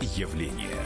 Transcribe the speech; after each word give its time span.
явление. 0.00 0.76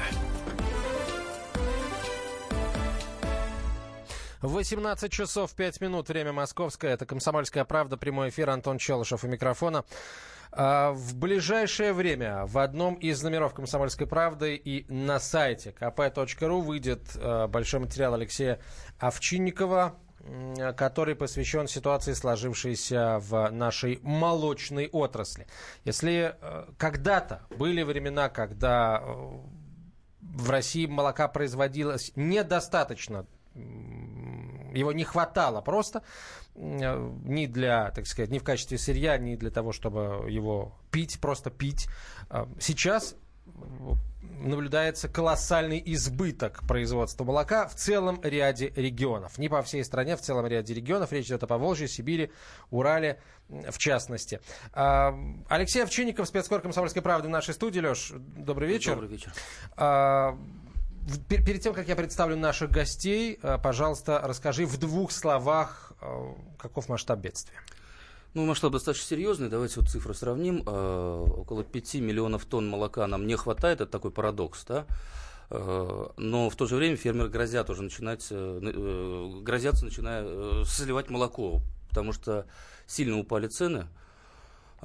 18 4.43 5.13
часов 5.13 5.55
5 5.55 5.81
минут, 5.81 6.09
время 6.09 6.33
московское. 6.33 6.95
Это 6.95 7.07
«Комсомольская 7.07 7.65
правда», 7.65 7.97
прямой 7.97 8.31
эфир, 8.31 8.51
Антон 8.51 8.79
Челышев 8.79 9.23
у 9.23 9.29
микрофона. 9.29 9.85
А, 10.51 10.91
в 10.91 11.15
ближайшее 11.15 11.93
время 11.93 12.45
в 12.47 12.59
одном 12.59 12.97
из 12.97 13.23
номеров 13.23 13.55
«Комсомольской 13.55 14.07
правды» 14.07 14.57
и 14.57 14.85
на 14.93 15.21
сайте 15.21 15.75
kp.ru 15.79 16.61
выйдет 16.61 17.03
а, 17.17 17.47
большой 17.47 17.81
материал 17.81 18.15
Алексея 18.15 18.59
Овчинникова, 18.99 19.97
который 20.77 21.15
посвящен 21.15 21.67
ситуации, 21.67 22.13
сложившейся 22.13 23.19
в 23.21 23.51
нашей 23.51 23.99
молочной 24.03 24.89
отрасли. 24.89 25.47
Если 25.85 26.37
а, 26.41 26.69
когда-то 26.79 27.43
были 27.57 27.83
времена, 27.83 28.29
когда 28.29 29.03
в 30.21 30.51
России 30.51 30.87
молока 30.87 31.29
производилось 31.29 32.13
недостаточно 32.15 33.27
его 33.55 34.93
не 34.93 35.05
хватало 35.05 35.61
просто 35.61 36.03
ни 36.55 37.47
для, 37.47 37.91
так 37.91 38.07
сказать, 38.07 38.31
ни 38.31 38.39
в 38.39 38.45
качестве 38.45 38.79
сырья, 38.79 39.19
ни 39.19 39.37
для 39.37 39.51
того, 39.51 39.73
чтобы 39.73 40.31
его 40.31 40.79
пить, 40.91 41.21
просто 41.21 41.51
пить. 41.51 41.87
Сейчас 42.61 43.17
наблюдается 44.41 45.09
колоссальный 45.09 45.83
избыток 45.85 46.63
производства 46.67 47.25
молока 47.25 47.69
в 47.69 47.75
целом 47.75 48.21
ряде 48.23 48.73
регионов. 48.77 49.39
Не 49.39 49.49
по 49.49 49.63
всей 49.63 49.85
стране, 49.85 50.17
в 50.17 50.21
целом 50.21 50.47
ряде 50.47 50.75
регионов. 50.75 51.13
Речь 51.13 51.27
идет 51.27 51.43
о 51.43 51.47
Поволжье, 51.47 51.89
Сибири, 51.89 52.31
Урале 52.71 53.21
в 53.49 53.79
частности. 53.79 54.41
А, 54.73 55.15
Алексей 55.49 55.83
Овчинников, 55.83 56.29
спецкор 56.29 56.61
«Комсомольской 56.61 57.03
правды» 57.03 57.29
в 57.29 57.31
нашей 57.31 57.55
студии. 57.55 57.81
Леш, 57.81 58.13
добрый 58.15 58.69
вечер. 58.69 58.93
Добрый 58.93 59.11
вечер. 59.11 59.33
А, 59.77 60.39
Перед 61.29 61.61
тем, 61.61 61.75
как 61.75 61.89
я 61.89 61.97
представлю 61.97 62.37
наших 62.37 62.71
гостей, 62.71 63.37
э, 63.43 63.59
пожалуйста, 63.61 64.21
расскажи 64.23 64.65
в 64.65 64.79
двух 64.79 65.11
словах, 65.11 65.93
каков 66.59 66.89
масштаб 66.89 67.19
бедствия. 67.19 67.59
Ну, 68.35 68.47
масштаб 68.47 68.73
достаточно 68.73 69.07
серьезный. 69.09 69.49
Давайте 69.49 69.81
вот 69.81 69.91
цифры 69.91 70.15
сравним. 70.15 70.63
Э, 70.67 71.25
около 71.37 71.65
5 71.65 71.95
миллионов 71.97 72.45
тонн 72.47 72.69
молока 72.69 73.07
нам 73.07 73.27
не 73.27 73.37
хватает. 73.37 73.81
Это 73.81 73.91
такой 73.91 74.11
парадокс, 74.11 74.65
да? 74.65 74.87
Но 75.51 76.49
в 76.49 76.57
то 76.57 76.65
же 76.67 76.77
время 76.77 76.97
фермеры 76.97 77.29
грозят 77.29 77.69
уже 77.69 77.83
начинать, 77.83 78.27
грозятся, 78.31 79.85
начиная 79.85 80.65
сливать 80.65 81.11
молоко, 81.11 81.61
потому 81.91 82.15
что 82.15 82.47
сильно 82.87 83.19
упали 83.19 83.49
цены. 83.49 83.87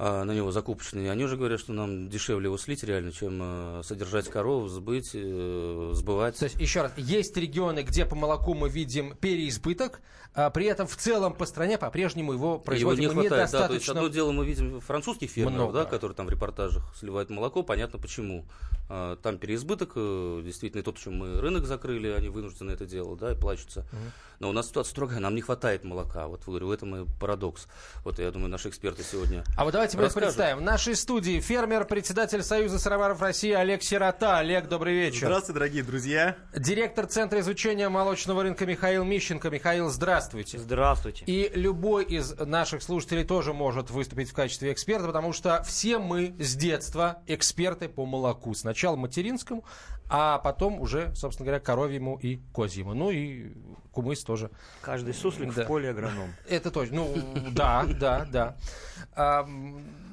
А, 0.00 0.22
на 0.22 0.30
него 0.30 0.52
закупочные, 0.52 1.10
они 1.10 1.24
уже 1.24 1.36
говорят, 1.36 1.58
что 1.58 1.72
нам 1.72 2.08
дешевле 2.08 2.44
его 2.44 2.56
слить 2.56 2.84
реально, 2.84 3.10
чем 3.10 3.40
э, 3.42 3.82
содержать 3.82 4.28
коров, 4.28 4.68
сбыть, 4.68 5.10
э, 5.12 5.90
сбывать. 5.92 6.38
То 6.38 6.44
есть, 6.44 6.54
еще 6.60 6.82
раз, 6.82 6.92
есть 6.96 7.36
регионы, 7.36 7.82
где 7.82 8.06
по 8.06 8.14
молоку 8.14 8.54
мы 8.54 8.68
видим 8.68 9.16
переизбыток, 9.16 10.00
а 10.34 10.50
при 10.50 10.66
этом 10.66 10.86
в 10.86 10.94
целом 10.94 11.34
по 11.34 11.46
стране 11.46 11.78
по-прежнему 11.78 12.32
его 12.32 12.60
производим 12.60 13.02
его 13.02 13.12
не 13.12 13.28
хватает, 13.28 13.48
недостаточно. 13.48 13.58
Да, 13.58 13.68
то 13.68 13.74
есть 13.74 13.88
одно 13.88 14.06
дело 14.06 14.30
мы 14.30 14.46
видим 14.46 14.80
французских 14.80 15.30
фермеров, 15.30 15.72
да, 15.72 15.84
которые 15.84 16.14
там 16.14 16.26
в 16.26 16.30
репортажах 16.30 16.84
сливают 16.96 17.28
молоко, 17.28 17.64
понятно 17.64 17.98
почему. 17.98 18.44
А, 18.90 19.16
там 19.16 19.38
переизбыток, 19.38 19.92
э, 19.96 20.42
действительно, 20.44 20.80
и 20.80 20.84
то, 20.84 20.92
почему 20.92 21.16
мы 21.16 21.40
рынок 21.40 21.66
закрыли, 21.66 22.08
они 22.08 22.28
вынуждены 22.28 22.70
это 22.70 22.86
делать, 22.86 23.18
да, 23.18 23.32
и 23.32 23.34
плачутся. 23.34 23.80
Угу. 23.80 23.98
Но 24.40 24.48
у 24.50 24.52
нас 24.52 24.68
ситуация 24.68 24.92
строгая, 24.92 25.18
нам 25.18 25.34
не 25.34 25.40
хватает 25.40 25.84
молока. 25.84 26.28
Вот, 26.28 26.44
говорю, 26.46 26.68
в 26.68 26.70
этом 26.70 26.96
и 26.96 27.08
парадокс. 27.18 27.66
Вот, 28.04 28.18
я 28.18 28.30
думаю, 28.30 28.48
наши 28.50 28.68
эксперты 28.68 29.02
сегодня 29.02 29.44
А 29.56 29.64
вот 29.64 29.72
давайте 29.72 29.87
мы 29.94 30.08
представим. 30.08 30.58
В 30.58 30.62
нашей 30.62 30.96
студии 30.96 31.40
фермер, 31.40 31.84
председатель 31.84 32.42
Союза 32.42 32.78
сыроваров 32.78 33.20
России 33.22 33.52
Олег 33.52 33.82
Сирота. 33.82 34.38
Олег, 34.38 34.68
добрый 34.68 34.94
вечер. 34.94 35.26
Здравствуйте, 35.26 35.52
дорогие 35.54 35.82
друзья. 35.82 36.36
Директор 36.54 37.06
Центра 37.06 37.40
изучения 37.40 37.88
молочного 37.88 38.42
рынка 38.42 38.66
Михаил 38.66 39.04
Мищенко. 39.04 39.50
Михаил, 39.50 39.88
здравствуйте. 39.90 40.58
Здравствуйте. 40.58 41.24
И 41.26 41.50
любой 41.54 42.04
из 42.04 42.36
наших 42.38 42.82
слушателей 42.82 43.24
тоже 43.24 43.52
может 43.52 43.90
выступить 43.90 44.30
в 44.30 44.34
качестве 44.34 44.72
эксперта, 44.72 45.06
потому 45.06 45.32
что 45.32 45.62
все 45.64 45.98
мы 45.98 46.34
с 46.38 46.54
детства 46.54 47.22
эксперты 47.26 47.88
по 47.88 48.06
молоку. 48.06 48.54
Сначала 48.54 48.96
материнскому, 48.96 49.64
а 50.10 50.38
потом 50.38 50.80
уже, 50.80 51.14
собственно 51.14 51.46
говоря, 51.46 51.60
коровьему 51.60 52.18
и 52.20 52.40
козьему. 52.52 52.94
Ну 52.94 53.10
и 53.10 53.52
кумыс 53.98 54.22
тоже. 54.22 54.50
Каждый 54.80 55.12
суслик 55.12 55.52
да. 55.54 55.64
в 55.64 55.66
поле 55.66 55.90
агроном. 55.90 56.32
Это 56.48 56.70
точно. 56.70 56.96
Ну, 56.96 57.16
да, 57.50 57.84
да, 57.84 58.26
да. 58.30 58.56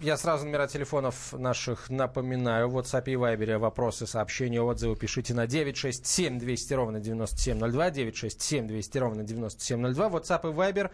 Я 0.02 0.18
сразу 0.18 0.46
номера 0.46 0.68
телефонов 0.68 1.34
наших 1.34 1.92
напоминаю. 1.92 2.68
В 2.68 2.78
WhatsApp 2.78 3.04
и 3.06 3.14
Viber 3.14 3.60
вопросы, 3.60 4.08
сообщения, 4.08 4.60
отзывы 4.60 4.96
пишите 4.96 5.36
на 5.36 5.46
967 5.46 6.40
200 6.40 6.74
ровно 6.74 7.00
9702, 7.00 7.90
967 7.92 8.68
200 8.68 8.98
ровно 8.98 9.24
9702. 9.24 10.08
WhatsApp 10.08 10.50
и 10.50 10.54
Viber 10.54 10.92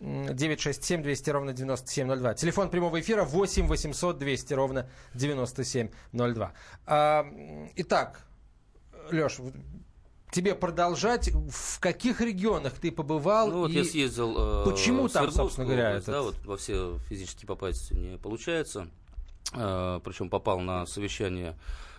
967 0.00 1.02
200 1.02 1.30
ровно 1.30 1.52
9702. 1.52 2.34
Телефон 2.34 2.70
прямого 2.70 3.00
эфира 3.00 3.24
8 3.24 3.66
800 3.66 4.18
200 4.18 4.54
ровно 4.54 4.88
9702. 5.14 6.52
Итак, 7.74 8.20
Леш, 9.10 9.38
тебе 10.30 10.54
продолжать, 10.54 11.30
в 11.32 11.80
каких 11.80 12.20
регионах 12.20 12.74
ты 12.74 12.90
побывал? 12.90 13.50
Ну 13.50 13.58
вот 13.60 13.70
я 13.70 13.84
съездил. 13.84 14.34
Э, 14.36 14.64
почему 14.64 15.08
там, 15.08 15.30
собственно 15.30 15.66
говоря, 15.66 15.88
область, 15.90 16.08
этот... 16.08 16.14
да, 16.14 16.22
вот 16.22 16.36
во 16.44 16.56
все 16.56 16.98
физически 17.08 17.46
попасть 17.46 17.92
не 17.92 18.18
получается. 18.18 18.88
Э, 19.54 20.00
причем 20.04 20.28
попал 20.28 20.60
на 20.60 20.86
совещание, 20.86 21.56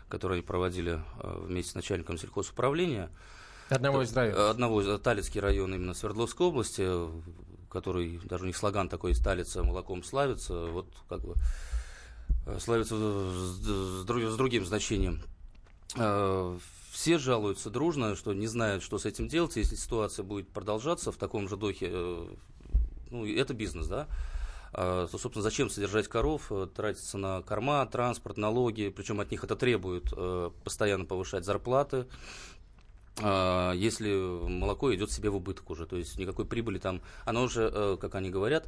которое 0.07 0.35
они 0.35 0.43
проводили 0.43 1.01
э, 1.21 1.43
вместе 1.45 1.71
с 1.71 1.75
начальником 1.75 2.17
сельхозуправления. 2.17 3.09
Одного 3.69 4.01
из 4.01 4.13
районов. 4.13 4.49
Одного 4.49 4.81
из 4.81 4.99
Талицкий 5.01 5.39
район 5.39 5.73
именно 5.75 5.93
Свердловской 5.93 6.47
области, 6.47 6.87
который 7.69 8.19
даже 8.23 8.43
у 8.43 8.47
них 8.47 8.57
слоган 8.57 8.89
такой 8.89 9.13
«Сталица 9.13 9.63
молоком 9.63 10.03
славится», 10.03 10.65
вот 10.65 10.87
как 11.07 11.21
бы 11.21 11.35
э, 12.45 12.57
славится 12.59 12.95
с, 12.95 13.61
с, 13.61 14.33
с 14.33 14.35
другим 14.35 14.65
значением 14.65 15.21
все 16.99 17.17
жалуются 17.17 17.69
дружно, 17.69 18.17
что 18.17 18.33
не 18.33 18.47
знают, 18.47 18.83
что 18.83 18.97
с 18.97 19.05
этим 19.05 19.29
делать. 19.29 19.55
Если 19.55 19.75
ситуация 19.75 20.23
будет 20.23 20.49
продолжаться 20.49 21.13
в 21.13 21.15
таком 21.15 21.47
же 21.47 21.55
духе, 21.55 21.87
э, 21.89 22.27
ну, 23.09 23.25
это 23.25 23.53
бизнес, 23.53 23.87
да, 23.87 24.07
а, 24.73 25.07
то, 25.07 25.17
собственно, 25.17 25.41
зачем 25.41 25.69
содержать 25.69 26.09
коров, 26.09 26.51
э, 26.51 26.67
тратиться 26.75 27.17
на 27.17 27.41
корма, 27.41 27.85
транспорт, 27.85 28.35
налоги, 28.35 28.89
причем 28.89 29.21
от 29.21 29.31
них 29.31 29.45
это 29.45 29.55
требует 29.55 30.11
э, 30.11 30.51
постоянно 30.65 31.05
повышать 31.05 31.45
зарплаты, 31.45 32.05
а, 33.21 33.71
если 33.71 34.13
молоко 34.13 34.93
идет 34.93 35.09
себе 35.09 35.29
в 35.29 35.37
убыток 35.37 35.69
уже, 35.69 35.85
то 35.85 35.95
есть 35.95 36.19
никакой 36.19 36.43
прибыли 36.43 36.79
там, 36.79 37.01
оно 37.23 37.43
уже, 37.43 37.97
как 38.01 38.15
они 38.15 38.29
говорят, 38.29 38.67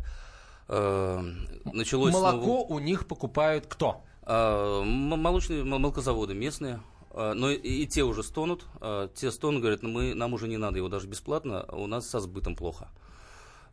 началось... 0.69 2.13
Молоко 2.13 2.63
у 2.63 2.79
них 2.79 3.07
покупают 3.07 3.65
кто? 3.67 4.05
А, 4.23 4.83
молочные 4.83 5.65
молокозаводы 5.65 6.33
местные, 6.33 6.79
но 7.13 7.49
и, 7.49 7.83
и 7.83 7.87
те 7.87 8.03
уже 8.03 8.23
стонут. 8.23 8.65
А, 8.79 9.09
те 9.13 9.31
стонут, 9.31 9.61
говорят, 9.61 9.81
ну 9.83 9.89
мы, 9.89 10.13
нам 10.13 10.33
уже 10.33 10.47
не 10.47 10.57
надо 10.57 10.77
его 10.77 10.89
даже 10.89 11.07
бесплатно, 11.07 11.65
у 11.71 11.87
нас 11.87 12.09
со 12.09 12.19
сбытом 12.19 12.55
плохо. 12.55 12.89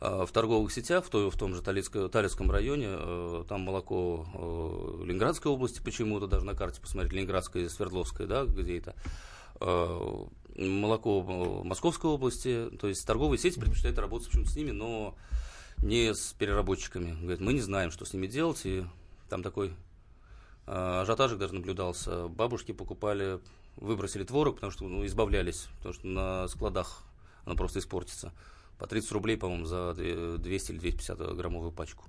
А, 0.00 0.26
в 0.26 0.32
торговых 0.32 0.72
сетях, 0.72 1.04
в, 1.04 1.10
той, 1.10 1.30
в 1.30 1.36
том 1.36 1.54
же 1.54 1.62
Талицком 1.62 2.50
районе, 2.50 3.44
там 3.48 3.62
молоко 3.62 4.26
Ленинградской 5.04 5.50
области 5.50 5.80
почему-то, 5.80 6.26
даже 6.26 6.44
на 6.44 6.54
карте 6.54 6.80
посмотреть, 6.80 7.12
Ленинградская 7.12 7.64
и 7.64 7.68
Свердловская, 7.68 8.26
да, 8.26 8.44
где 8.44 8.78
это, 8.78 8.94
молоко 10.56 11.22
Московской 11.64 12.10
области, 12.10 12.68
то 12.80 12.88
есть 12.88 13.06
торговые 13.06 13.38
сети 13.38 13.60
предпочитают 13.60 13.98
работать 13.98 14.28
почему-то 14.28 14.50
с 14.50 14.56
ними, 14.56 14.72
но 14.72 15.14
не 15.78 16.14
с 16.14 16.32
переработчиками. 16.32 17.16
Говорят, 17.20 17.40
мы 17.40 17.52
не 17.52 17.60
знаем, 17.60 17.90
что 17.92 18.04
с 18.04 18.12
ними 18.12 18.26
делать, 18.26 18.62
и 18.64 18.84
там 19.28 19.42
такой 19.42 19.72
ажиотажик 20.68 21.38
даже 21.38 21.54
наблюдался. 21.54 22.28
Бабушки 22.28 22.72
покупали, 22.72 23.40
выбросили 23.76 24.24
творог, 24.24 24.56
потому 24.56 24.70
что 24.70 24.84
ну, 24.84 25.04
избавлялись, 25.06 25.68
потому 25.78 25.94
что 25.94 26.06
на 26.06 26.48
складах 26.48 27.02
оно 27.44 27.56
просто 27.56 27.78
испортится. 27.78 28.32
По 28.78 28.86
30 28.86 29.12
рублей, 29.12 29.36
по-моему, 29.36 29.64
за 29.64 29.94
200 29.94 30.72
или 30.72 30.78
250 30.78 31.36
граммовую 31.36 31.72
пачку. 31.72 32.04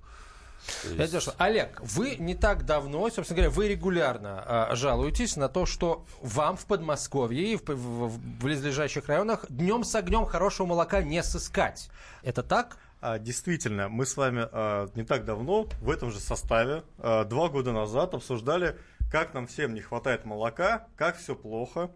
Есть... 0.84 1.12
Я 1.12 1.20
Олег, 1.38 1.80
вы 1.80 2.16
не 2.16 2.34
так 2.34 2.64
давно, 2.64 3.08
собственно 3.08 3.36
говоря, 3.36 3.50
вы 3.50 3.68
регулярно 3.68 4.42
а, 4.44 4.74
жалуетесь 4.76 5.36
на 5.36 5.48
то, 5.48 5.64
что 5.66 6.04
вам 6.20 6.56
в 6.56 6.66
Подмосковье 6.66 7.52
и 7.52 7.56
в, 7.56 7.66
в, 7.66 8.08
в 8.08 8.18
близлежащих 8.42 9.06
районах 9.08 9.46
днем 9.48 9.84
с 9.84 9.94
огнем 9.94 10.26
хорошего 10.26 10.66
молока 10.66 11.02
не 11.02 11.22
сыскать. 11.22 11.88
Это 12.22 12.42
так? 12.42 12.76
А, 13.00 13.18
действительно, 13.18 13.88
мы 13.88 14.04
с 14.04 14.16
вами 14.16 14.46
а, 14.52 14.88
не 14.94 15.04
так 15.04 15.24
давно 15.24 15.66
в 15.80 15.90
этом 15.90 16.10
же 16.10 16.20
составе, 16.20 16.84
а, 16.98 17.24
два 17.24 17.48
года 17.48 17.72
назад, 17.72 18.12
обсуждали, 18.12 18.76
как 19.10 19.32
нам 19.32 19.46
всем 19.46 19.72
не 19.72 19.80
хватает 19.80 20.26
молока, 20.26 20.86
как 20.96 21.16
все 21.16 21.34
плохо. 21.34 21.90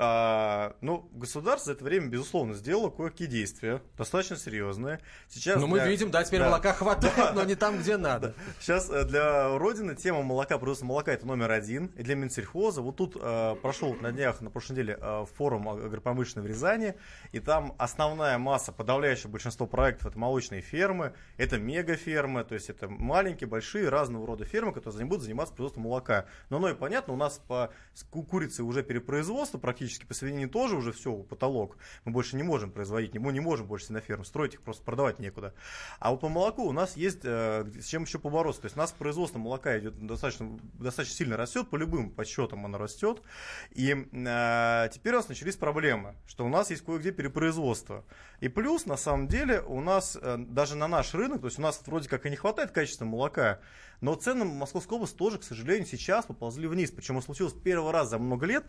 А, 0.00 0.76
ну, 0.80 1.10
государство 1.12 1.72
за 1.72 1.72
это 1.72 1.84
время, 1.84 2.06
безусловно, 2.06 2.54
сделало 2.54 2.88
кое-какие 2.88 3.26
действия, 3.26 3.82
достаточно 3.96 4.36
серьезные. 4.36 5.00
Сейчас 5.28 5.56
но 5.56 5.66
ну, 5.66 5.74
для... 5.74 5.82
мы 5.82 5.90
видим, 5.90 6.12
да, 6.12 6.22
теперь 6.22 6.38
да. 6.38 6.46
молока 6.46 6.72
хватает, 6.72 7.16
да. 7.16 7.32
но 7.32 7.42
не 7.42 7.56
там, 7.56 7.80
где 7.80 7.96
надо. 7.96 8.36
Сейчас 8.60 8.88
э, 8.90 9.04
для 9.04 9.58
Родины 9.58 9.96
тема 9.96 10.22
молока, 10.22 10.56
производства 10.56 10.86
молока, 10.86 11.12
это 11.12 11.26
номер 11.26 11.50
один. 11.50 11.86
И 11.96 12.04
для 12.04 12.14
Минсельхоза. 12.14 12.80
Вот 12.80 12.94
тут 12.94 13.16
э, 13.20 13.56
прошел 13.60 13.92
на 13.94 14.12
днях, 14.12 14.40
на 14.40 14.50
прошлой 14.50 14.74
неделе, 14.74 14.98
э, 15.00 15.24
форум 15.36 15.68
агропромышленной 15.68 16.46
в 16.46 16.48
Рязани, 16.48 16.94
и 17.32 17.40
там 17.40 17.74
основная 17.76 18.38
масса, 18.38 18.70
подавляющее 18.70 19.28
большинство 19.28 19.66
проектов, 19.66 20.06
это 20.06 20.18
молочные 20.18 20.60
фермы, 20.60 21.12
это 21.38 21.58
мегафермы, 21.58 22.44
то 22.44 22.54
есть 22.54 22.70
это 22.70 22.88
маленькие, 22.88 23.48
большие, 23.48 23.88
разного 23.88 24.24
рода 24.28 24.44
фермы, 24.44 24.72
которые 24.72 25.04
будут 25.06 25.24
заниматься 25.24 25.52
производством 25.54 25.82
молока. 25.82 26.26
Но 26.50 26.58
оно 26.58 26.68
и 26.68 26.74
понятно, 26.74 27.14
у 27.14 27.16
нас 27.16 27.38
по 27.48 27.72
курице 28.12 28.62
уже 28.62 28.84
перепроизводство 28.84 29.58
практически 29.58 29.87
практически 29.88 30.04
по 30.06 30.14
свинине 30.14 30.48
тоже 30.48 30.76
уже 30.76 30.92
все, 30.92 31.14
потолок. 31.14 31.78
Мы 32.04 32.12
больше 32.12 32.36
не 32.36 32.42
можем 32.42 32.70
производить, 32.70 33.14
мы 33.14 33.32
не 33.32 33.40
можем 33.40 33.66
больше 33.66 33.92
на 33.92 34.00
ферм 34.00 34.24
строить 34.24 34.54
их, 34.54 34.62
просто 34.62 34.84
продавать 34.84 35.18
некуда. 35.18 35.54
А 35.98 36.10
вот 36.10 36.20
по 36.20 36.28
молоку 36.28 36.64
у 36.64 36.72
нас 36.72 36.96
есть 36.96 37.20
э, 37.24 37.64
с 37.80 37.86
чем 37.86 38.02
еще 38.02 38.18
побороться. 38.18 38.60
То 38.62 38.66
есть 38.66 38.76
у 38.76 38.80
нас 38.80 38.92
производство 38.92 39.38
молока 39.38 39.78
идет 39.78 40.06
достаточно, 40.06 40.58
достаточно 40.74 41.16
сильно 41.16 41.36
растет, 41.38 41.70
по 41.70 41.76
любым 41.76 42.10
подсчетам 42.10 42.66
оно 42.66 42.76
растет. 42.76 43.22
И 43.70 43.92
э, 43.92 44.88
теперь 44.92 45.14
у 45.14 45.16
нас 45.16 45.28
начались 45.28 45.56
проблемы, 45.56 46.16
что 46.26 46.44
у 46.44 46.48
нас 46.48 46.70
есть 46.70 46.84
кое-где 46.84 47.10
перепроизводство. 47.10 48.04
И 48.40 48.48
плюс, 48.48 48.84
на 48.84 48.98
самом 48.98 49.26
деле, 49.26 49.62
у 49.62 49.80
нас 49.80 50.18
э, 50.20 50.36
даже 50.38 50.76
на 50.76 50.86
наш 50.86 51.14
рынок, 51.14 51.40
то 51.40 51.46
есть 51.46 51.58
у 51.58 51.62
нас 51.62 51.82
вроде 51.86 52.10
как 52.10 52.26
и 52.26 52.30
не 52.30 52.36
хватает 52.36 52.72
качественного 52.72 53.12
молока, 53.12 53.60
но 54.00 54.14
цены 54.14 54.44
в 54.44 54.52
Московской 54.52 54.96
области 54.96 55.16
тоже, 55.16 55.38
к 55.38 55.42
сожалению, 55.42 55.86
сейчас 55.86 56.26
поползли 56.26 56.68
вниз. 56.68 56.90
Почему 56.90 57.20
случилось 57.20 57.52
первый 57.52 57.90
раз 57.92 58.10
за 58.10 58.18
много 58.18 58.46
лет. 58.46 58.64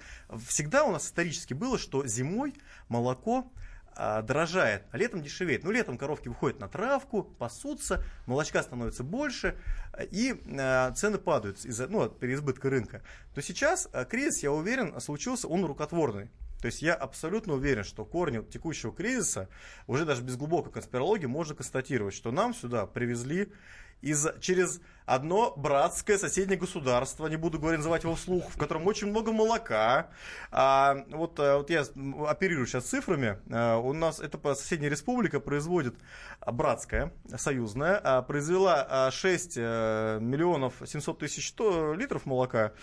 Всегда 0.48 0.84
у 0.84 0.92
нас 0.92 1.09
исторически 1.10 1.54
было, 1.54 1.78
что 1.78 2.06
зимой 2.08 2.54
молоко 2.88 3.52
а, 3.96 4.22
дорожает, 4.22 4.84
а 4.92 4.98
летом 4.98 5.22
дешевеет. 5.22 5.64
Ну, 5.64 5.72
летом 5.72 5.98
коровки 5.98 6.30
выходят 6.30 6.60
на 6.62 6.70
травку, 6.70 7.24
пасутся, 7.24 8.02
молочка 8.28 8.64
становится 8.64 9.04
больше, 9.04 9.58
и 10.00 10.42
а, 10.58 10.94
цены 10.94 11.18
падают 11.18 11.66
из-за 11.66 11.88
ну, 11.88 12.08
переизбытка 12.08 12.70
рынка. 12.70 13.02
То 13.34 13.42
сейчас 13.42 13.90
а, 13.92 14.06
кризис, 14.06 14.42
я 14.42 14.54
уверен, 14.54 15.00
случился, 15.02 15.50
он 15.50 15.66
рукотворный. 15.66 16.30
То 16.62 16.68
есть 16.68 16.82
я 16.82 16.94
абсолютно 16.94 17.54
уверен, 17.54 17.84
что 17.84 18.06
корни 18.06 18.42
текущего 18.42 18.94
кризиса, 18.94 19.50
уже 19.88 20.06
даже 20.06 20.22
без 20.22 20.36
глубокой 20.36 20.72
конспирологии, 20.72 21.26
можно 21.26 21.56
констатировать, 21.56 22.14
что 22.14 22.32
нам 22.32 22.54
сюда 22.54 22.86
привезли 22.86 23.52
из, 24.02 24.28
через 24.42 24.82
одно 25.10 25.54
братское 25.56 26.18
соседнее 26.18 26.58
государство, 26.58 27.28
не 27.28 27.36
буду 27.36 27.60
говорить, 27.60 27.80
называть 27.80 28.04
его 28.04 28.16
вслух, 28.16 28.52
в 28.52 28.58
котором 28.58 28.86
очень 28.88 29.08
много 29.08 29.32
молока. 29.32 30.10
А, 30.52 31.04
вот, 31.10 31.40
э, 31.40 31.58
вот 31.58 31.70
я 31.70 31.84
оперирую 32.28 32.68
сейчас 32.68 32.86
цифрами. 32.86 33.40
А, 33.52 33.78
у 33.78 33.94
нас 33.94 34.20
эта 34.20 34.38
соседняя 34.56 34.92
республика 34.92 35.40
производит, 35.40 35.96
а, 36.40 36.52
братская, 36.52 37.12
союзная, 37.36 38.00
а, 38.04 38.22
произвела 38.22 39.10
6 39.12 39.54
э, 39.58 40.20
миллионов 40.22 40.76
700 40.86 41.20
тысяч 41.20 41.54
литров 41.60 42.26
молока, 42.26 42.74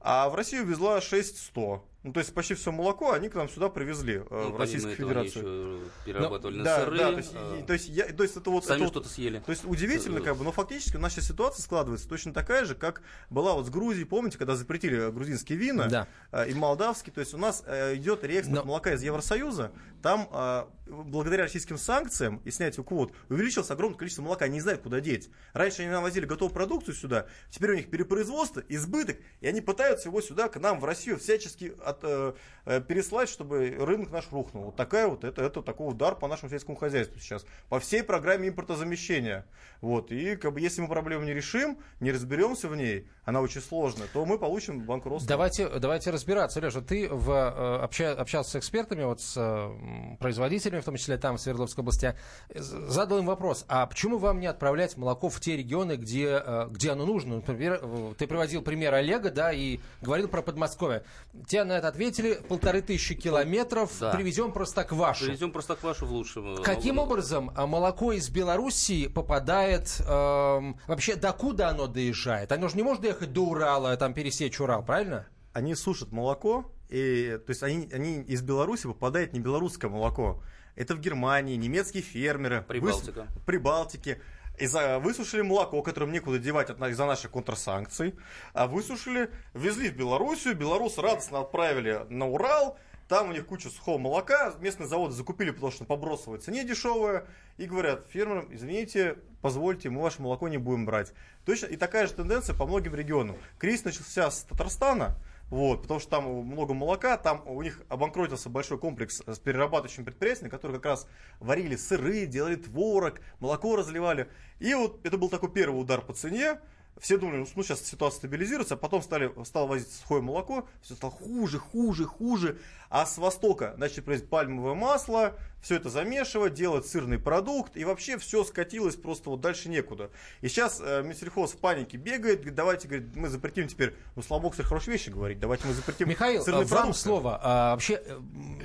а 0.00 0.28
в 0.28 0.34
Россию 0.34 0.66
везла 0.66 1.00
6 1.00 1.38
100. 1.38 1.84
Ну, 2.06 2.12
то 2.12 2.20
есть 2.20 2.32
почти 2.32 2.54
все 2.54 2.70
молоко 2.70 3.10
они 3.10 3.28
к 3.28 3.34
нам 3.34 3.48
сюда 3.48 3.68
привезли, 3.68 4.18
э, 4.18 4.24
ну, 4.30 4.52
в 4.52 4.56
Российскую 4.56 4.94
Федерацию. 4.94 5.80
перерабатывали 6.04 6.58
Но, 6.58 6.62
на 6.62 6.64
да, 6.64 6.84
сыры. 6.84 6.98
Да, 6.98 7.10
то 7.10 7.16
есть, 7.18 7.32
а... 7.34 7.62
то 7.66 7.72
есть, 7.72 7.88
я, 7.88 8.04
то 8.12 8.22
есть 8.22 8.36
это 8.36 8.50
вот... 8.50 8.64
Сами 8.64 8.82
это 8.82 8.86
что-то 8.86 9.08
съели. 9.08 9.42
То 9.44 9.50
есть 9.50 9.64
удивительно, 9.64 10.20
как 10.20 10.36
бы, 10.36 10.44
но 10.44 10.52
фактически 10.52 10.98
наша 10.98 11.20
ситуация 11.20 11.64
складывается 11.64 12.08
точно 12.08 12.32
такая 12.32 12.64
же, 12.64 12.76
как 12.76 13.02
была 13.28 13.54
вот 13.54 13.66
с 13.66 13.70
Грузией, 13.70 14.06
помните, 14.06 14.38
когда 14.38 14.54
запретили 14.54 15.10
грузинские 15.10 15.58
вина 15.58 15.88
да. 15.88 16.08
э, 16.30 16.48
и 16.48 16.54
молдавские, 16.54 17.12
то 17.12 17.18
есть 17.18 17.34
у 17.34 17.38
нас 17.38 17.64
э, 17.66 17.96
идет 17.96 18.22
реэкспорт 18.22 18.60
Но... 18.60 18.68
молока 18.68 18.92
из 18.92 19.02
Евросоюза, 19.02 19.72
там 20.00 20.28
э, 20.32 20.64
благодаря 20.86 21.42
российским 21.42 21.76
санкциям 21.76 22.40
и 22.44 22.52
снятию 22.52 22.84
квот 22.84 23.12
увеличилось 23.28 23.72
огромное 23.72 23.98
количество 23.98 24.22
молока, 24.22 24.44
они 24.44 24.54
не 24.54 24.60
знают, 24.60 24.82
куда 24.82 25.00
деть. 25.00 25.28
Раньше 25.54 25.82
они 25.82 25.90
навозили 25.90 26.24
готовую 26.24 26.54
продукцию 26.54 26.94
сюда, 26.94 27.26
теперь 27.50 27.72
у 27.72 27.74
них 27.74 27.90
перепроизводство, 27.90 28.62
избыток, 28.68 29.16
и 29.40 29.48
они 29.48 29.60
пытаются 29.60 30.08
его 30.08 30.20
сюда, 30.20 30.48
к 30.48 30.60
нам, 30.60 30.78
в 30.78 30.84
Россию, 30.84 31.18
всячески 31.18 31.74
от, 31.84 31.95
э, 32.02 32.32
э 32.66 32.80
переслать, 32.80 33.28
чтобы 33.28 33.76
рынок 33.78 34.10
наш 34.10 34.30
рухнул. 34.30 34.64
Вот 34.64 34.76
такая 34.76 35.06
вот, 35.08 35.24
это, 35.24 35.42
это 35.42 35.62
такой 35.62 35.88
удар 35.88 36.14
по 36.16 36.28
нашему 36.28 36.50
сельскому 36.50 36.76
хозяйству 36.76 37.18
сейчас. 37.20 37.44
По 37.68 37.80
всей 37.80 38.02
программе 38.02 38.48
импортозамещения. 38.48 39.46
Вот, 39.80 40.10
и 40.10 40.36
как 40.36 40.54
бы, 40.54 40.60
если 40.60 40.80
мы 40.80 40.88
проблему 40.88 41.24
не 41.24 41.34
решим, 41.34 41.78
не 42.00 42.12
разберемся 42.12 42.68
в 42.68 42.76
ней, 42.76 43.08
она 43.24 43.40
очень 43.40 43.60
сложная, 43.60 44.08
то 44.12 44.24
мы 44.24 44.38
получим 44.38 44.80
банкротство. 44.80 45.28
Давайте, 45.28 45.68
давайте 45.68 46.10
разбираться. 46.10 46.60
Леша, 46.60 46.80
ты 46.80 47.08
в, 47.08 47.30
э, 47.30 47.82
обща, 47.82 48.12
общался 48.12 48.50
с 48.52 48.56
экспертами, 48.56 49.04
вот 49.04 49.20
с 49.20 49.70
производителями, 50.18 50.80
в 50.80 50.84
том 50.84 50.96
числе 50.96 51.18
там, 51.18 51.36
в 51.36 51.40
Свердловской 51.40 51.82
области, 51.82 52.16
задал 52.54 53.18
им 53.18 53.26
вопрос, 53.26 53.64
а 53.68 53.86
почему 53.86 54.18
вам 54.18 54.40
не 54.40 54.46
отправлять 54.46 54.96
молоко 54.96 55.28
в 55.28 55.40
те 55.40 55.56
регионы, 55.56 55.96
где, 55.96 56.42
э, 56.44 56.68
где 56.70 56.92
оно 56.92 57.06
нужно? 57.06 57.36
Например, 57.36 57.80
ты 58.16 58.26
приводил 58.26 58.62
пример 58.62 58.94
Олега, 58.94 59.30
да, 59.30 59.52
и 59.52 59.80
говорил 60.02 60.28
про 60.28 60.42
Подмосковье. 60.42 61.04
Те 61.46 61.64
на 61.64 61.72
это 61.72 61.85
ответили, 61.88 62.34
полторы 62.48 62.82
тысячи 62.82 63.14
километров, 63.14 63.90
да. 64.00 64.12
привезем 64.12 64.52
простоквашу. 64.52 65.26
Привезем 65.26 65.52
простоквашу 65.52 66.06
в 66.06 66.12
лучшем. 66.12 66.56
Э, 66.56 66.62
Каким 66.62 66.98
образом 66.98 67.52
молоко 67.56 68.12
из 68.12 68.28
Белоруссии 68.28 69.06
попадает, 69.06 70.00
эм, 70.06 70.78
вообще, 70.86 71.16
докуда 71.16 71.68
оно 71.68 71.86
доезжает? 71.86 72.52
Оно 72.52 72.68
же 72.68 72.76
не 72.76 72.82
может 72.82 73.02
доехать 73.02 73.32
до 73.32 73.42
Урала, 73.46 73.96
там 73.96 74.14
пересечь 74.14 74.60
Урал, 74.60 74.84
правильно? 74.84 75.26
Они 75.52 75.74
сушат 75.74 76.12
молоко, 76.12 76.70
и, 76.88 77.38
то 77.44 77.50
есть 77.50 77.62
они, 77.62 77.88
они 77.92 78.22
из 78.22 78.42
Беларуси 78.42 78.86
попадает 78.86 79.32
не 79.32 79.40
белорусское 79.40 79.90
молоко. 79.90 80.42
Это 80.76 80.94
в 80.94 81.00
Германии, 81.00 81.56
немецкие 81.56 82.02
фермеры. 82.02 82.62
Прибалтика. 82.68 83.20
Выс... 83.20 83.44
Прибалтики. 83.46 84.20
Из-за 84.58 84.98
высушили 84.98 85.42
молоко, 85.42 85.82
которым 85.82 86.12
некуда 86.12 86.38
девать 86.38 86.70
из-за 86.70 87.06
наших 87.06 87.30
контрсанкций. 87.30 88.14
А 88.54 88.66
высушили, 88.66 89.30
везли 89.54 89.90
в 89.90 89.96
Белоруссию. 89.96 90.56
Белорусы 90.56 91.00
радостно 91.00 91.40
отправили 91.40 92.06
на 92.08 92.26
Урал. 92.26 92.78
Там 93.08 93.28
у 93.28 93.32
них 93.32 93.46
куча 93.46 93.68
сухого 93.68 93.98
молока. 93.98 94.54
Местные 94.60 94.88
заводы 94.88 95.14
закупили, 95.14 95.50
потому 95.50 95.70
что 95.70 95.84
по 95.84 95.96
бросовой 95.96 96.38
цене 96.38 96.64
дешевое. 96.64 97.26
И 97.56 97.66
говорят 97.66 98.06
фермерам, 98.08 98.48
извините, 98.50 99.18
позвольте, 99.42 99.90
мы 99.90 100.02
ваше 100.02 100.22
молоко 100.22 100.48
не 100.48 100.58
будем 100.58 100.86
брать. 100.86 101.12
Точно 101.44 101.66
и 101.66 101.76
такая 101.76 102.06
же 102.06 102.14
тенденция 102.14 102.56
по 102.56 102.66
многим 102.66 102.94
регионам. 102.94 103.36
Кризис 103.58 103.84
начался 103.84 104.30
с 104.30 104.42
Татарстана. 104.42 105.16
Вот, 105.48 105.82
потому 105.82 106.00
что 106.00 106.10
там 106.10 106.24
много 106.24 106.74
молока, 106.74 107.16
там 107.16 107.42
у 107.46 107.62
них 107.62 107.80
обанкротился 107.88 108.48
большой 108.48 108.78
комплекс 108.78 109.22
с 109.24 109.38
перерабатывающими 109.38 110.04
предприятиями, 110.04 110.50
которые 110.50 110.80
как 110.80 110.92
раз 110.92 111.06
варили 111.38 111.76
сыры, 111.76 112.26
делали 112.26 112.56
творог, 112.56 113.20
молоко 113.38 113.76
разливали. 113.76 114.28
И 114.58 114.74
вот 114.74 115.06
это 115.06 115.16
был 115.18 115.28
такой 115.28 115.52
первый 115.52 115.80
удар 115.80 116.00
по 116.00 116.12
цене. 116.12 116.58
Все 116.98 117.18
думали, 117.18 117.46
ну 117.54 117.62
сейчас 117.62 117.84
ситуация 117.84 118.18
стабилизируется, 118.18 118.74
а 118.74 118.76
потом 118.78 119.02
стали, 119.02 119.30
стало 119.44 119.66
возить 119.66 119.92
сухое 119.92 120.22
молоко, 120.22 120.66
все 120.80 120.94
стало 120.94 121.12
хуже, 121.12 121.58
хуже, 121.58 122.06
хуже. 122.06 122.58
А 122.88 123.04
с 123.04 123.18
востока 123.18 123.74
начали 123.76 124.00
производить 124.00 124.30
пальмовое 124.30 124.74
масло, 124.74 125.36
все 125.60 125.76
это 125.76 125.90
замешивать, 125.90 126.54
делать 126.54 126.86
сырный 126.86 127.18
продукт, 127.18 127.76
и 127.76 127.84
вообще 127.84 128.18
все 128.18 128.44
скатилось 128.44 128.96
просто 128.96 129.30
вот 129.30 129.40
дальше 129.40 129.68
некуда. 129.68 130.10
И 130.40 130.48
сейчас 130.48 130.80
э, 130.80 131.02
Минсельхоз 131.02 131.52
в 131.52 131.58
панике 131.58 131.96
бегает, 131.96 132.38
говорит, 132.38 132.54
давайте, 132.54 132.88
говорит, 132.88 133.16
мы 133.16 133.28
запретим 133.28 133.68
теперь, 133.68 133.94
ну, 134.14 134.22
слава 134.22 134.42
богу, 134.42 134.54
хорошие 134.58 134.92
вещи 134.92 135.10
говорить, 135.10 135.40
давайте 135.40 135.66
мы 135.66 135.74
запретим 135.74 136.08
Михаил, 136.08 136.42
сырный 136.44 136.64
вам 136.64 136.68
продукт. 136.68 136.98
слово. 136.98 137.40
А, 137.42 137.70
вообще, 137.72 138.00
э, 138.04 138.20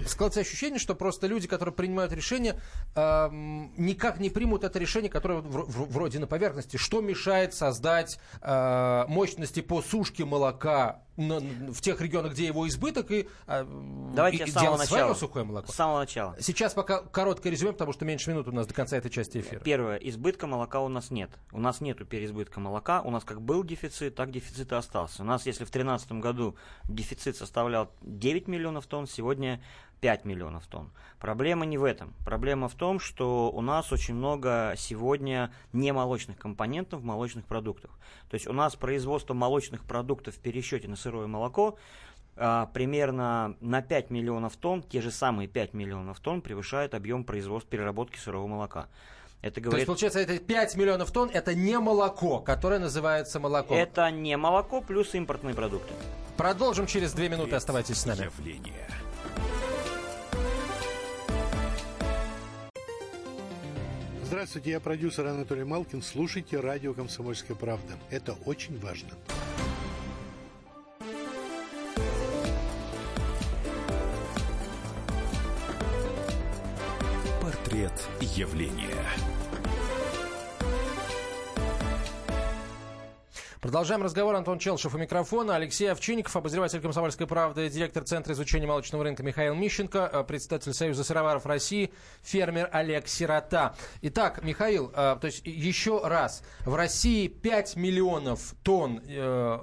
складывается 0.08 0.42
ощущение, 0.42 0.80
что 0.80 0.96
просто 0.96 1.28
люди, 1.28 1.48
которые 1.48 1.74
принимают 1.74 2.14
решение, 2.14 2.62
э, 2.96 3.30
никак 3.32 4.20
не 4.20 4.30
примут 4.30 4.64
это 4.64 4.78
решение, 4.80 5.10
которое 5.10 5.40
в, 5.40 5.72
в, 5.72 5.92
вроде 5.92 6.20
на 6.20 6.28
поверхности. 6.28 6.78
Что 6.78 7.02
мешает 7.02 7.54
создать 7.54 8.20
э, 8.42 9.06
мощности 9.08 9.62
по 9.62 9.82
сушке 9.82 10.26
молока 10.26 11.02
в 11.18 11.82
тех 11.82 12.00
регионах, 12.02 12.34
где 12.34 12.46
его 12.46 12.68
избыток, 12.68 13.12
и, 13.12 13.28
а, 13.48 13.68
Давайте 14.16 14.46
и 14.46 14.48
с 14.48 14.54
самого 14.54 14.78
начала. 14.78 15.14
сухое 15.14 15.46
молоко. 15.46 15.72
С 15.72 15.76
самого 15.76 16.00
начала. 16.00 16.36
Сейчас 16.40 16.74
пока 16.74 17.02
короткое 17.02 17.52
резюме, 17.52 17.74
потому 17.74 17.94
что 17.94 18.06
меньше 18.06 18.32
минут 18.32 18.48
у 18.48 18.52
нас 18.52 18.66
до 18.68 18.74
конца 18.74 18.98
этой 18.98 19.12
части 19.12 19.40
эфира. 19.40 19.60
Первое. 19.60 19.98
Избытка 19.98 20.48
молока 20.48 20.80
у 20.82 20.88
нас 20.88 21.12
нет. 21.12 21.30
У 21.52 21.60
нас 21.60 21.82
нет 21.82 21.98
переизбытка 22.08 22.60
молока. 22.60 23.02
У 23.02 23.12
нас 23.12 23.24
как 23.24 23.42
был 23.42 23.64
дефицит, 23.64 24.16
так 24.16 24.32
дефицит 24.32 24.72
и 24.72 24.76
остался. 24.76 25.22
У 25.22 25.26
нас, 25.26 25.46
если 25.46 25.66
в 25.66 25.72
2013 25.72 26.14
году 26.14 26.56
дефицит 26.86 27.36
составлял 27.36 27.92
9 28.02 28.48
миллионов 28.48 28.86
тонн, 28.88 29.08
сегодня 29.08 29.62
5 30.02 30.26
миллионов 30.26 30.66
тонн. 30.68 30.92
Проблема 31.20 31.66
не 31.66 31.78
в 31.78 31.84
этом. 31.84 32.14
Проблема 32.26 32.68
в 32.68 32.74
том, 32.74 33.00
что 33.00 33.52
у 33.52 33.62
нас 33.62 33.92
очень 33.92 34.16
много 34.16 34.74
сегодня 34.76 35.54
немолочных 35.72 36.38
компонентов 36.38 37.02
в 37.02 37.06
молочных 37.06 37.46
продуктах. 37.46 37.92
То 38.30 38.36
есть 38.36 38.48
у 38.48 38.54
нас 38.54 38.76
производство 38.76 39.34
молочных 39.34 39.84
продуктов 39.86 40.36
в 40.36 40.40
пересчете 40.40 40.88
на 40.88 40.96
сырое 40.96 41.28
молоко 41.28 41.78
а, 42.36 42.66
примерно 42.74 43.56
на 43.62 43.84
5 43.84 44.10
миллионов 44.10 44.56
тонн, 44.58 44.82
те 44.82 45.02
же 45.02 45.12
самые 45.12 45.48
5 45.48 45.76
миллионов 45.76 46.20
тонн 46.20 46.42
превышает 46.42 46.96
объем 46.96 47.24
производства 47.24 47.70
переработки 47.70 48.18
сырого 48.18 48.48
молока. 48.48 48.88
Это 49.44 49.62
говорит... 49.62 49.72
То 49.72 49.78
есть, 49.78 49.88
получается, 49.88 50.20
это 50.20 50.40
5 50.40 50.76
миллионов 50.78 51.12
тонн, 51.12 51.30
это 51.32 51.54
не 51.54 51.78
молоко, 51.78 52.40
которое 52.40 52.80
называется 52.80 53.40
молоком. 53.40 53.78
Это 53.78 54.10
не 54.10 54.36
молоко 54.38 54.82
плюс 54.82 55.14
импортные 55.14 55.54
продукты. 55.54 55.94
Продолжим 56.38 56.88
через 56.88 57.14
2 57.14 57.28
минуты, 57.28 57.56
оставайтесь 57.56 57.98
с 57.98 58.06
нами. 58.08 58.24
Явление. 58.24 58.88
Здравствуйте, 64.32 64.72
я 64.72 64.80
продюсер 64.80 65.28
Анатолий 65.28 65.66
Малкин. 65.66 66.02
Слушайте 66.02 66.58
радио 66.58 66.94
«Комсомольская 66.94 67.54
правда». 67.54 67.96
Это 68.10 68.32
очень 68.46 68.80
важно. 68.80 69.10
Портрет 77.42 77.92
явления. 78.22 79.04
Продолжаем 83.62 84.02
разговор. 84.02 84.34
Антон 84.34 84.58
Челшев 84.58 84.96
у 84.96 84.98
микрофона. 84.98 85.56
Алексей 85.56 85.86
Овчинников, 85.86 86.36
обозреватель 86.36 86.82
«Комсомольской 86.82 87.28
правды», 87.28 87.70
директор 87.70 88.04
Центра 88.04 88.34
изучения 88.34 88.66
молочного 88.66 89.04
рынка 89.04 89.22
Михаил 89.22 89.54
Мищенко, 89.54 90.10
э, 90.12 90.24
председатель 90.24 90.74
Союза 90.74 91.04
сыроваров 91.04 91.46
России, 91.46 91.94
фермер 92.24 92.70
Олег 92.72 93.08
Сирота. 93.08 93.76
Итак, 94.02 94.44
Михаил, 94.44 94.92
э, 94.96 95.16
то 95.22 95.28
есть 95.28 95.46
еще 95.46 96.02
раз. 96.04 96.42
В 96.66 96.74
России 96.74 97.28
5 97.28 97.76
миллионов 97.76 98.56
тонн 98.64 99.00
э, 99.06 99.60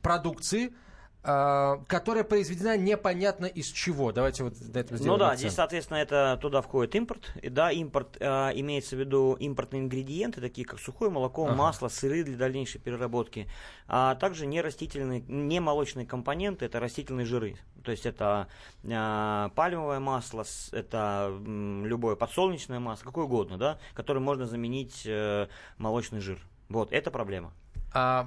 продукции– 0.00 0.72
которая 1.24 2.22
произведена 2.22 2.76
непонятно 2.76 3.46
из 3.46 3.68
чего. 3.68 4.12
Давайте 4.12 4.44
вот 4.44 4.58
до 4.58 4.80
этого 4.80 4.98
сделаем 4.98 5.18
Ну 5.18 5.18
да, 5.18 5.30
акцент. 5.30 5.40
здесь, 5.40 5.54
соответственно, 5.54 5.96
это 5.96 6.38
туда 6.42 6.60
входит 6.60 6.94
импорт. 6.94 7.32
И 7.40 7.48
да, 7.48 7.72
импорт 7.72 8.18
э, 8.20 8.26
имеется 8.56 8.94
в 8.94 8.98
виду 8.98 9.32
импортные 9.40 9.80
ингредиенты, 9.80 10.42
такие 10.42 10.66
как 10.66 10.78
сухое 10.78 11.10
молоко, 11.10 11.46
ага. 11.46 11.54
масло, 11.54 11.88
сыры 11.88 12.24
для 12.24 12.36
дальнейшей 12.36 12.78
переработки, 12.78 13.48
а 13.88 14.16
также 14.16 14.46
не 14.46 14.60
растительные, 14.60 15.22
не 15.26 15.60
молочные 15.60 16.04
компоненты, 16.04 16.66
это 16.66 16.78
растительные 16.78 17.24
жиры. 17.24 17.56
То 17.84 17.90
есть 17.90 18.04
это 18.04 18.48
э, 18.82 19.48
пальмовое 19.54 20.00
масло, 20.00 20.44
это 20.72 21.30
э, 21.30 21.82
любое 21.86 22.16
подсолнечное 22.16 22.80
масло, 22.80 23.06
какое 23.06 23.24
угодно, 23.24 23.56
да, 23.56 23.78
которое 23.94 24.20
можно 24.20 24.46
заменить 24.46 25.04
э, 25.06 25.48
молочный 25.78 26.20
жир. 26.20 26.38
Вот, 26.68 26.92
это 26.92 27.10
проблема 27.10 27.48
а, 27.48 27.63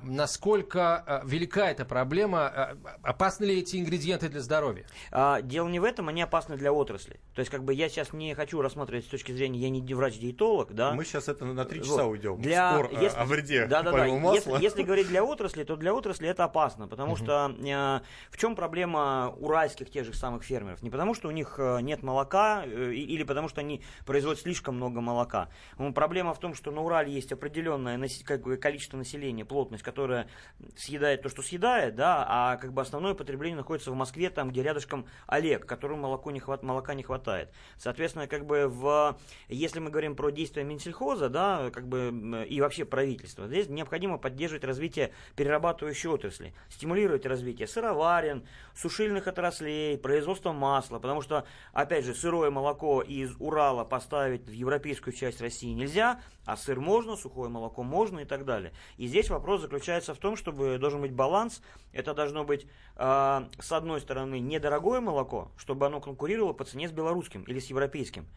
насколько 0.03 1.03
а, 1.05 1.21
велика 1.25 1.69
эта 1.69 1.85
проблема, 1.85 2.47
а, 2.47 2.77
опасны 3.03 3.45
ли 3.45 3.59
эти 3.59 3.77
ингредиенты 3.77 4.29
для 4.29 4.41
здоровья? 4.41 4.85
А, 5.11 5.41
дело 5.41 5.67
не 5.67 5.79
в 5.79 5.83
этом, 5.83 6.07
они 6.07 6.21
опасны 6.21 6.57
для 6.57 6.71
отрасли. 6.71 7.19
То 7.35 7.39
есть, 7.39 7.51
как 7.51 7.63
бы 7.63 7.73
я 7.73 7.89
сейчас 7.89 8.13
не 8.13 8.33
хочу 8.33 8.61
рассматривать 8.61 9.05
с 9.05 9.09
точки 9.09 9.31
зрения, 9.31 9.59
я 9.59 9.69
не 9.69 9.93
врач-диетолог, 9.93 10.73
да. 10.73 10.93
Мы 10.93 11.03
сейчас 11.05 11.27
это 11.27 11.45
на 11.45 11.65
три 11.65 11.81
часа 11.81 12.03
вот. 12.03 12.11
уйдем. 12.11 12.41
Для, 12.41 12.73
Спор 12.73 12.91
если, 13.01 13.17
о 13.17 13.25
вреде 13.25 13.65
да, 13.67 13.83
да, 13.83 13.91
да. 13.91 14.05
Если, 14.05 14.61
если 14.61 14.83
говорить 14.83 15.07
для 15.07 15.23
отрасли, 15.23 15.63
то 15.63 15.75
для 15.75 15.93
отрасли 15.93 16.27
это 16.27 16.45
опасно, 16.45 16.87
потому 16.87 17.13
угу. 17.13 17.17
что 17.17 17.53
э, 17.59 17.99
в 18.31 18.37
чем 18.37 18.55
проблема 18.55 19.33
уральских 19.37 19.89
тех 19.89 20.05
же 20.05 20.13
самых 20.13 20.43
фермеров? 20.43 20.81
Не 20.81 20.89
потому, 20.89 21.13
что 21.13 21.27
у 21.27 21.31
них 21.31 21.55
э, 21.57 21.81
нет 21.81 22.03
молока 22.03 22.63
э, 22.65 22.93
или 22.93 23.23
потому, 23.23 23.49
что 23.49 23.61
они 23.61 23.83
производят 24.05 24.41
слишком 24.41 24.75
много 24.75 25.01
молока. 25.01 25.49
Ну, 25.77 25.93
проблема 25.93 26.33
в 26.33 26.39
том, 26.39 26.53
что 26.53 26.71
на 26.71 26.81
Урале 26.81 27.11
есть 27.11 27.31
определенное 27.31 27.97
как 28.23 28.43
бы, 28.43 28.57
количество 28.57 28.97
населения, 28.97 29.45
плотность, 29.57 29.81
которая 29.81 30.27
съедает 30.75 31.23
то, 31.23 31.29
что 31.29 31.41
съедает, 31.41 31.95
да, 31.95 32.23
а 32.27 32.57
как 32.57 32.73
бы 32.73 32.81
основное 32.83 33.15
потребление 33.15 33.57
находится 33.57 33.89
в 33.89 33.95
Москве, 33.95 34.29
там, 34.29 34.51
где 34.51 34.61
рядышком 34.61 35.07
Олег, 35.25 35.65
которому 35.65 36.03
молоко 36.03 36.29
не 36.29 36.39
хват, 36.39 36.61
молока 36.61 36.93
не 36.93 37.01
хватает. 37.01 37.49
Соответственно, 37.79 38.27
как 38.27 38.45
бы 38.45 38.67
в, 38.67 39.17
если 39.47 39.79
мы 39.79 39.89
говорим 39.89 40.15
про 40.15 40.29
действия 40.29 40.63
Минсельхоза, 40.63 41.29
да, 41.29 41.71
как 41.71 41.87
бы 41.87 42.45
и 42.47 42.61
вообще 42.61 42.85
правительства, 42.85 43.47
здесь 43.47 43.67
необходимо 43.67 44.19
поддерживать 44.19 44.63
развитие 44.63 45.11
перерабатывающей 45.35 46.07
отрасли, 46.07 46.53
стимулировать 46.69 47.25
развитие 47.25 47.67
сыроварен, 47.67 48.45
сушильных 48.75 49.25
отраслей, 49.25 49.97
производства 49.97 50.51
масла, 50.51 50.99
потому 50.99 51.23
что, 51.23 51.47
опять 51.73 52.05
же, 52.05 52.13
сырое 52.13 52.51
молоко 52.51 53.01
из 53.01 53.35
Урала 53.39 53.85
поставить 53.85 54.45
в 54.45 54.51
европейскую 54.51 55.15
часть 55.15 55.41
России 55.41 55.73
нельзя, 55.73 56.21
а 56.45 56.55
сыр 56.55 56.79
можно, 56.79 57.15
сухое 57.15 57.49
молоко 57.49 57.81
можно 57.81 58.19
и 58.19 58.25
так 58.25 58.45
далее. 58.45 58.71
И 58.97 59.07
здесь 59.07 59.29
вопрос 59.29 59.46
заключается 59.55 60.13
в 60.13 60.17
том, 60.17 60.35
чтобы 60.35 60.77
должен 60.77 60.99
быть 60.99 61.13
баланс. 61.13 61.61
Это 61.93 62.13
должно 62.13 62.43
быть, 62.43 62.67
э, 62.97 63.47
с 63.59 63.71
одной 63.71 64.01
стороны, 64.01 64.39
недорогое 64.39 64.99
молоко, 64.99 65.49
чтобы 65.55 65.85
оно 65.85 66.01
конкурировало 66.01 66.51
по 66.51 66.65
цене 66.65 66.89
с 66.89 66.91
белорусским 66.91 67.43
или 67.43 67.59
с 67.59 67.67
европейским. 67.67 68.27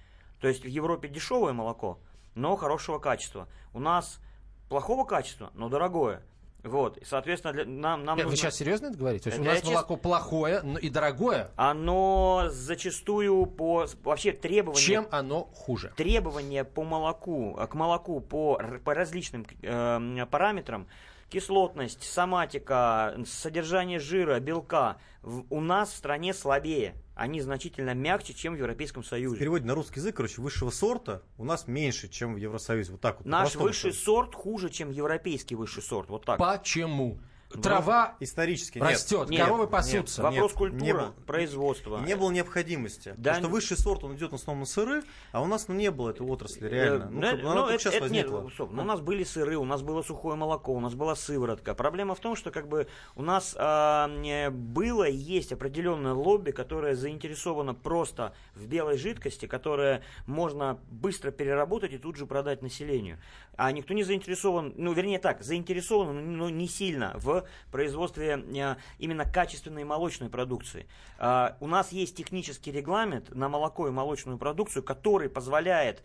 То 0.41 0.47
есть 0.47 0.63
в 0.63 0.69
Европе 0.69 1.09
дешевое 1.09 1.53
молоко, 1.53 1.99
но 2.37 2.55
хорошего 2.55 3.01
качества. 3.01 3.49
У 3.75 3.81
нас 3.81 4.21
плохого 4.69 5.05
качества, 5.05 5.51
но 5.55 5.69
дорогое. 5.69 6.23
Вот, 6.63 6.99
и, 6.99 7.05
соответственно, 7.05 7.53
для, 7.53 7.65
нам, 7.65 8.05
нам 8.05 8.17
Нет, 8.17 8.27
нужно... 8.27 8.31
Вы 8.31 8.37
сейчас 8.37 8.57
серьезно 8.57 8.87
это 8.87 8.99
говорите? 8.99 9.25
То 9.25 9.31
есть 9.31 9.41
у 9.41 9.45
нас 9.45 9.61
чест... 9.61 9.67
молоко 9.67 9.97
плохое 9.97 10.61
но 10.63 10.79
и 10.79 10.91
дорогое? 10.91 11.51
Оно 11.57 12.49
зачастую 12.51 13.47
по... 13.47 13.87
Вообще 14.03 14.33
требования... 14.33 14.81
Чем 14.81 15.07
оно 15.11 15.45
хуже? 15.55 15.93
Требования 15.97 16.65
по 16.65 16.85
молоку, 16.85 17.59
к 17.71 17.75
молоку 17.75 18.21
по, 18.21 18.61
по 18.85 18.95
различным 18.95 19.47
э, 19.63 20.27
параметрам 20.31 20.87
кислотность, 21.31 22.03
соматика, 22.03 23.17
содержание 23.25 23.99
жира, 23.99 24.41
белка 24.41 24.99
у 25.23 25.61
нас 25.61 25.91
в 25.91 25.97
стране 25.97 26.35
слабее. 26.35 26.95
Они 27.15 27.41
значительно 27.41 27.95
мягче, 27.95 28.33
чем 28.33 28.55
в 28.55 28.59
Европейском 28.59 29.05
Союзе. 29.05 29.37
В 29.37 29.39
переводе 29.39 29.67
на 29.67 29.75
русский 29.75 30.01
язык, 30.01 30.17
короче, 30.17 30.41
высшего 30.41 30.71
сорта 30.71 31.23
у 31.37 31.45
нас 31.45 31.67
меньше, 31.67 32.09
чем 32.09 32.35
в 32.35 32.37
Евросоюзе. 32.39 32.93
Вот 32.93 33.01
так 33.01 33.19
вот. 33.19 33.27
Наш 33.27 33.57
высший 33.57 33.93
сорт 33.93 34.35
хуже, 34.35 34.71
чем 34.71 34.91
европейский 34.91 35.55
высший 35.55 35.83
сорт. 35.83 36.09
Вот 36.09 36.25
так. 36.25 36.39
Почему? 36.39 37.21
Трава 37.51 38.17
исторически 38.21 38.79
растет, 38.79 39.29
нет, 39.29 39.45
коровы 39.45 39.67
пасутся. 39.67 40.23
Нет, 40.23 40.33
Вопрос 40.33 40.53
культуры, 40.53 40.83
не 40.83 40.93
было, 40.93 41.15
производства. 41.27 41.99
Не 42.01 42.17
было 42.17 42.31
необходимости. 42.31 43.15
Да, 43.17 43.35
потому 43.35 43.37
что 43.37 43.49
высший 43.49 43.77
сорт 43.77 44.05
он 44.05 44.17
идет 44.17 44.33
в 44.33 44.35
основном 44.35 44.61
на 44.61 44.67
сыры, 44.67 45.03
а 45.33 45.43
у 45.43 45.47
нас 45.47 45.69
ну, 45.69 45.75
не 45.75 45.91
было 45.91 46.11
этой 46.11 46.27
отрасли 46.27 46.69
реально. 46.69 47.09
Ну, 47.11 47.21
да, 47.21 47.37
ну, 47.37 47.67
это, 47.67 47.79
сейчас 47.79 47.95
это, 47.95 48.03
возникла. 48.05 48.43
Нет, 48.43 48.53
стоп, 48.55 48.71
ну, 48.73 48.83
у 48.83 48.85
нас 48.85 49.01
были 49.01 49.25
сыры, 49.25 49.57
у 49.57 49.65
нас 49.65 49.83
было 49.83 50.03
сухое 50.03 50.37
молоко, 50.37 50.73
у 50.73 50.81
нас 50.81 50.95
была 50.95 51.17
сыворотка. 51.17 51.75
Проблема 51.75 52.15
в 52.15 52.21
том, 52.21 52.37
что 52.37 52.51
как 52.51 52.69
бы 52.69 52.87
у 53.17 53.23
нас 53.23 53.57
э, 53.59 54.51
было 54.51 55.05
и 55.05 55.17
есть 55.17 55.53
определенное 55.53 56.13
лобби, 56.13 56.51
которое 56.51 56.95
заинтересовано 56.95 57.75
просто 57.75 58.35
в 58.55 58.67
белой 58.67 58.97
жидкости, 58.97 59.47
которая 59.47 60.03
можно 60.27 60.79
быстро 60.91 61.31
переработать 61.31 61.93
и 61.93 61.99
тут 61.99 62.17
же 62.17 62.27
продать 62.27 62.63
населению. 62.63 63.19
А 63.57 63.73
никто 63.73 63.95
не 63.95 64.05
заинтересован, 64.05 64.75
ну 64.77 64.93
вернее 64.93 65.19
так, 65.19 65.43
заинтересован, 65.43 66.37
но 66.37 66.49
не 66.51 66.69
сильно 66.69 67.13
в 67.17 67.40
производстве 67.71 68.45
э, 68.55 68.77
именно 68.99 69.25
качественной 69.25 69.85
молочной 69.85 70.29
продукции. 70.29 70.87
А, 71.19 71.57
у 71.61 71.67
нас 71.67 71.93
есть 71.93 72.17
технический 72.17 72.73
регламент 72.73 73.35
на 73.35 73.49
молоко 73.49 73.89
и 73.89 73.91
молочную 73.91 74.39
продукцию, 74.39 74.83
который 74.83 75.29
позволяет 75.29 76.03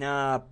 а, 0.00 0.46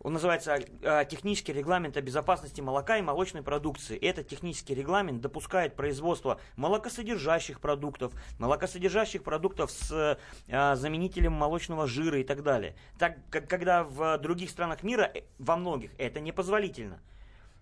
он 0.00 0.14
называется 0.14 0.58
а, 0.82 1.04
«Технический 1.04 1.52
регламент 1.52 1.96
о 1.96 2.00
безопасности 2.00 2.60
молока 2.60 2.96
и 2.96 3.02
молочной 3.02 3.42
продукции». 3.42 3.96
Этот 3.98 4.28
технический 4.28 4.74
регламент 4.74 5.20
допускает 5.20 5.76
производство 5.76 6.40
молокосодержащих 6.56 7.60
продуктов, 7.60 8.12
молокосодержащих 8.38 9.22
продуктов 9.22 9.70
с 9.70 10.18
заменителем 10.48 11.32
молочного 11.32 11.86
жира 11.86 12.18
и 12.18 12.24
так 12.24 12.42
далее. 12.42 12.74
Так, 12.98 13.18
когда 13.30 13.84
в 13.84 14.18
других 14.18 14.50
странах 14.50 14.82
мира, 14.82 15.10
э, 15.14 15.22
во 15.38 15.56
многих, 15.56 15.90
это 15.98 16.20
непозволительно. 16.20 17.00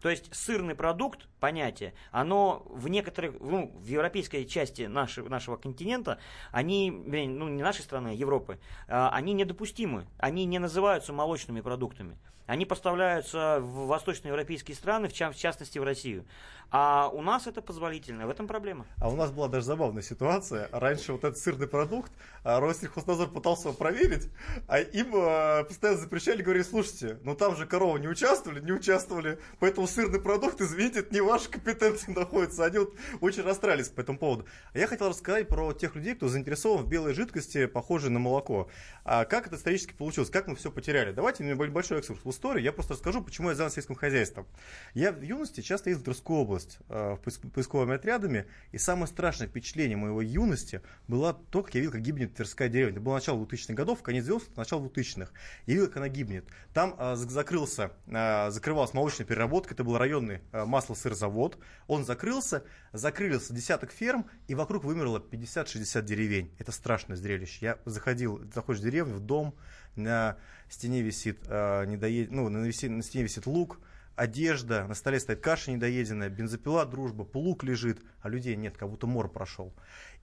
То 0.00 0.08
есть 0.08 0.34
сырный 0.34 0.74
продукт, 0.74 1.28
понятие, 1.40 1.94
оно 2.10 2.62
в 2.66 2.88
некоторых, 2.88 3.38
ну, 3.40 3.70
в 3.74 3.86
европейской 3.86 4.44
части 4.44 4.82
нашего, 4.82 5.28
нашего 5.28 5.56
континента, 5.56 6.18
они, 6.52 6.90
ну, 6.90 7.48
не 7.48 7.62
нашей 7.62 7.82
страны, 7.82 8.08
а 8.08 8.12
Европы, 8.12 8.58
а, 8.88 9.10
они 9.10 9.32
недопустимы. 9.34 10.06
Они 10.18 10.44
не 10.46 10.58
называются 10.58 11.12
молочными 11.12 11.60
продуктами. 11.60 12.18
Они 12.46 12.66
поставляются 12.66 13.58
в 13.60 13.86
восточноевропейские 13.86 14.76
страны, 14.76 15.08
в, 15.08 15.12
ча- 15.12 15.30
в 15.30 15.36
частности 15.36 15.78
в 15.78 15.84
Россию. 15.84 16.24
А 16.72 17.08
у 17.12 17.20
нас 17.20 17.48
это 17.48 17.62
позволительно, 17.62 18.28
в 18.28 18.30
этом 18.30 18.46
проблема. 18.46 18.86
А 18.98 19.08
у 19.08 19.16
нас 19.16 19.32
была 19.32 19.48
даже 19.48 19.66
забавная 19.66 20.02
ситуация. 20.02 20.68
Раньше 20.70 21.12
вот 21.12 21.24
этот 21.24 21.36
сырный 21.38 21.66
продукт, 21.66 22.12
а, 22.44 22.60
Россельхознадзор 22.60 23.28
пытался 23.30 23.68
его 23.68 23.76
проверить, 23.76 24.28
а 24.68 24.78
им 24.78 25.10
а, 25.16 25.64
постоянно 25.64 25.98
запрещали, 25.98 26.42
говорили, 26.42 26.62
слушайте, 26.62 27.18
ну 27.24 27.34
там 27.34 27.56
же 27.56 27.66
коровы 27.66 27.98
не 27.98 28.06
участвовали, 28.06 28.60
не 28.60 28.70
участвовали, 28.72 29.40
поэтому 29.58 29.88
сырный 29.88 30.20
продукт, 30.20 30.60
извините, 30.60 31.00
это 31.00 31.12
не 31.12 31.20
в 31.20 31.26
вашей 31.26 31.50
компетенции 31.50 32.12
находится. 32.12 32.64
Они 32.64 32.78
вот 32.78 32.94
очень 33.20 33.42
расстраивались 33.42 33.88
по 33.88 34.00
этому 34.00 34.18
поводу. 34.18 34.46
А 34.72 34.78
я 34.78 34.86
хотел 34.86 35.08
рассказать 35.08 35.48
про 35.48 35.72
тех 35.72 35.96
людей, 35.96 36.14
кто 36.14 36.28
заинтересован 36.28 36.84
в 36.84 36.88
белой 36.88 37.14
жидкости, 37.14 37.66
похожей 37.66 38.10
на 38.10 38.20
молоко. 38.20 38.68
А 39.04 39.24
как 39.24 39.48
это 39.48 39.56
исторически 39.56 39.92
получилось, 39.92 40.30
как 40.30 40.46
мы 40.46 40.54
все 40.54 40.70
потеряли? 40.70 41.10
Давайте 41.10 41.42
небольшой 41.42 41.98
экскурс 41.98 42.20
историю. 42.30 42.64
Я 42.64 42.72
просто 42.72 42.94
расскажу, 42.94 43.22
почему 43.22 43.50
я 43.50 43.54
занялся 43.54 43.76
сельским 43.76 43.94
хозяйством. 43.94 44.46
Я 44.94 45.12
в 45.12 45.22
юности 45.22 45.60
часто 45.60 45.90
ездил 45.90 46.02
в 46.02 46.04
Тверскую 46.04 46.40
область 46.40 46.78
э, 46.88 47.16
поисковыми 47.54 47.94
отрядами, 47.94 48.46
и 48.72 48.78
самое 48.78 49.06
страшное 49.06 49.48
впечатление 49.48 49.96
моего 49.96 50.22
юности 50.22 50.82
было 51.08 51.34
то, 51.34 51.62
как 51.62 51.74
я 51.74 51.80
видел, 51.80 51.92
как 51.92 52.02
гибнет 52.02 52.34
Тверская 52.34 52.68
деревня. 52.68 52.92
Это 52.92 53.00
было 53.00 53.14
начало 53.14 53.44
2000-х 53.44 53.74
годов, 53.74 54.02
конец 54.02 54.26
90-х, 54.26 54.52
начало 54.56 54.86
2000-х. 54.86 55.30
Я 55.66 55.74
видел, 55.74 55.86
как 55.88 55.98
она 55.98 56.08
гибнет. 56.08 56.44
Там 56.72 56.94
э, 56.98 57.16
закрылся, 57.16 57.92
э, 58.06 58.50
закрывалась 58.50 58.94
молочная 58.94 59.26
переработка, 59.26 59.74
это 59.74 59.84
был 59.84 59.98
районный 59.98 60.40
э, 60.52 60.64
масло-сырзавод. 60.64 61.58
Он 61.86 62.04
закрылся, 62.04 62.64
закрылся 62.92 63.52
десяток 63.52 63.90
ферм, 63.90 64.26
и 64.48 64.54
вокруг 64.54 64.84
вымерло 64.84 65.18
50-60 65.18 66.02
деревень. 66.02 66.54
Это 66.58 66.72
страшное 66.72 67.16
зрелище. 67.16 67.58
Я 67.60 67.78
заходил, 67.84 68.40
заходишь 68.52 68.80
в 68.80 68.84
деревню, 68.84 69.16
в 69.16 69.20
дом, 69.20 69.54
на 70.00 70.36
стене 70.68 71.02
висит 71.02 71.38
э, 71.46 71.84
недоед... 71.86 72.30
ну, 72.30 72.48
на, 72.48 72.64
виси... 72.64 72.86
на 72.86 73.02
стене 73.02 73.24
висит 73.24 73.46
лук, 73.46 73.80
одежда, 74.16 74.86
на 74.86 74.94
столе 74.94 75.18
стоит 75.18 75.40
каша 75.40 75.70
недоеденная, 75.70 76.28
бензопила, 76.28 76.84
дружба, 76.84 77.24
плуг 77.24 77.64
лежит, 77.64 78.02
а 78.20 78.28
людей 78.28 78.56
нет, 78.56 78.76
как 78.76 78.90
будто 78.90 79.06
мор 79.06 79.30
прошел. 79.30 79.72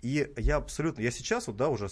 И 0.01 0.31
я 0.37 0.57
абсолютно, 0.57 1.01
я 1.01 1.11
сейчас, 1.11 1.47
вот, 1.47 1.57
да, 1.57 1.69
уже 1.69 1.87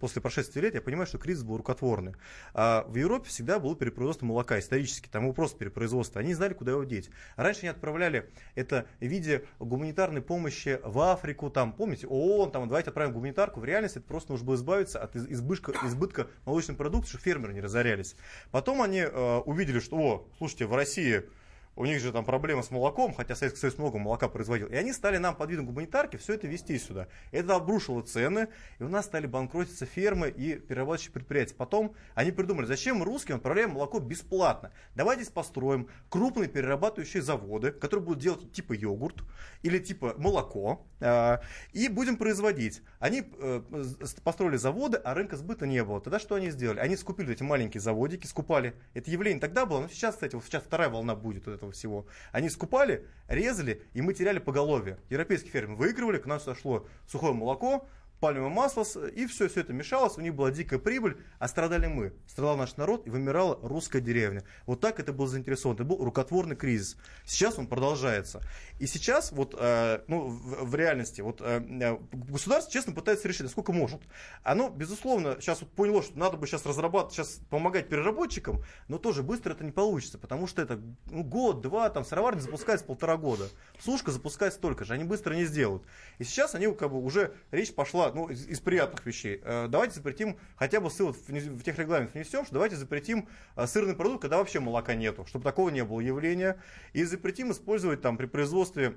после 0.00 0.22
прошествия 0.22 0.62
лет, 0.62 0.74
я 0.74 0.80
понимаю, 0.80 1.06
что 1.06 1.18
кризис 1.18 1.42
был 1.42 1.58
рукотворный. 1.58 2.14
А 2.54 2.84
в 2.88 2.96
Европе 2.96 3.28
всегда 3.28 3.58
было 3.58 3.76
перепроизводство 3.76 4.24
молока 4.24 4.58
исторически, 4.58 5.08
там 5.08 5.24
его 5.24 5.34
просто 5.34 5.58
перепроизводство, 5.58 6.20
они 6.20 6.28
не 6.28 6.34
знали, 6.34 6.54
куда 6.54 6.72
его 6.72 6.84
деть. 6.84 7.10
Раньше 7.36 7.60
они 7.60 7.68
отправляли 7.68 8.30
это 8.54 8.86
в 9.00 9.04
виде 9.04 9.44
гуманитарной 9.58 10.22
помощи 10.22 10.80
в 10.82 10.98
Африку, 11.00 11.50
там, 11.50 11.72
помните, 11.72 12.06
ООН, 12.06 12.52
там, 12.52 12.68
давайте 12.68 12.88
отправим 12.88 13.12
гуманитарку, 13.12 13.60
в 13.60 13.64
реальности 13.64 13.98
это 13.98 14.06
просто 14.06 14.32
нужно 14.32 14.46
было 14.46 14.54
избавиться 14.54 15.00
от 15.00 15.14
избытка, 15.14 15.72
избытка 15.84 16.28
молочной 16.46 16.76
продукции, 16.76 17.10
чтобы 17.10 17.24
фермеры 17.24 17.52
не 17.52 17.60
разорялись. 17.60 18.16
Потом 18.50 18.80
они 18.80 19.00
э, 19.00 19.36
увидели, 19.44 19.80
что, 19.80 19.96
о, 19.96 20.28
слушайте, 20.38 20.66
в 20.66 20.74
России 20.74 21.24
у 21.74 21.86
них 21.86 22.00
же 22.00 22.12
там 22.12 22.24
проблема 22.24 22.62
с 22.62 22.70
молоком, 22.70 23.14
хотя 23.14 23.34
Советский 23.34 23.60
Союз 23.60 23.78
много 23.78 23.98
молока 23.98 24.28
производил. 24.28 24.68
И 24.68 24.74
они 24.74 24.92
стали 24.92 25.16
нам 25.16 25.34
под 25.34 25.50
видом 25.50 25.66
гуманитарки 25.66 26.16
все 26.16 26.34
это 26.34 26.46
вести 26.46 26.78
сюда. 26.78 27.08
Это 27.30 27.54
обрушило 27.54 28.02
цены, 28.02 28.48
и 28.78 28.82
у 28.82 28.88
нас 28.88 29.06
стали 29.06 29.26
банкротиться 29.26 29.86
фермы 29.86 30.28
и 30.28 30.54
перерабатывающие 30.56 31.12
предприятия. 31.12 31.54
Потом 31.54 31.94
они 32.14 32.30
придумали, 32.30 32.66
зачем 32.66 32.98
мы 32.98 33.04
русским 33.04 33.36
отправляем 33.36 33.70
молоко 33.70 34.00
бесплатно. 34.00 34.70
Давайте 34.94 35.30
построим 35.30 35.88
крупные 36.08 36.48
перерабатывающие 36.48 37.22
заводы, 37.22 37.72
которые 37.72 38.04
будут 38.04 38.22
делать 38.22 38.52
типа 38.52 38.72
йогурт 38.72 39.22
или 39.62 39.78
типа 39.78 40.14
молоко, 40.18 40.84
а, 41.00 41.40
и 41.72 41.88
будем 41.88 42.16
производить. 42.16 42.82
Они 42.98 43.22
э, 43.38 43.62
построили 44.24 44.56
заводы, 44.56 44.98
а 44.98 45.14
рынка 45.14 45.36
сбыта 45.36 45.66
не 45.66 45.82
было. 45.84 46.00
Тогда 46.00 46.18
что 46.18 46.34
они 46.34 46.50
сделали? 46.50 46.80
Они 46.80 46.96
скупили 46.96 47.32
эти 47.32 47.42
маленькие 47.42 47.80
заводики, 47.80 48.26
скупали. 48.26 48.74
Это 48.94 49.10
явление 49.10 49.40
тогда 49.40 49.64
было, 49.64 49.80
но 49.80 49.88
сейчас, 49.88 50.14
кстати, 50.14 50.34
вот 50.34 50.44
сейчас 50.44 50.64
вторая 50.64 50.88
волна 50.88 51.14
будет 51.14 51.48
этого 51.62 51.72
всего. 51.72 52.06
Они 52.32 52.50
скупали, 52.50 53.06
резали, 53.28 53.82
и 53.94 54.02
мы 54.02 54.14
теряли 54.14 54.38
поголовье. 54.38 54.98
Европейские 55.08 55.52
фермеры 55.52 55.76
выигрывали, 55.76 56.18
к 56.18 56.26
нам 56.26 56.40
сошло 56.40 56.86
сухое 57.06 57.32
молоко, 57.32 57.88
пальмовое 58.22 58.50
масло, 58.50 58.84
и 59.08 59.26
все, 59.26 59.48
все 59.48 59.60
это 59.62 59.72
мешалось, 59.72 60.16
у 60.16 60.20
них 60.20 60.32
была 60.32 60.52
дикая 60.52 60.78
прибыль, 60.78 61.16
а 61.40 61.48
страдали 61.48 61.88
мы. 61.88 62.12
Страдал 62.28 62.56
наш 62.56 62.76
народ, 62.76 63.04
и 63.04 63.10
вымирала 63.10 63.58
русская 63.62 64.00
деревня. 64.00 64.44
Вот 64.64 64.80
так 64.80 65.00
это 65.00 65.12
был 65.12 65.26
заинтересован, 65.26 65.74
это 65.74 65.82
был 65.82 65.96
рукотворный 66.04 66.54
кризис. 66.54 66.96
Сейчас 67.26 67.58
он 67.58 67.66
продолжается. 67.66 68.40
И 68.78 68.86
сейчас, 68.86 69.32
вот, 69.32 69.56
э, 69.58 70.04
ну, 70.06 70.28
в, 70.28 70.72
реальности, 70.76 71.20
вот, 71.20 71.40
э, 71.40 71.60
э 71.60 71.98
государство, 72.12 72.72
честно, 72.72 72.92
пытается 72.92 73.26
решить, 73.26 73.42
насколько 73.42 73.72
может. 73.72 74.00
Оно, 74.44 74.70
безусловно, 74.70 75.38
сейчас 75.40 75.60
вот 75.60 75.72
поняло, 75.72 76.04
что 76.04 76.16
надо 76.16 76.36
бы 76.36 76.46
сейчас 76.46 76.64
разрабатывать, 76.64 77.14
сейчас 77.14 77.40
помогать 77.50 77.88
переработчикам, 77.88 78.62
но 78.86 78.98
тоже 78.98 79.24
быстро 79.24 79.52
это 79.52 79.64
не 79.64 79.72
получится, 79.72 80.16
потому 80.18 80.46
что 80.46 80.62
это 80.62 80.80
ну, 81.10 81.24
год, 81.24 81.60
два, 81.60 81.90
там, 81.90 82.04
сыроварня 82.04 82.38
запускается 82.38 82.86
полтора 82.86 83.16
года. 83.16 83.48
Сушка 83.80 84.12
запускается 84.12 84.60
столько 84.60 84.84
же, 84.84 84.94
они 84.94 85.02
быстро 85.02 85.34
не 85.34 85.44
сделают. 85.44 85.82
И 86.20 86.24
сейчас 86.24 86.54
они, 86.54 86.72
как 86.72 86.92
бы, 86.92 87.02
уже 87.02 87.34
речь 87.50 87.74
пошла 87.74 88.11
ну, 88.14 88.28
из, 88.28 88.46
из 88.46 88.60
приятных 88.60 89.04
вещей. 89.06 89.40
Э, 89.44 89.66
давайте 89.68 89.94
запретим, 89.94 90.38
хотя 90.56 90.80
бы 90.80 90.90
ссылок 90.90 91.16
в, 91.16 91.28
в 91.28 91.62
тех 91.62 91.78
регламент 91.78 92.14
внесем, 92.14 92.44
что 92.44 92.54
давайте 92.54 92.76
запретим 92.76 93.28
э, 93.56 93.66
сырный 93.66 93.94
продукт, 93.94 94.22
когда 94.22 94.38
вообще 94.38 94.60
молока 94.60 94.94
нету, 94.94 95.26
чтобы 95.26 95.44
такого 95.44 95.70
не 95.70 95.84
было 95.84 96.00
явления. 96.00 96.60
И 96.92 97.04
запретим 97.04 97.52
использовать 97.52 98.00
там 98.00 98.16
при 98.16 98.26
производстве 98.26 98.96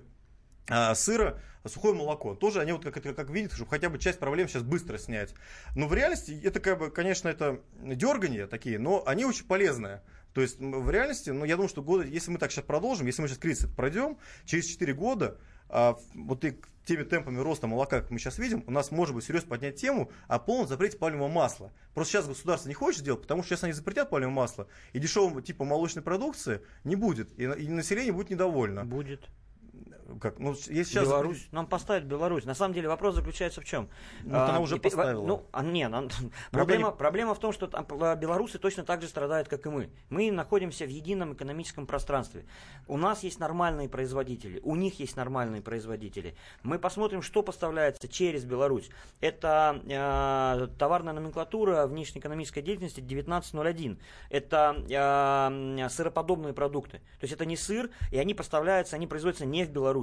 э, 0.69 0.95
сыра 0.95 1.41
сухое 1.67 1.93
молоко. 1.93 2.35
Тоже 2.35 2.61
они 2.61 2.71
вот 2.71 2.83
как, 2.83 2.97
это, 2.97 3.13
как 3.13 3.29
видят, 3.29 3.53
чтобы 3.53 3.69
хотя 3.69 3.89
бы 3.89 3.97
часть 3.97 4.19
проблем 4.19 4.47
сейчас 4.47 4.63
быстро 4.63 4.97
снять. 4.97 5.33
Но 5.75 5.87
в 5.87 5.93
реальности 5.93 6.39
это, 6.43 6.59
как 6.59 6.79
бы, 6.79 6.91
конечно, 6.91 7.27
это 7.27 7.61
дергания 7.81 8.47
такие, 8.47 8.79
но 8.79 9.03
они 9.05 9.25
очень 9.25 9.45
полезные. 9.45 10.01
То 10.33 10.41
есть 10.41 10.59
в 10.59 10.89
реальности, 10.89 11.29
ну, 11.29 11.45
я 11.45 11.55
думаю, 11.55 11.69
что 11.69 11.81
года, 11.81 12.03
если 12.03 12.29
мы 12.29 12.37
так 12.37 12.51
сейчас 12.51 12.65
продолжим, 12.65 13.07
если 13.07 13.21
мы 13.21 13.29
сейчас 13.29 13.37
кризис 13.37 13.69
пройдем, 13.73 14.17
через 14.45 14.65
4 14.65 14.93
года 14.93 15.39
вот 15.69 16.45
и 16.45 16.59
теми 16.85 17.03
темпами 17.03 17.39
роста 17.39 17.67
молока, 17.67 18.01
как 18.01 18.11
мы 18.11 18.19
сейчас 18.19 18.37
видим, 18.37 18.63
у 18.67 18.71
нас 18.71 18.91
может 18.91 19.15
быть 19.15 19.25
серьезно 19.25 19.49
поднять 19.49 19.75
тему 19.75 20.11
о 20.27 20.39
полном 20.39 20.67
запрете 20.67 20.97
пальмового 20.97 21.31
масла. 21.31 21.73
Просто 21.93 22.13
сейчас 22.13 22.27
государство 22.27 22.69
не 22.69 22.75
хочет 22.75 23.01
сделать, 23.01 23.21
потому 23.21 23.41
что 23.41 23.49
сейчас 23.49 23.63
они 23.63 23.73
запретят 23.73 24.09
пальмовое 24.09 24.35
масло, 24.35 24.67
и 24.93 24.99
дешевого 24.99 25.41
типа 25.41 25.65
молочной 25.65 26.03
продукции 26.03 26.61
не 26.83 26.95
будет, 26.95 27.37
и, 27.39 27.43
и 27.43 27.67
население 27.67 28.13
будет 28.13 28.29
недовольно. 28.29 28.85
Будет 28.85 29.29
как, 30.19 30.39
ну, 30.39 30.51
если 30.51 30.83
сейчас... 30.83 31.07
Беларусь, 31.07 31.47
нам 31.51 31.67
поставить 31.67 32.05
Беларусь. 32.05 32.45
На 32.45 32.53
самом 32.53 32.73
деле 32.73 32.87
вопрос 32.87 33.15
заключается 33.15 33.61
в 33.61 33.65
чем? 33.65 33.89
Ну, 34.23 34.35
а, 34.35 34.49
она 34.49 34.59
уже 34.59 34.77
и, 34.77 34.79
поставила. 34.79 35.25
Ну, 35.25 35.45
а, 35.51 35.63
не, 35.63 35.83
она, 35.83 36.03
проблема, 36.51 36.89
они... 36.89 36.97
проблема 36.97 37.33
в 37.33 37.39
том, 37.39 37.51
что 37.51 37.67
там, 37.67 37.85
белорусы 38.19 38.59
точно 38.59 38.83
так 38.83 39.01
же 39.01 39.07
страдают, 39.07 39.47
как 39.47 39.65
и 39.65 39.69
мы. 39.69 39.89
Мы 40.09 40.31
находимся 40.31 40.85
в 40.85 40.89
едином 40.89 41.33
экономическом 41.33 41.87
пространстве. 41.87 42.45
У 42.87 42.97
нас 42.97 43.23
есть 43.23 43.39
нормальные 43.39 43.89
производители, 43.89 44.59
у 44.63 44.75
них 44.75 44.99
есть 44.99 45.15
нормальные 45.15 45.61
производители. 45.61 46.35
Мы 46.63 46.77
посмотрим, 46.77 47.21
что 47.21 47.41
поставляется 47.41 48.07
через 48.07 48.45
Беларусь. 48.45 48.89
Это 49.21 49.81
э, 49.87 50.67
товарная 50.77 51.13
номенклатура 51.13 51.87
внешнеэкономической 51.87 52.61
деятельности 52.61 52.99
1901. 52.99 53.99
Это 54.29 54.83
э, 54.87 55.89
сыроподобные 55.89 56.53
продукты. 56.53 56.99
То 57.19 57.23
есть 57.23 57.33
это 57.33 57.45
не 57.45 57.57
сыр, 57.57 57.89
и 58.11 58.17
они 58.17 58.33
поставляются, 58.33 58.95
они 58.95 59.07
производятся 59.07 59.45
не 59.45 59.65
в 59.65 59.71
Беларуси. 59.71 59.94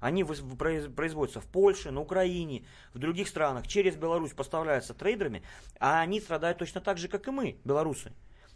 Они 0.00 0.24
производятся 0.24 1.40
в 1.40 1.46
Польше, 1.46 1.92
на 1.92 2.00
Украине, 2.00 2.64
в 2.92 2.98
других 2.98 3.28
странах, 3.28 3.68
через 3.68 3.96
Беларусь 3.96 4.32
поставляются 4.32 4.94
трейдерами, 4.94 5.42
а 5.78 6.00
они 6.00 6.20
страдают 6.20 6.58
точно 6.58 6.80
так 6.80 6.98
же, 6.98 7.08
как 7.08 7.28
и 7.28 7.30
мы, 7.30 7.56
белорусы. 7.64 8.12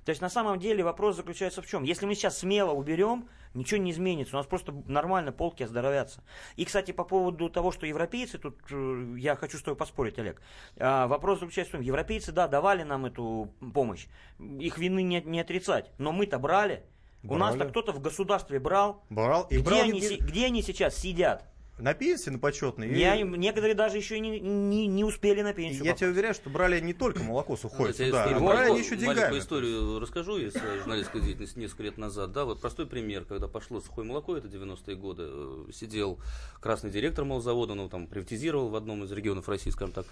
То 0.07 0.11
есть 0.11 0.23
на 0.23 0.29
самом 0.29 0.61
деле 0.61 0.85
вопрос 0.85 1.17
заключается 1.17 1.63
в 1.63 1.67
чем? 1.67 1.83
Если 1.83 2.07
мы 2.07 2.15
сейчас 2.15 2.39
смело 2.39 2.71
уберем, 2.71 3.29
ничего 3.55 3.81
не 3.81 3.91
изменится. 3.91 4.37
У 4.37 4.39
нас 4.39 4.47
просто 4.47 4.73
нормально 4.87 5.33
полки 5.33 5.65
оздоровятся. 5.65 6.23
И, 6.55 6.65
кстати, 6.65 6.93
по 6.93 7.03
поводу 7.03 7.49
того, 7.49 7.73
что 7.73 7.87
европейцы, 7.87 8.39
тут 8.39 8.57
э, 8.71 9.15
я 9.19 9.35
хочу 9.35 9.59
с 9.59 9.63
тобой 9.63 9.77
поспорить, 9.77 10.17
Олег. 10.21 10.41
А, 10.79 11.09
вопрос 11.09 11.41
заключается 11.41 11.71
в 11.71 11.77
том, 11.79 11.81
европейцы, 11.81 12.31
да, 12.31 12.47
давали 12.47 12.85
нам 12.85 13.07
эту 13.07 13.53
помощь. 13.75 14.07
Их 14.39 14.79
вины 14.79 15.03
не, 15.03 15.21
не 15.23 15.41
отрицать. 15.41 15.91
Но 15.99 16.13
мы-то 16.13 16.39
брали. 16.39 16.85
Брали. 17.27 17.41
У 17.41 17.45
нас-то 17.45 17.65
кто-то 17.67 17.93
в 17.93 18.01
государстве 18.01 18.59
брал. 18.59 19.03
Брал. 19.11 19.47
И 19.51 19.57
где, 19.57 19.65
брал 19.65 19.81
они, 19.81 20.01
не... 20.01 20.17
где 20.17 20.47
они 20.47 20.63
сейчас 20.63 20.97
сидят? 20.97 21.45
На 21.79 21.93
пенсии, 21.93 22.31
на 22.31 22.39
почетной? 22.39 22.99
Я, 22.99 23.17
и... 23.17 23.23
Некоторые 23.23 23.75
даже 23.75 23.99
еще 23.99 24.19
не, 24.19 24.41
не, 24.41 24.87
не 24.87 25.05
успели 25.05 25.43
на 25.43 25.53
пенсию. 25.53 25.85
Я 25.85 25.93
тебе 25.93 26.09
уверяю, 26.09 26.33
что 26.33 26.49
брали 26.49 26.81
не 26.81 26.95
только 26.95 27.23
молоко 27.23 27.55
сухое 27.57 27.91
ну, 27.91 28.05
сюда, 28.05 28.25
а 28.25 28.41
брали 28.41 28.71
они 28.71 28.79
еще 28.79 28.97
деньгами. 28.97 29.17
Маленькую 29.17 29.41
историю 29.41 30.01
расскажу 30.01 30.39
из 30.39 30.55
своей 30.55 30.79
журналистской 30.79 31.21
деятельности 31.21 31.59
несколько 31.59 31.83
лет 31.83 31.99
назад. 31.99 32.33
Да, 32.33 32.47
вот 32.47 32.63
простой 32.63 32.87
пример, 32.87 33.27
когда 33.27 33.47
пошло 33.47 33.83
сухое 33.83 34.09
молоко, 34.09 34.39
это 34.39 34.49
90-е 34.49 34.97
годы, 34.97 35.25
э, 35.27 35.65
сидел 35.75 36.19
красный 36.61 36.91
директор 36.91 37.27
молзавода, 37.27 37.75
ну 37.75 37.91
там 37.91 38.07
приватизировал 38.07 38.71
в 38.71 38.77
одном 38.77 39.05
из 39.05 39.13
регионов 39.13 39.47
России, 39.47 39.69
скажем 39.69 39.93
так. 39.93 40.07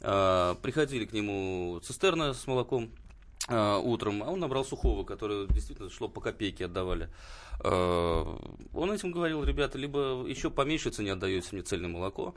А, 0.00 0.56
приходили 0.56 1.04
к 1.04 1.12
нему 1.12 1.78
цистерны 1.84 2.34
с 2.34 2.44
молоком, 2.48 2.90
утром, 3.48 4.22
а 4.22 4.30
он 4.30 4.40
набрал 4.40 4.64
сухого, 4.64 5.04
который 5.04 5.46
действительно 5.48 5.90
шло 5.90 6.08
по 6.08 6.20
копейке 6.20 6.64
отдавали. 6.64 7.10
Э, 7.62 8.36
он 8.72 8.92
этим 8.92 9.12
говорил, 9.12 9.44
ребята, 9.44 9.78
либо 9.78 10.24
еще 10.26 10.50
поменьше 10.50 10.90
цене 10.90 11.12
отдаете 11.12 11.48
мне 11.52 11.62
цельное 11.62 11.90
молоко, 11.90 12.34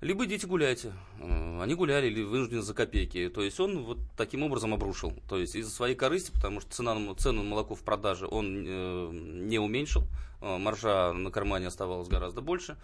либо 0.00 0.24
идите 0.26 0.46
гуляйте. 0.46 0.92
Э, 1.20 1.62
они 1.62 1.74
гуляли 1.74 2.08
или 2.08 2.22
вынуждены 2.22 2.62
за 2.62 2.74
копейки. 2.74 3.28
То 3.28 3.42
есть 3.42 3.58
он 3.60 3.84
вот 3.84 3.98
таким 4.16 4.42
образом 4.42 4.74
обрушил. 4.74 5.12
То 5.28 5.38
есть 5.38 5.54
из-за 5.54 5.70
своей 5.70 5.94
корысти, 5.94 6.30
потому 6.32 6.60
что 6.60 6.70
цена, 6.70 6.96
цену 7.16 7.42
на 7.42 7.48
молоко 7.48 7.74
в 7.74 7.82
продаже 7.82 8.26
он 8.26 8.64
э, 8.66 9.10
не 9.12 9.58
уменьшил, 9.58 10.04
э, 10.40 10.58
маржа 10.58 11.12
на 11.12 11.30
кармане 11.30 11.68
оставалась 11.68 12.08
гораздо 12.08 12.40
больше. 12.40 12.76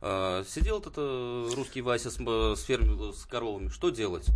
Э, 0.00 0.44
сидел 0.46 0.80
этот 0.80 0.94
э, 0.96 1.50
русский 1.56 1.80
Вася 1.82 2.10
с, 2.10 2.16
с 2.16 2.66
с 2.66 3.24
коровами. 3.26 3.68
Что 3.68 3.90
делать? 3.90 4.26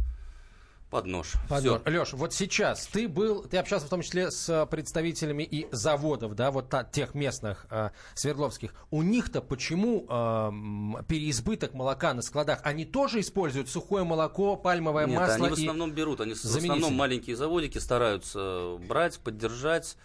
Под 0.92 1.06
нож. 1.06 1.32
Под 1.48 1.64
нож. 1.64 1.80
Леш, 1.86 2.12
вот 2.12 2.34
сейчас 2.34 2.86
ты 2.86 3.08
был, 3.08 3.44
ты 3.44 3.56
общался 3.56 3.86
в 3.86 3.88
том 3.88 4.02
числе 4.02 4.30
с 4.30 4.66
представителями 4.66 5.42
и 5.42 5.66
заводов, 5.72 6.34
да, 6.34 6.50
вот 6.50 6.68
та, 6.68 6.84
тех 6.84 7.14
местных 7.14 7.66
э, 7.70 7.88
Свердловских. 8.14 8.74
У 8.90 9.00
них-то 9.00 9.40
почему 9.40 10.04
э, 10.06 11.02
переизбыток 11.08 11.72
молока 11.72 12.12
на 12.12 12.20
складах? 12.20 12.60
Они 12.62 12.84
тоже 12.84 13.20
используют 13.20 13.70
сухое 13.70 14.04
молоко, 14.04 14.54
пальмовое 14.54 15.06
Нет, 15.06 15.18
масло? 15.18 15.46
они 15.46 15.48
в 15.48 15.58
основном 15.58 15.92
берут, 15.92 16.20
они 16.20 16.34
в 16.34 16.44
основном 16.44 16.94
маленькие 16.94 17.36
заводики 17.36 17.78
стараются 17.78 18.76
брать, 18.86 19.18
поддержать. 19.18 19.96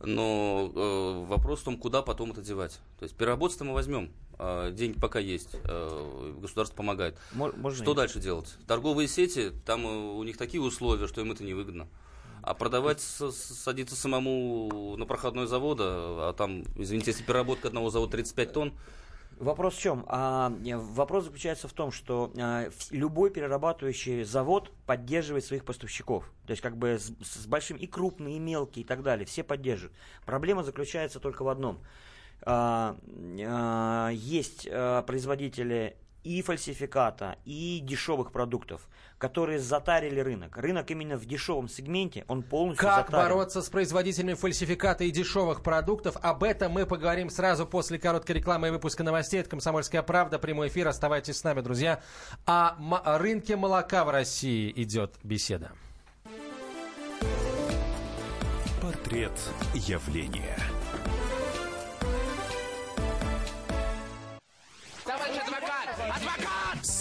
Но 0.00 0.70
э, 0.74 1.24
вопрос 1.28 1.60
в 1.60 1.64
том, 1.64 1.78
куда 1.78 2.02
потом 2.02 2.32
это 2.32 2.42
девать. 2.42 2.78
То 2.98 3.04
есть 3.04 3.16
переработать 3.16 3.58
мы 3.62 3.72
возьмем. 3.72 4.12
Э, 4.38 4.70
деньги 4.72 4.98
пока 4.98 5.18
есть, 5.18 5.56
э, 5.64 6.34
государство 6.40 6.76
помогает. 6.76 7.16
Можно 7.32 7.74
что 7.74 7.92
и... 7.92 7.94
дальше 7.94 8.20
делать? 8.20 8.54
Торговые 8.66 9.08
сети, 9.08 9.50
там 9.64 9.86
э, 9.86 9.88
у 9.88 10.22
них 10.24 10.36
такие 10.36 10.62
условия, 10.62 11.06
что 11.06 11.20
им 11.20 11.32
это 11.32 11.42
невыгодно. 11.42 11.88
А 12.42 12.54
продавать, 12.54 13.00
садиться 13.00 13.96
самому 13.96 14.96
на 14.96 15.04
проходной 15.06 15.46
завода, 15.46 15.84
а 16.28 16.34
там, 16.36 16.62
извините, 16.76 17.10
если 17.10 17.24
переработка 17.24 17.68
одного 17.68 17.90
завода 17.90 18.12
35 18.12 18.52
тонн, 18.52 18.72
Вопрос 19.38 19.74
в 19.74 19.80
чем? 19.80 20.06
А, 20.08 20.50
вопрос 20.94 21.24
заключается 21.24 21.68
в 21.68 21.72
том, 21.74 21.92
что 21.92 22.32
а, 22.38 22.70
любой 22.90 23.30
перерабатывающий 23.30 24.24
завод 24.24 24.72
поддерживает 24.86 25.44
своих 25.44 25.66
поставщиков. 25.66 26.24
То 26.46 26.52
есть 26.52 26.62
как 26.62 26.78
бы 26.78 26.98
с, 26.98 27.12
с 27.20 27.46
большим 27.46 27.76
и 27.76 27.86
крупные, 27.86 28.36
и 28.36 28.38
мелкие, 28.38 28.82
и 28.82 28.86
так 28.86 29.02
далее. 29.02 29.26
Все 29.26 29.42
поддерживают. 29.42 29.94
Проблема 30.24 30.62
заключается 30.62 31.20
только 31.20 31.42
в 31.42 31.48
одном. 31.48 31.80
А, 32.46 32.96
а, 33.40 34.10
есть 34.12 34.68
а, 34.70 35.02
производители 35.02 35.96
и 36.22 36.42
фальсификата, 36.42 37.38
и 37.44 37.80
дешевых 37.82 38.32
продуктов, 38.32 38.88
которые 39.18 39.58
затарили 39.58 40.20
рынок. 40.20 40.56
Рынок 40.56 40.90
именно 40.90 41.16
в 41.16 41.24
дешевом 41.24 41.68
сегменте, 41.68 42.24
он 42.26 42.42
полностью 42.42 42.86
Как 42.86 43.06
затарен. 43.06 43.28
бороться 43.28 43.62
с 43.62 43.68
производителями 43.68 44.34
фальсификата 44.34 45.04
и 45.04 45.10
дешевых 45.10 45.62
продуктов? 45.62 46.16
Об 46.22 46.42
этом 46.42 46.72
мы 46.72 46.84
поговорим 46.84 47.30
сразу 47.30 47.66
после 47.66 47.98
короткой 47.98 48.36
рекламы 48.36 48.68
и 48.68 48.70
выпуска 48.70 49.04
новостей. 49.04 49.40
Это 49.40 49.50
«Комсомольская 49.50 50.02
правда», 50.02 50.38
прямой 50.38 50.68
эфир. 50.68 50.88
Оставайтесь 50.88 51.36
с 51.38 51.44
нами, 51.44 51.60
друзья. 51.60 52.00
О, 52.44 52.70
о 52.70 53.18
рынке 53.18 53.56
молока 53.56 54.04
в 54.04 54.10
России 54.10 54.72
идет 54.74 55.14
беседа. 55.22 55.72
Портрет 58.82 59.32
явления. 59.74 60.56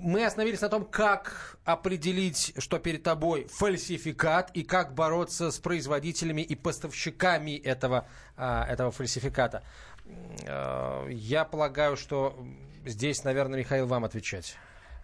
Мы 0.00 0.24
остановились 0.24 0.60
на 0.60 0.68
том, 0.68 0.84
как 0.84 1.58
определить, 1.64 2.54
что 2.58 2.78
перед 2.78 3.02
тобой 3.02 3.48
фальсификат, 3.48 4.52
и 4.52 4.62
как 4.62 4.94
бороться 4.94 5.50
с 5.50 5.58
производителями 5.58 6.40
и 6.40 6.54
поставщиками 6.54 7.56
этого, 7.56 8.06
а, 8.36 8.64
этого 8.66 8.92
фальсификата. 8.92 9.64
Э, 10.46 11.08
я 11.10 11.44
полагаю, 11.44 11.96
что 11.96 12.38
здесь, 12.86 13.24
наверное, 13.24 13.58
Михаил, 13.58 13.86
вам 13.86 14.04
отвечать. 14.04 14.56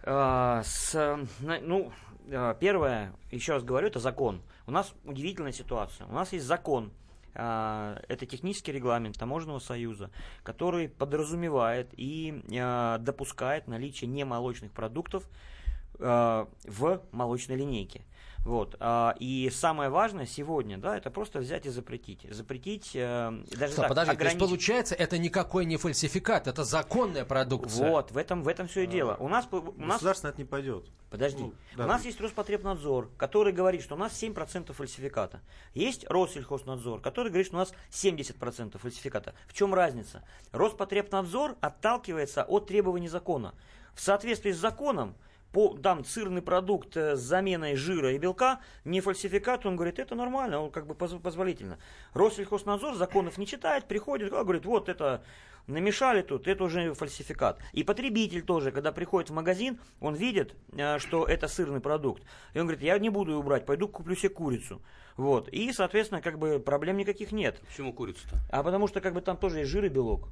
А, 0.03 0.63
с, 0.63 1.19
ну, 1.41 1.91
а, 2.31 2.53
первое, 2.53 3.11
еще 3.31 3.53
раз 3.53 3.63
говорю, 3.63 3.87
это 3.87 3.99
закон. 3.99 4.41
У 4.65 4.71
нас 4.71 4.93
удивительная 5.03 5.51
ситуация. 5.51 6.07
У 6.07 6.13
нас 6.13 6.31
есть 6.31 6.45
закон, 6.45 6.93
это 7.35 8.25
технический 8.25 8.71
регламент 8.71 9.17
Таможенного 9.17 9.59
союза, 9.59 10.09
который 10.43 10.89
подразумевает 10.89 11.89
и 11.97 12.41
а, 12.57 12.97
допускает 12.99 13.67
наличие 13.67 14.09
немолочных 14.09 14.71
продуктов 14.71 15.27
а, 15.29 15.54
в 15.99 17.01
молочной 17.11 17.57
линейке. 17.57 18.01
Вот. 18.45 18.79
И 19.19 19.51
самое 19.51 19.89
важное 19.89 20.27
сегодня, 20.27 20.77
да, 20.77 20.95
это 20.95 21.09
просто 21.09 21.39
взять 21.39 21.65
и 21.65 21.69
запретить. 21.69 22.27
Запретить, 22.29 22.91
э, 22.93 23.43
даже 23.57 23.73
Стоп, 23.73 23.83
так, 23.83 23.89
подожди, 23.89 24.11
ограничить. 24.11 24.37
то 24.37 24.45
есть 24.45 24.51
получается, 24.51 24.95
это 24.95 25.17
никакой 25.17 25.65
не 25.65 25.77
фальсификат, 25.77 26.45
это 26.47 26.63
законная 26.63 27.25
продукция. 27.25 27.89
Вот, 27.89 28.11
в 28.11 28.17
этом, 28.17 28.43
в 28.43 28.47
этом 28.47 28.67
все 28.67 28.83
и 28.83 28.87
дело. 28.87 29.15
У 29.19 29.27
нас, 29.27 29.47
у 29.51 29.73
нас 29.77 29.95
Государство 29.95 30.27
на 30.27 30.29
это 30.29 30.41
не 30.41 30.45
пойдет. 30.45 30.85
Подожди. 31.09 31.41
Ну, 31.41 31.53
да. 31.75 31.85
У 31.85 31.87
нас 31.87 32.05
есть 32.05 32.21
Роспотребнадзор, 32.21 33.09
который 33.17 33.51
говорит, 33.51 33.81
что 33.81 33.95
у 33.95 33.97
нас 33.97 34.11
7% 34.21 34.73
фальсификата. 34.73 35.41
Есть 35.73 36.05
Россельхознадзор, 36.07 37.01
который 37.01 37.29
говорит, 37.29 37.47
что 37.47 37.55
у 37.55 37.59
нас 37.59 37.73
70% 37.89 38.77
фальсификата. 38.77 39.33
В 39.47 39.53
чем 39.53 39.73
разница? 39.73 40.23
Роспотребнадзор 40.51 41.55
отталкивается 41.61 42.43
от 42.43 42.67
требований 42.67 43.07
закона. 43.07 43.55
В 43.95 44.01
соответствии 44.01 44.51
с 44.51 44.57
законом, 44.57 45.15
по, 45.55 45.69
там 45.77 46.03
сырный 46.03 46.41
продукт 46.41 46.97
э, 46.97 47.15
с 47.15 47.21
заменой 47.21 47.77
жира 47.77 48.11
и 48.11 48.17
белка, 48.17 48.59
не 48.83 48.99
фальсификат, 48.99 49.65
он 49.65 49.77
говорит, 49.77 49.99
это 49.99 50.13
нормально, 50.13 50.59
он 50.59 50.69
как 50.69 50.85
бы 50.85 50.95
поз- 50.95 51.17
позволительно. 51.23 51.79
Россельхознадзор 52.13 52.95
законов 52.95 53.37
не 53.37 53.47
читает, 53.47 53.85
приходит, 53.85 54.33
а, 54.33 54.43
говорит, 54.43 54.65
вот 54.65 54.89
это 54.89 55.23
намешали 55.67 56.23
тут, 56.23 56.49
это 56.49 56.65
уже 56.65 56.93
фальсификат. 56.93 57.61
И 57.71 57.85
потребитель 57.85 58.41
тоже, 58.41 58.73
когда 58.73 58.91
приходит 58.91 59.29
в 59.29 59.33
магазин, 59.33 59.79
он 60.01 60.15
видит, 60.15 60.55
э, 60.73 60.99
что 60.99 61.23
это 61.23 61.47
сырный 61.47 61.79
продукт. 61.79 62.21
И 62.53 62.59
он 62.59 62.65
говорит, 62.65 62.83
я 62.83 62.99
не 62.99 63.07
буду 63.07 63.31
его 63.31 63.41
брать, 63.41 63.65
пойду 63.65 63.87
куплю 63.87 64.13
себе 64.17 64.31
курицу. 64.31 64.81
Вот. 65.15 65.47
И, 65.47 65.71
соответственно, 65.71 66.21
как 66.21 66.37
бы 66.37 66.59
проблем 66.59 66.97
никаких 66.97 67.31
нет. 67.31 67.61
Почему 67.65 67.93
курицу-то? 67.93 68.35
А 68.51 68.61
потому 68.61 68.89
что 68.89 68.99
как 68.99 69.13
бы 69.13 69.21
там 69.21 69.37
тоже 69.37 69.59
есть 69.59 69.71
жир 69.71 69.85
и 69.85 69.87
белок. 69.87 70.27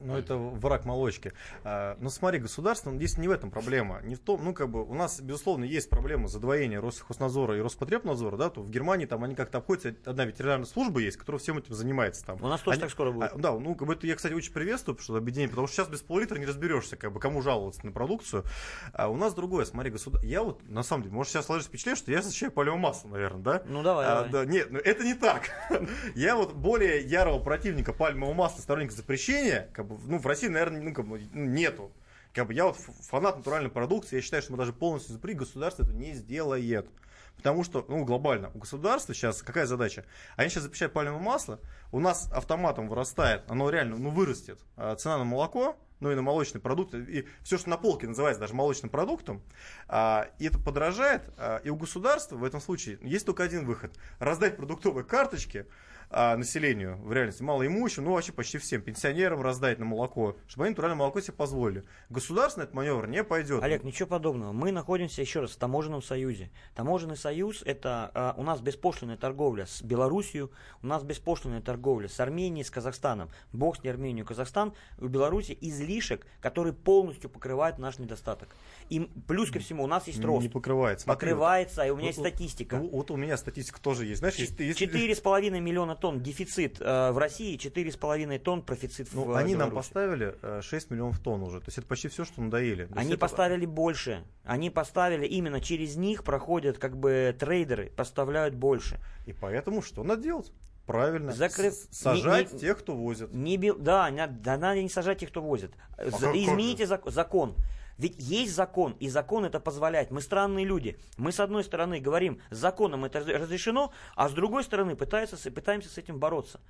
Ну, 0.00 0.16
это 0.16 0.36
враг 0.36 0.84
молочки. 0.84 1.32
А, 1.62 1.96
Но 2.00 2.10
смотри, 2.10 2.40
государство, 2.40 2.90
ну, 2.90 2.96
здесь 2.96 3.16
не 3.16 3.28
в 3.28 3.30
этом 3.30 3.50
проблема. 3.50 4.00
Не 4.02 4.16
в 4.16 4.18
том, 4.18 4.44
ну, 4.44 4.52
как 4.52 4.68
бы, 4.68 4.84
у 4.84 4.92
нас, 4.94 5.20
безусловно, 5.20 5.64
есть 5.64 5.88
проблема 5.88 6.26
задвоения 6.28 6.80
Россельхознадзора 6.80 7.56
и 7.56 7.60
Роспотребнадзора, 7.60 8.36
да, 8.36 8.50
то 8.50 8.60
в 8.60 8.70
Германии 8.70 9.06
там 9.06 9.22
они 9.24 9.34
как-то 9.34 9.58
обходятся, 9.58 9.94
одна 10.04 10.24
ветеринарная 10.24 10.66
служба 10.66 11.00
есть, 11.00 11.16
которая 11.16 11.38
всем 11.38 11.58
этим 11.58 11.74
занимается 11.74 12.24
там. 12.26 12.42
У 12.42 12.48
нас 12.48 12.60
тоже 12.60 12.74
Они- 12.74 12.80
так 12.82 12.90
скоро 12.90 13.12
будет. 13.12 13.32
А, 13.32 13.38
да, 13.38 13.52
ну, 13.52 13.74
как 13.76 13.86
бы 13.86 13.94
это 13.94 14.06
я, 14.06 14.16
кстати, 14.16 14.32
очень 14.32 14.52
приветствую, 14.52 14.98
что 14.98 15.14
объединение, 15.16 15.48
потому 15.50 15.68
что 15.68 15.76
сейчас 15.76 15.88
без 15.88 16.00
пол-литра 16.02 16.38
не 16.38 16.46
разберешься, 16.46 16.96
как 16.96 17.12
бы, 17.12 17.20
кому 17.20 17.40
жаловаться 17.40 17.86
на 17.86 17.92
продукцию. 17.92 18.44
А 18.92 19.08
у 19.08 19.16
нас 19.16 19.32
другое, 19.32 19.64
смотри, 19.64 19.90
государство, 19.92 20.26
я 20.28 20.42
вот, 20.42 20.68
на 20.68 20.82
самом 20.82 21.04
деле, 21.04 21.14
может, 21.14 21.32
сейчас 21.32 21.46
сложится 21.46 21.68
впечатление, 21.68 21.96
что 21.96 22.10
я 22.10 22.20
защищаю 22.20 22.50
палевое 22.52 22.80
масло, 22.80 23.08
наверное, 23.08 23.42
да? 23.42 23.62
Ну, 23.66 23.82
давай, 23.82 24.06
А, 24.06 24.14
давай. 24.24 24.30
да, 24.30 24.44
нет, 24.44 24.70
ну 24.72 24.78
это 24.80 25.04
не 25.04 25.14
так. 25.14 25.50
Я 26.14 26.36
вот 26.36 26.52
более 26.54 27.00
ярого 27.02 27.38
противника 27.38 27.92
пальмового 27.92 28.34
масла, 28.34 28.60
сторонник 28.60 28.90
запрещения, 28.92 29.70
как 29.84 29.98
бы, 29.98 30.10
ну, 30.10 30.18
в 30.18 30.26
России, 30.26 30.48
наверное, 30.48 30.80
ну, 30.80 30.94
как 30.94 31.06
бы, 31.06 31.20
ну, 31.32 31.44
нету. 31.44 31.92
Как 32.32 32.46
бы 32.46 32.54
я 32.54 32.64
вот 32.64 32.76
фанат 32.76 33.36
натуральной 33.36 33.70
продукции, 33.70 34.16
я 34.16 34.22
считаю, 34.22 34.42
что 34.42 34.52
мы 34.52 34.58
даже 34.58 34.72
полностью 34.72 35.12
запретить, 35.12 35.40
государство 35.40 35.84
это 35.84 35.92
не 35.92 36.14
сделает. 36.14 36.88
Потому 37.36 37.64
что, 37.64 37.84
ну, 37.88 38.04
глобально, 38.04 38.50
у 38.54 38.58
государства 38.58 39.14
сейчас 39.14 39.42
какая 39.42 39.66
задача? 39.66 40.04
Они 40.36 40.48
сейчас 40.48 40.64
запрещают 40.64 40.92
пальмовое 40.92 41.20
масло, 41.20 41.60
у 41.92 42.00
нас 42.00 42.30
автоматом 42.32 42.88
вырастает, 42.88 43.42
оно 43.48 43.70
реально, 43.70 43.96
ну, 43.96 44.10
вырастет 44.10 44.60
а, 44.76 44.94
цена 44.96 45.18
на 45.18 45.24
молоко, 45.24 45.76
ну 46.00 46.10
и 46.10 46.14
на 46.14 46.22
молочные 46.22 46.60
продукты, 46.60 46.98
и 46.98 47.26
все, 47.42 47.58
что 47.58 47.70
на 47.70 47.76
полке 47.76 48.06
называется 48.06 48.40
даже 48.40 48.54
молочным 48.54 48.90
продуктом, 48.90 49.42
а, 49.88 50.28
и 50.38 50.46
это 50.46 50.58
подорожает, 50.58 51.22
а, 51.36 51.58
и 51.58 51.70
у 51.70 51.76
государства 51.76 52.36
в 52.36 52.44
этом 52.44 52.60
случае 52.60 52.98
есть 53.02 53.26
только 53.26 53.42
один 53.42 53.64
выход. 53.64 53.92
Раздать 54.18 54.56
продуктовые 54.56 55.04
карточки 55.04 55.66
а, 56.10 56.36
населению, 56.36 56.96
в 56.98 57.12
реальности 57.12 57.42
малоимущим, 57.42 58.04
ну 58.04 58.12
вообще 58.12 58.32
почти 58.32 58.58
всем, 58.58 58.82
пенсионерам 58.82 59.40
раздать 59.42 59.78
на 59.78 59.84
молоко, 59.84 60.36
чтобы 60.46 60.64
они 60.64 60.70
натуральное 60.70 60.98
молоко 60.98 61.20
себе 61.20 61.34
позволили. 61.34 61.84
Государство 62.10 62.60
на 62.60 62.64
этот 62.64 62.74
маневр 62.74 63.06
не 63.06 63.24
пойдет. 63.24 63.62
Олег, 63.62 63.84
ничего 63.84 64.08
подобного. 64.08 64.52
Мы 64.52 64.72
находимся 64.72 65.20
еще 65.20 65.40
раз 65.40 65.52
в 65.52 65.56
таможенном 65.56 66.02
союзе. 66.02 66.50
Таможенный 66.74 67.16
союз 67.16 67.62
это 67.64 68.10
а, 68.14 68.34
у 68.36 68.42
нас 68.42 68.60
беспошлинная 68.60 69.16
торговля 69.16 69.66
с 69.66 69.82
Белоруссией, 69.82 70.48
у 70.82 70.86
нас 70.86 71.02
беспошлинная 71.02 71.60
торговля 71.60 72.08
с 72.08 72.20
Арменией, 72.20 72.64
с 72.64 72.70
Казахстаном. 72.70 73.30
Бог 73.52 73.76
с 73.76 73.82
ней 73.82 73.90
Армению, 73.90 74.24
Казахстан. 74.26 74.74
У 74.98 75.06
Беларуси 75.06 75.56
излишек, 75.60 76.26
который 76.40 76.72
полностью 76.72 77.30
покрывает 77.30 77.78
наш 77.78 77.98
недостаток. 77.98 78.48
И 78.90 79.00
плюс 79.26 79.50
ко 79.50 79.58
всему 79.58 79.84
у 79.84 79.86
нас 79.86 80.06
есть 80.06 80.22
рост. 80.24 80.42
Не 80.42 80.48
покрывается. 80.48 81.06
Покрывается, 81.06 81.82
и 81.82 81.90
у 81.90 81.96
меня 81.96 82.06
вот- 82.08 82.16
есть 82.16 82.18
статистика. 82.18 82.76
Вот, 82.76 82.92
вот 82.92 83.10
у 83.10 83.16
меня 83.16 83.36
статистика 83.36 83.80
тоже 83.80 84.06
есть. 84.06 84.18
Знаешь, 84.20 84.36
если- 84.36 84.72
4,5 84.72 85.60
миллиона 85.60 85.93
тонн 85.94 86.20
дефицит 86.20 86.80
э, 86.80 87.10
в 87.12 87.18
России, 87.18 87.56
4,5 87.56 88.38
тонн 88.38 88.62
профицит 88.62 89.08
в 89.08 89.14
Ну, 89.14 89.32
э, 89.34 89.36
они 89.38 89.54
нам 89.54 89.70
поставили 89.70 90.36
э, 90.42 90.60
6 90.62 90.90
миллионов 90.90 91.18
тонн 91.20 91.42
уже. 91.42 91.60
То 91.60 91.66
есть 91.66 91.78
это 91.78 91.86
почти 91.86 92.08
все, 92.08 92.24
что 92.24 92.40
надоели. 92.42 92.86
То 92.86 92.94
Они 92.98 93.10
это- 93.12 93.18
поставили 93.20 93.66
больше. 93.66 94.24
Они 94.44 94.70
поставили 94.70 95.26
именно 95.26 95.60
через 95.60 95.96
них 95.96 96.24
проходят 96.24 96.78
как 96.78 96.96
бы 96.96 97.34
трейдеры, 97.38 97.90
поставляют 97.96 98.54
больше. 98.54 98.98
И 99.26 99.32
поэтому 99.32 99.82
что 99.82 100.02
надо 100.04 100.22
делать? 100.22 100.52
Правильно. 100.86 101.30
Закры- 101.30 101.70
С- 101.70 101.88
Сажать 101.90 102.48
не- 102.50 102.54
не- 102.54 102.60
тех, 102.60 102.78
кто 102.78 102.94
возит. 102.94 103.32
Не. 103.32 103.56
Да, 103.72 104.10
не- 104.10 104.26
да 104.26 104.58
надо 104.58 104.82
не 104.82 104.90
сажать 104.90 105.18
тех, 105.18 105.30
кто 105.30 105.40
возит. 105.40 105.72
За- 105.96 106.10
как- 106.10 106.20
как 106.20 106.34
Измените 106.36 106.84
зак- 106.84 107.10
закон. 107.10 107.54
Ведь 107.98 108.16
есть 108.18 108.54
закон, 108.54 108.96
и 109.00 109.08
закон 109.08 109.44
это 109.44 109.60
позволяет. 109.60 110.10
Мы 110.10 110.20
странные 110.20 110.64
люди. 110.64 110.98
Мы 111.16 111.32
с 111.32 111.40
одной 111.40 111.62
стороны 111.64 112.00
говорим, 112.00 112.40
законом 112.50 113.04
это 113.04 113.20
раз- 113.20 113.28
разрешено, 113.28 113.92
а 114.16 114.28
с 114.28 114.32
другой 114.32 114.64
стороны 114.64 114.96
пытаемся, 114.96 115.36
с- 115.36 115.50
пытаемся 115.50 115.88
с 115.88 115.98
этим 115.98 116.18
бороться. 116.18 116.60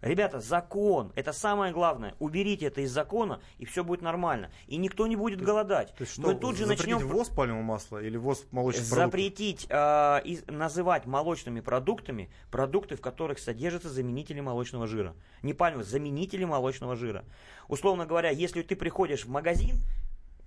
Ребята, 0.00 0.38
закон, 0.38 1.12
это 1.16 1.32
самое 1.32 1.72
главное. 1.72 2.14
Уберите 2.20 2.66
это 2.66 2.82
из 2.82 2.92
закона, 2.92 3.40
и 3.58 3.64
все 3.64 3.82
будет 3.82 4.00
нормально. 4.00 4.52
И 4.68 4.76
никто 4.76 5.08
не 5.08 5.16
будет 5.16 5.40
голодать. 5.42 5.92
То 5.96 6.02
есть 6.02 6.12
что, 6.12 6.22
Мы 6.22 6.36
тут 6.36 6.56
же 6.56 6.66
запретить 6.66 6.92
начнем... 6.94 7.08
ввоз 7.08 7.28
пальмового 7.30 7.64
масла 7.64 7.98
или 7.98 8.16
ввоз 8.16 8.46
молочных 8.52 8.88
продуктов? 8.88 9.06
запретить 9.10 9.66
э, 9.68 10.20
называть 10.46 11.06
молочными 11.06 11.58
продуктами 11.58 12.30
продукты, 12.52 12.94
в 12.94 13.00
которых 13.00 13.40
содержатся 13.40 13.88
заменители 13.88 14.38
молочного 14.38 14.86
жира. 14.86 15.16
Не 15.42 15.52
пальмовый, 15.52 15.84
заменители 15.84 16.44
молочного 16.44 16.94
жира. 16.94 17.24
Условно 17.66 18.06
говоря, 18.06 18.30
если 18.30 18.62
ты 18.62 18.76
приходишь 18.76 19.24
в 19.24 19.28
магазин, 19.28 19.80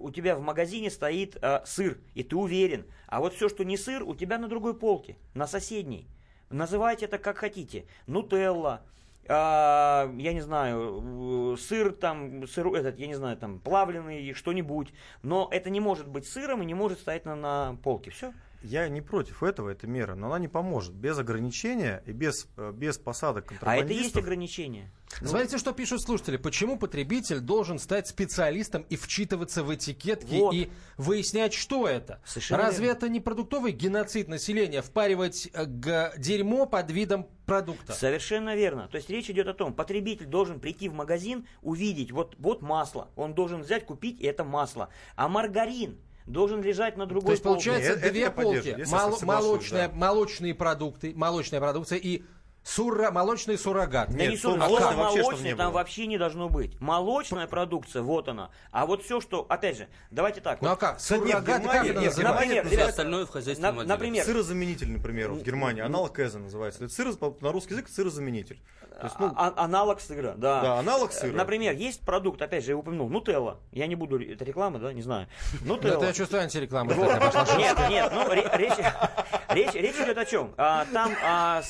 у 0.01 0.11
тебя 0.11 0.35
в 0.35 0.41
магазине 0.41 0.89
стоит 0.89 1.37
э, 1.41 1.61
сыр, 1.65 1.97
и 2.13 2.23
ты 2.23 2.35
уверен. 2.35 2.85
А 3.07 3.19
вот 3.19 3.33
все, 3.33 3.49
что 3.49 3.63
не 3.63 3.77
сыр, 3.77 4.03
у 4.03 4.15
тебя 4.15 4.37
на 4.37 4.47
другой 4.47 4.73
полке, 4.73 5.17
на 5.33 5.47
соседней. 5.47 6.07
Называйте 6.49 7.05
это 7.05 7.17
как 7.17 7.37
хотите. 7.37 7.85
Нутелла, 8.07 8.81
а, 9.27 10.11
я 10.17 10.33
не 10.33 10.41
знаю, 10.41 11.55
сыр 11.57 11.93
там, 11.93 12.47
сыр, 12.47 12.67
этот, 12.73 12.97
я 12.99 13.07
не 13.07 13.15
знаю, 13.15 13.37
там, 13.37 13.59
плавленый, 13.59 14.33
что-нибудь. 14.33 14.93
Но 15.21 15.47
это 15.51 15.69
не 15.69 15.79
может 15.79 16.07
быть 16.07 16.27
сыром 16.27 16.61
и 16.61 16.65
не 16.65 16.73
может 16.73 16.99
стоять 16.99 17.25
на, 17.25 17.35
на 17.35 17.77
полке. 17.83 18.11
Все. 18.11 18.33
Я 18.63 18.87
не 18.89 19.01
против 19.01 19.41
этого, 19.43 19.69
эта 19.69 19.87
мера, 19.87 20.13
но 20.15 20.27
она 20.27 20.37
не 20.39 20.47
поможет. 20.47 20.93
Без 20.93 21.17
ограничения 21.17 22.03
и 22.05 22.11
без, 22.11 22.47
э, 22.57 22.71
без 22.73 22.97
посадок 22.97 23.45
А 23.45 23.49
контрабандистов. 23.49 23.91
это 23.95 24.03
есть 24.03 24.17
ограничение. 24.17 24.91
Смотрите, 25.23 25.57
что 25.57 25.71
пишут 25.73 26.01
слушатели. 26.01 26.37
Почему 26.37 26.77
потребитель 26.77 27.39
должен 27.39 27.79
стать 27.79 28.07
специалистом 28.07 28.83
и 28.83 28.95
вчитываться 28.95 29.63
в 29.63 29.73
этикетки 29.73 30.35
Вот. 30.39 30.53
и 30.53 30.69
выяснять, 30.97 31.53
что 31.53 31.87
это? 31.87 32.21
Совершенно 32.25 32.63
Разве 32.63 32.85
верно. 32.85 32.97
это 32.97 33.09
не 33.09 33.19
продуктовый 33.19 33.71
геноцид 33.71 34.27
населения? 34.27 34.81
Впаривать 34.81 35.49
э, 35.53 35.65
г- 35.65 36.13
дерьмо 36.17 36.65
под 36.65 36.91
видом 36.91 37.27
продукта? 37.45 37.93
Совершенно 37.93 38.55
верно. 38.55 38.87
То 38.87 38.97
есть 38.97 39.09
речь 39.09 39.29
идет 39.29 39.47
о 39.47 39.53
том, 39.53 39.73
потребитель 39.73 40.27
должен 40.27 40.59
прийти 40.59 40.87
в 40.87 40.93
магазин, 40.93 41.45
увидеть, 41.61 42.11
вот, 42.11 42.35
вот 42.39 42.61
масло. 42.61 43.09
Он 43.15 43.33
должен 43.33 43.61
взять, 43.63 43.85
купить, 43.85 44.21
это 44.21 44.43
масло. 44.43 44.89
А 45.15 45.27
маргарин 45.27 45.97
должен 46.25 46.61
лежать 46.61 46.97
на 46.97 47.05
другой 47.05 47.25
То 47.27 47.31
есть, 47.31 47.43
полке. 47.43 47.69
получается, 47.69 47.95
Нет, 47.95 48.03
это 48.03 48.11
две 48.13 48.29
полки. 48.31 48.85
Мол- 48.89 49.19
молочная- 49.23 49.87
да. 49.89 49.95
Молочные 49.95 50.53
продукты, 50.55 51.13
молочная 51.15 51.59
продукция 51.59 51.97
и 51.97 52.23
сура, 52.63 53.11
молочный 53.11 53.57
суррогат. 53.57 54.09
Да 54.11 54.17
Нет, 54.17 54.31
не 54.31 54.37
слово 54.37 54.57
слово 54.57 54.69
молочное 54.69 54.95
вообще, 54.97 55.17
чтобы 55.19 55.23
молочное 55.31 55.51
не 55.51 55.57
там 55.57 55.67
было. 55.67 55.73
вообще 55.75 56.07
не 56.07 56.17
должно 56.17 56.49
быть. 56.49 56.79
Молочная 56.79 57.47
продукция, 57.47 58.01
вот 58.01 58.27
она. 58.27 58.49
А 58.71 58.85
вот 58.85 59.03
все, 59.03 59.19
что, 59.21 59.45
опять 59.49 59.77
же, 59.77 59.87
давайте 60.11 60.41
так. 60.41 60.61
Ну 60.61 60.67
а 60.67 60.71
вот, 60.71 60.79
как? 60.79 60.97
Кстати, 60.97 61.19
нет, 61.21 61.31
Суррогат, 61.31 61.45
как 61.45 61.61
Германия- 61.63 61.89
это 61.91 61.99
нет, 61.99 62.05
называется? 62.09 62.23
Например, 62.23 62.67
ребят, 62.71 62.89
остальное 62.89 63.25
в 63.25 63.29
хозяйственном 63.29 63.75
на- 63.77 63.83
например, 63.83 64.25
Сырозаменитель, 64.25 64.91
например, 64.91 65.31
в 65.31 65.41
Германии. 65.43 65.81
Аналог 65.81 66.17
Эза 66.19 66.39
называется. 66.39 66.83
Это 66.83 66.93
сыр, 66.93 67.11
на 67.41 67.51
русский 67.51 67.73
язык 67.73 67.89
сырозаменитель. 67.89 68.59
То 68.99 69.07
есть, 69.07 69.19
ну, 69.19 69.33
а- 69.35 69.53
аналог 69.55 69.99
сыра, 69.99 70.35
да. 70.37 70.61
Да, 70.61 70.79
аналог 70.79 71.11
сыра. 71.11 71.33
Например, 71.35 71.73
есть 71.73 72.01
продукт, 72.01 72.39
опять 72.39 72.63
же, 72.63 72.71
я 72.71 72.77
упомянул, 72.77 73.09
нутелла. 73.09 73.59
Я 73.71 73.87
не 73.87 73.95
буду, 73.95 74.21
это 74.21 74.45
реклама, 74.45 74.77
да, 74.77 74.93
не 74.93 75.01
знаю. 75.01 75.27
Ну, 75.61 75.75
Нутелла. 75.75 75.95
это 75.97 76.05
я 76.05 76.13
чувствую 76.13 76.43
антиреклама. 76.43 76.93
Нет, 76.93 77.77
нет, 77.89 78.11
ну 78.13 78.29
ре- 78.29 78.47
речь, 78.53 78.73
речь, 79.49 79.73
речь 79.73 79.95
идет 79.95 80.17
о 80.19 80.25
чем? 80.25 80.53
А, 80.57 80.85
там, 80.93 81.13
а, 81.23 81.63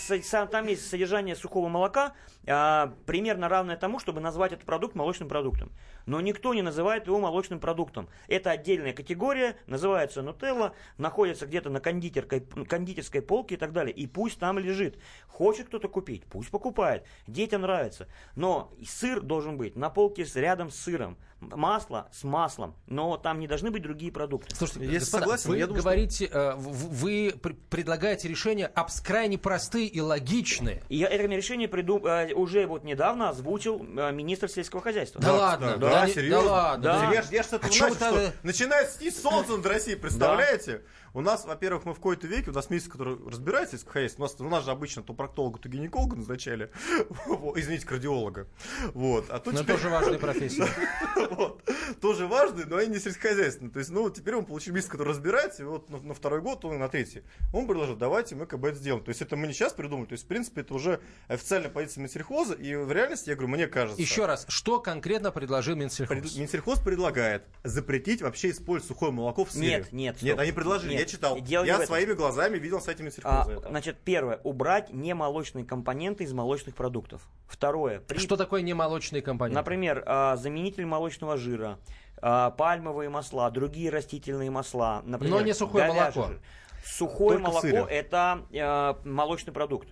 там 0.52 0.66
содержание 0.90 1.36
сухого 1.36 1.70
молока 1.70 2.14
а, 2.48 2.94
примерно 3.06 3.50
равное 3.50 3.78
тому, 3.78 4.00
чтобы 4.00 4.22
назвать 4.22 4.52
этот 4.54 4.66
продукт 4.66 4.96
молочным 4.96 5.30
продуктом. 5.30 5.72
Но 6.06 6.22
никто 6.22 6.54
не 6.54 6.62
называет 6.62 7.08
его 7.08 7.20
молочным 7.20 7.60
продуктом. 7.60 8.10
Это 8.28 8.52
отдельная 8.52 8.94
категория, 8.94 9.56
называется 9.68 10.22
нутелла, 10.22 10.74
находится 10.98 11.46
где-то 11.46 11.70
на 11.70 11.80
кондитерской, 11.80 12.42
кондитерской 12.42 13.22
полке 13.22 13.56
и 13.56 13.58
так 13.58 13.72
далее. 13.72 13.94
И 13.94 14.08
пусть 14.08 14.40
там 14.40 14.60
лежит. 14.60 15.00
Хочет 15.28 15.68
кто-то 15.68 15.88
купить, 15.88 16.26
пусть 16.26 16.50
покупает. 16.50 17.06
Детям 17.28 17.62
нравится. 17.62 18.08
Но 18.36 18.74
сыр 18.86 19.22
должен 19.22 19.58
быть 19.58 19.76
на 19.76 19.90
полке 19.90 20.26
рядом 20.36 20.72
с 20.72 20.76
сыром. 20.76 21.18
Масло 21.42 22.08
с 22.14 22.24
маслом. 22.24 22.76
Но 22.86 23.18
там 23.18 23.40
не 23.40 23.48
должны 23.48 23.72
быть 23.72 23.82
другие 23.82 24.12
продукты. 24.12 24.56
Слушайте, 24.56 24.86
Я 24.86 25.00
господа, 25.00 25.22
согласен, 25.24 25.50
вы 25.50 25.58
я 25.58 25.66
думаю, 25.66 25.82
что- 25.82 25.90
говорите, 25.90 26.26
э, 26.32 26.54
в- 26.56 26.94
вы 27.02 27.34
пр- 27.42 27.56
предлагаете 27.70 28.28
решения 28.28 28.68
абс- 28.68 29.02
крайне 29.02 29.38
простые 29.40 29.88
и 29.88 30.00
логичные. 30.00 30.84
И 30.90 30.98
я 30.98 31.08
это 31.08 31.26
решение 31.26 31.68
приду- 31.68 32.06
э, 32.08 32.34
уже 32.34 32.68
вот 32.68 32.84
недавно 32.84 33.30
озвучил 33.30 33.80
э, 33.84 34.12
министр 34.12 34.50
сельского 34.50 34.82
хозяйства. 34.84 35.20
Да, 35.20 35.34
ладно, 35.34 35.78
да, 35.78 35.90
да, 35.90 36.06
не- 36.08 36.14
серьезно? 36.14 36.44
да 36.48 36.52
ладно. 36.54 36.84
Да. 36.84 37.00
да. 37.00 37.14
Я, 37.14 37.24
я 37.32 37.44
с 37.44 37.48
этого 37.48 37.64
А 37.64 37.68
начал, 37.68 37.96
что 37.96 38.34
начинает 38.44 38.92
снить 38.92 39.18
солнце 39.18 39.54
над 39.58 39.66
Россией, 39.66 39.98
представляете? 39.98 40.82
У 41.14 41.22
нас, 41.22 41.46
во-первых, 41.46 41.84
мы 41.86 41.92
в 41.94 41.98
какой-то 41.98 42.26
веке, 42.28 42.52
у 42.52 42.54
нас 42.54 42.70
министр, 42.70 42.92
который 42.92 43.18
разбирается 43.28 43.70
в 43.76 43.80
сельском 43.80 43.94
хозяйстве, 43.94 44.24
у 44.24 44.28
нас, 44.28 44.36
у 44.40 44.50
нас 44.50 44.64
же 44.64 44.72
обычно 44.72 45.04
то 45.04 45.14
проктолога, 45.14 45.60
то 45.60 45.68
гинеколога 45.68 46.16
назначали, 46.16 46.72
извините, 47.56 47.86
кардиолога. 47.86 48.48
Вот. 48.94 49.30
А 49.30 49.40
тут 49.40 49.54
Но 49.54 49.60
теперь- 49.64 49.76
тоже 49.76 49.90
важная 49.90 50.20
профессия. 50.20 50.68
вот. 51.32 51.62
Тоже 52.00 52.28
важный, 52.28 52.66
но 52.66 52.80
и 52.80 52.88
не 52.88 52.98
сельскохозяйственный. 53.00 53.70
То 53.72 53.80
есть, 53.80 53.92
ну, 53.92 54.10
теперь 54.10 54.36
он 54.36 54.46
получил 54.46 54.74
министр, 54.74 54.92
который 54.94 55.10
разбирается, 55.10 55.64
и 55.64 55.66
вот 55.66 55.90
на, 55.90 56.00
на 56.00 56.14
второй 56.14 56.42
год, 56.42 56.64
он 56.66 56.80
на 56.80 56.88
третий. 56.88 57.24
Он 57.54 57.68
предложил, 57.68 57.96
давайте 57.98 58.36
мы 58.36 58.46
бы 58.46 58.70
это 58.70 58.78
сделаем. 58.78 59.04
То 59.04 59.10
есть, 59.10 59.22
это 59.22 59.36
мы 59.36 59.48
не 59.48 59.54
сейчас 59.54 59.74
придумали. 59.74 60.06
То 60.08 60.14
есть, 60.14 60.24
в 60.24 60.28
принципе, 60.28 60.62
это 60.62 60.74
уже 60.74 61.02
официальная 61.28 61.70
позиция 61.70 62.02
Минсельхоза, 62.04 62.54
и 62.54 62.74
в 62.76 62.92
реальности, 62.92 63.30
я 63.30 63.36
говорю, 63.36 63.50
мне 63.50 63.68
кажется... 63.68 64.02
Еще 64.02 64.26
раз, 64.26 64.46
что 64.48 64.80
конкретно 64.80 65.32
предложил 65.32 65.76
Минсельхоз? 65.76 66.18
Пред- 66.18 66.36
Минсельхоз 66.38 66.80
предлагает 66.80 67.44
запретить 67.64 68.22
вообще 68.22 68.52
использовать 68.52 68.88
сухое 68.88 69.12
молоко 69.12 69.44
в 69.46 69.52
сыре. 69.52 69.68
Нет, 69.68 69.92
нет, 69.92 70.22
Нет, 70.22 70.34
стоп. 70.34 70.40
они 70.40 70.52
предложили, 70.54 70.94
Нет, 70.94 71.01
я 71.02 71.06
читал. 71.06 71.40
дело 71.40 71.64
я 71.66 71.86
своими 71.86 72.14
глазами 72.14 72.58
видел 72.58 72.78
на 72.78 72.82
сайте 72.84 73.04
А, 73.04 73.06
Минсельхоза 73.06 73.52
это. 73.52 73.70
значит, 73.70 73.98
первое, 74.04 74.40
убрать 74.44 74.92
немолочные 74.94 75.66
компоненты 75.66 76.24
из 76.24 76.34
молочных 76.34 76.76
продуктов. 76.76 77.22
Второе, 77.48 78.00
при- 78.00 78.18
Что 78.18 78.38
такое 78.38 78.62
немолочные 78.62 79.22
компоненты? 79.22 79.56
например, 79.60 80.04
а, 80.06 80.36
заменитель 80.38 80.86
молочного 80.86 81.38
жира, 81.38 81.78
а, 82.22 82.52
пальмовые 82.52 83.10
масла, 83.10 83.50
другие 83.52 83.90
растительные 83.90 84.50
масла, 84.50 85.02
например, 85.06 85.36
Но 85.40 85.42
не 85.46 85.54
сухое 85.54 85.88
молоко. 85.88 86.28
жир. 86.28 86.42
Сухое 86.84 87.38
Только 87.38 87.44
молоко 87.44 87.62
сыре. 87.68 87.86
это 87.90 88.42
э, 88.52 88.94
молочный 89.08 89.54
продукт. 89.54 89.88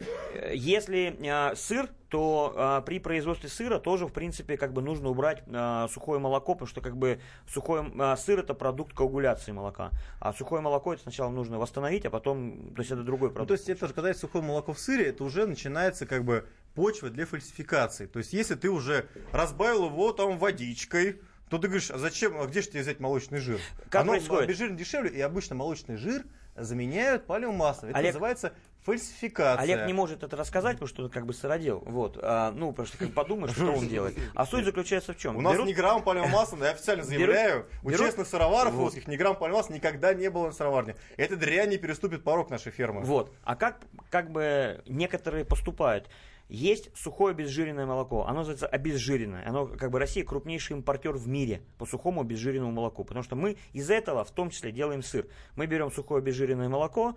Э, 0.00 0.52
Если 0.54 1.16
э, 1.20 1.54
сыр, 1.56 1.88
то 2.08 2.54
э, 2.82 2.82
при 2.86 2.98
производстве 2.98 3.48
сыра 3.48 3.78
тоже, 3.78 4.06
в 4.06 4.12
принципе, 4.12 4.56
как 4.56 4.72
бы 4.72 4.82
нужно 4.82 5.08
убрать 5.10 5.42
э, 5.46 5.86
сухое 5.92 6.18
молоко, 6.18 6.54
потому 6.54 6.68
что 6.68 6.80
как 6.80 6.96
бы 6.96 7.20
сухой 7.48 7.82
э, 7.86 8.16
сыр 8.16 8.40
это 8.40 8.54
продукт 8.54 8.94
коагуляции 8.96 9.52
молока, 9.52 9.90
а 10.18 10.32
сухое 10.32 10.60
молоко 10.62 10.92
это 10.94 11.02
сначала 11.02 11.30
нужно 11.30 11.58
восстановить, 11.58 12.04
а 12.06 12.10
потом, 12.10 12.72
то 12.74 12.80
есть 12.80 12.90
это 12.90 13.02
другой 13.02 13.28
Ну, 13.28 13.34
продукт. 13.34 13.48
то 13.48 13.54
есть 13.54 13.68
это 13.68 13.86
же, 13.88 13.94
когда 13.94 14.08
есть 14.08 14.20
сухое 14.20 14.42
молоко 14.42 14.72
в 14.72 14.78
сыре, 14.78 15.06
это 15.06 15.22
уже 15.24 15.46
начинается 15.46 16.06
как 16.06 16.24
бы 16.24 16.46
почва 16.74 17.10
для 17.10 17.26
фальсификации. 17.26 18.06
То 18.06 18.18
есть 18.18 18.32
если 18.32 18.54
ты 18.54 18.70
уже 18.70 19.06
разбавил 19.32 19.86
его 19.86 20.12
там 20.12 20.38
водичкой, 20.38 21.20
то 21.48 21.58
ты 21.58 21.66
говоришь, 21.66 21.90
а 21.90 21.98
зачем, 21.98 22.40
а 22.40 22.46
где 22.46 22.62
же 22.62 22.68
тебе 22.70 22.80
взять 22.82 23.00
молочный 23.00 23.38
жир? 23.40 23.58
Как 23.88 24.02
Оно 24.02 24.12
происходит? 24.12 24.44
обезжирено 24.44 24.76
дешевле, 24.76 25.10
и 25.10 25.20
обычно 25.20 25.56
молочный 25.56 25.96
жир 25.96 26.24
заменяют 26.56 27.26
палевым 27.26 27.56
маслом. 27.56 27.90
Это 27.90 27.98
Олег- 27.98 28.12
называется 28.14 28.52
фальсификация. 28.84 29.62
Олег 29.62 29.86
не 29.86 29.92
может 29.92 30.22
это 30.22 30.36
рассказать, 30.36 30.74
потому 30.76 30.88
что 30.88 31.04
он 31.04 31.10
как 31.10 31.26
бы 31.26 31.32
сыродел. 31.32 31.82
Вот. 31.86 32.18
А, 32.22 32.52
ну, 32.52 32.72
просто 32.72 32.98
как 32.98 33.12
подумаешь, 33.12 33.54
что 33.54 33.70
он 33.72 33.88
делает. 33.88 34.16
А 34.34 34.46
суть 34.46 34.64
заключается 34.64 35.12
в 35.12 35.16
чем? 35.18 35.36
У 35.36 35.40
нас 35.40 35.58
ни 35.58 35.72
грамма 35.72 36.00
палевого 36.02 36.28
масла, 36.30 36.64
я 36.64 36.70
официально 36.70 37.04
заявляю, 37.04 37.66
у 37.82 37.90
берут- 37.90 38.06
честных 38.06 38.26
сыроваров 38.26 38.74
Вот. 38.74 38.84
русских 38.86 39.06
ни 39.08 39.16
грамма 39.16 39.36
палевого 39.36 39.60
масла 39.62 39.74
никогда 39.74 40.14
не 40.14 40.30
было 40.30 40.46
на 40.46 40.52
сыроварне. 40.52 40.96
Эта 41.16 41.36
дрянь 41.36 41.70
не 41.70 41.78
переступит 41.78 42.24
порог 42.24 42.50
нашей 42.50 42.72
фермы. 42.72 43.02
Вот. 43.02 43.32
А 43.44 43.56
как, 43.56 43.80
как 44.10 44.30
бы 44.30 44.82
некоторые 44.86 45.44
поступают? 45.44 46.08
Есть 46.48 46.90
сухое 46.96 47.30
обезжиренное 47.32 47.86
молоко. 47.86 48.24
Оно 48.26 48.38
называется 48.38 48.66
обезжиренное. 48.66 49.46
Оно, 49.48 49.66
как 49.68 49.92
бы, 49.92 50.00
Россия 50.00 50.24
крупнейший 50.24 50.76
импортер 50.76 51.12
в 51.12 51.28
мире 51.28 51.62
по 51.78 51.86
сухому 51.86 52.22
обезжиренному 52.22 52.72
молоку. 52.72 53.04
Потому 53.04 53.22
что 53.22 53.36
мы 53.36 53.56
из 53.72 53.88
этого 53.88 54.24
в 54.24 54.32
том 54.32 54.50
числе 54.50 54.72
делаем 54.72 55.04
сыр. 55.04 55.28
Мы 55.54 55.66
берем 55.66 55.92
сухое 55.92 56.18
обезжиренное 56.18 56.68
молоко, 56.68 57.14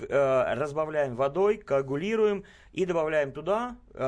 разбавляем 0.00 1.16
водой, 1.16 1.58
коагулируем 1.58 2.44
и 2.72 2.84
добавляем 2.84 3.32
туда 3.32 3.76
э, 3.94 3.98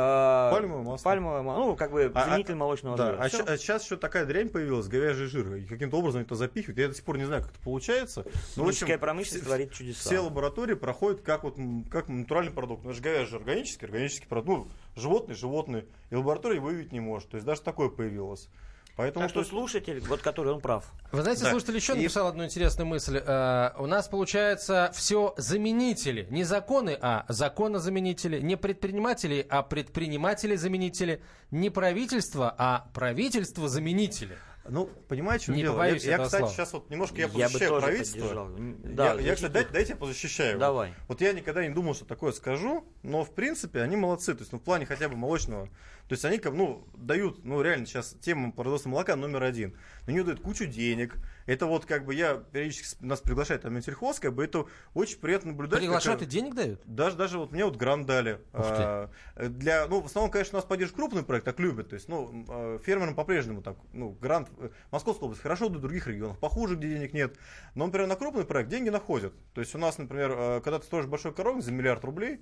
Пальмовое 0.53 0.83
масло. 0.83 1.05
пальмовое 1.05 1.43
ма- 1.43 1.57
ну, 1.57 1.77
как 1.77 1.91
бы 1.91 2.11
А- 2.15 2.25
заменитель 2.27 2.53
а- 2.53 2.57
молочного 2.57 2.97
Да, 2.99 3.13
жира. 3.13 3.23
а, 3.23 3.29
ща- 3.31 3.45
а 3.47 3.57
сейчас 3.57 3.85
еще 3.85 3.97
такая 3.97 4.27
дрянь 4.27 4.51
появилась, 4.51 4.89
говяжий 4.89 5.27
жир. 5.27 5.55
И 5.55 5.65
каким-то 5.65 5.97
образом 5.97 6.21
это 6.23 6.35
запихивают. 6.35 6.79
Я 6.79 6.89
до 6.89 6.95
сих 6.95 7.05
пор 7.05 7.17
не 7.17 7.25
знаю, 7.25 7.43
как 7.43 7.53
это 7.53 7.61
получается. 7.65 8.25
Но, 8.57 8.65
в 8.65 8.69
общем, 8.69 8.87
промышленность 9.01 9.37
все- 9.41 9.45
творит 9.47 9.73
чудеса. 9.73 10.01
Все 10.01 10.19
лаборатории 10.21 10.75
проходят 10.75 11.23
как, 11.23 11.45
вот, 11.45 11.57
как 11.91 12.09
натуральный 12.09 12.53
продукт. 12.53 12.85
Ну, 12.85 12.91
это 12.91 12.97
же 12.99 13.03
говяжий 13.03 13.39
органический, 13.39 13.87
органический 13.87 14.27
продукт. 14.29 14.71
Ну, 14.95 15.01
животный, 15.01 15.35
животный. 15.35 15.87
И 16.11 16.15
лаборатория 16.17 16.61
выявить 16.61 16.93
не 16.93 17.01
может. 17.01 17.31
То 17.31 17.37
есть 17.37 17.47
даже 17.47 17.63
такое 17.63 17.89
появилось. 17.89 18.51
Поэтому 18.99 19.23
Так 19.27 19.31
что 19.31 19.41
тут- 19.43 19.49
слушатель, 19.51 20.01
вот 20.09 20.23
который, 20.23 20.53
он 20.53 20.61
прав. 20.61 20.85
Вы 21.13 21.23
знаете, 21.23 21.45
Да. 21.45 21.51
слушатель 21.53 21.77
еще 21.77 21.93
И- 21.95 21.99
написал 21.99 22.27
одну 22.27 22.45
интересную 22.45 22.85
мысль. 22.89 23.23
Э, 23.25 23.71
у 23.79 23.87
нас 23.87 24.09
получается 24.09 24.91
все 24.93 25.35
заменители. 25.37 26.27
Не 26.31 26.43
законы, 26.43 26.99
а 27.01 27.25
законозаменители. 27.29 28.41
Не 28.41 28.57
предприниматели, 28.57 29.47
а 29.49 29.63
предприниматели-заменители. 29.63 31.23
Не 31.53 31.71
правительство, 31.71 32.53
а 32.59 32.89
правительство-заменители. 32.93 34.37
Ну, 34.71 34.87
понимаете, 35.09 35.51
Не 35.53 35.63
дело? 35.63 35.83
Я, 35.83 35.91
я, 35.93 35.95
кстати, 36.19 36.29
слова. 36.43 36.49
сейчас 36.53 36.73
вот 36.75 36.91
немножко 36.91 37.17
я 37.17 37.23
Я 37.23 37.29
позащищаю 37.29 37.71
тоже 37.71 37.87
правительство. 37.87 38.19
поддержал. 38.21 38.49
Я- 38.51 38.75
да, 38.85 39.05
я, 39.07 39.13
защитил. 39.15 39.35
кстати, 39.37 39.53
дайте, 39.53 39.71
дайте 39.73 39.91
я 39.93 39.97
позащищаю. 39.97 40.59
Давай. 40.59 40.93
Вот 41.07 41.21
я 41.23 41.33
никогда 41.33 41.63
не 41.67 41.73
думал, 41.73 41.95
что 41.95 42.05
такое 42.05 42.33
скажу, 42.33 42.85
но 43.03 43.25
в 43.25 43.33
принципе 43.35 43.81
они 43.81 43.97
молодцы. 43.97 44.35
То 44.35 44.41
есть, 44.41 44.53
ну, 44.53 44.59
в 44.59 44.63
плане 44.63 44.85
хотя 44.85 45.09
бы 45.09 45.17
молочного 45.17 45.71
То 46.09 46.15
есть 46.15 46.25
они, 46.25 46.41
ну, 46.53 46.89
дают, 46.97 47.45
ну, 47.45 47.61
реально 47.61 47.85
сейчас 47.85 48.17
тема 48.21 48.51
производства 48.51 48.89
молока 48.89 49.15
номер 49.15 49.43
один. 49.43 49.77
На 50.07 50.13
нее 50.13 50.25
дают 50.25 50.41
кучу 50.41 50.65
денег. 50.65 51.17
Это 51.45 51.67
вот 51.67 51.85
как 51.85 52.07
бы 52.07 52.15
я 52.15 52.35
периодически 52.35 52.97
нас 53.05 53.21
приглашает 53.21 53.63
там 53.63 53.75
Минсельхоз, 53.75 54.19
как 54.19 54.35
бы 54.35 54.45
это 54.45 54.67
очень 54.95 55.19
приятно 55.19 55.53
наблюдать. 55.53 55.81
Приглашают 55.81 56.23
и 56.23 56.27
денег 56.27 56.55
дают? 56.55 56.81
Даже, 56.87 57.17
даже 57.17 57.39
вот 57.39 57.53
мне 57.53 57.65
вот 57.65 57.77
грант 57.77 58.07
дали. 58.07 58.41
А, 58.55 59.11
для, 59.37 59.87
ну, 59.87 60.01
в 60.01 60.07
основном, 60.07 60.31
конечно, 60.31 60.57
у 60.57 60.61
нас 60.61 60.65
поддерживают 60.65 60.97
крупный 60.97 61.23
проект, 61.25 61.45
так 61.45 61.61
любят. 61.61 61.91
То 61.91 61.95
есть, 61.95 62.09
ну, 62.09 62.45
а, 62.49 62.79
фермерам 62.79 63.15
по-прежнему 63.15 63.61
так, 63.61 63.77
ну, 63.93 64.11
грант 64.11 64.49
э, 64.59 64.71
Московская 64.91 65.27
область 65.27 65.43
хорошо, 65.43 65.69
до 65.69 65.79
других 65.79 66.07
регионов 66.07 66.39
похуже, 66.39 66.77
где 66.77 66.89
денег 66.89 67.13
нет. 67.13 67.37
Но, 67.75 67.85
например, 67.87 68.09
на 68.09 68.17
крупный 68.17 68.45
проект 68.45 68.71
деньги 68.71 68.89
находят. 68.89 69.35
То 69.53 69.61
есть 69.61 69.75
у 69.75 69.79
нас, 69.79 69.99
например, 69.99 70.33
а, 70.35 70.61
когда 70.61 70.79
ты 70.79 70.87
строишь 70.87 71.07
большой 71.07 71.35
коровник 71.35 71.65
за 71.65 71.73
миллиард 71.73 72.03
рублей, 72.05 72.41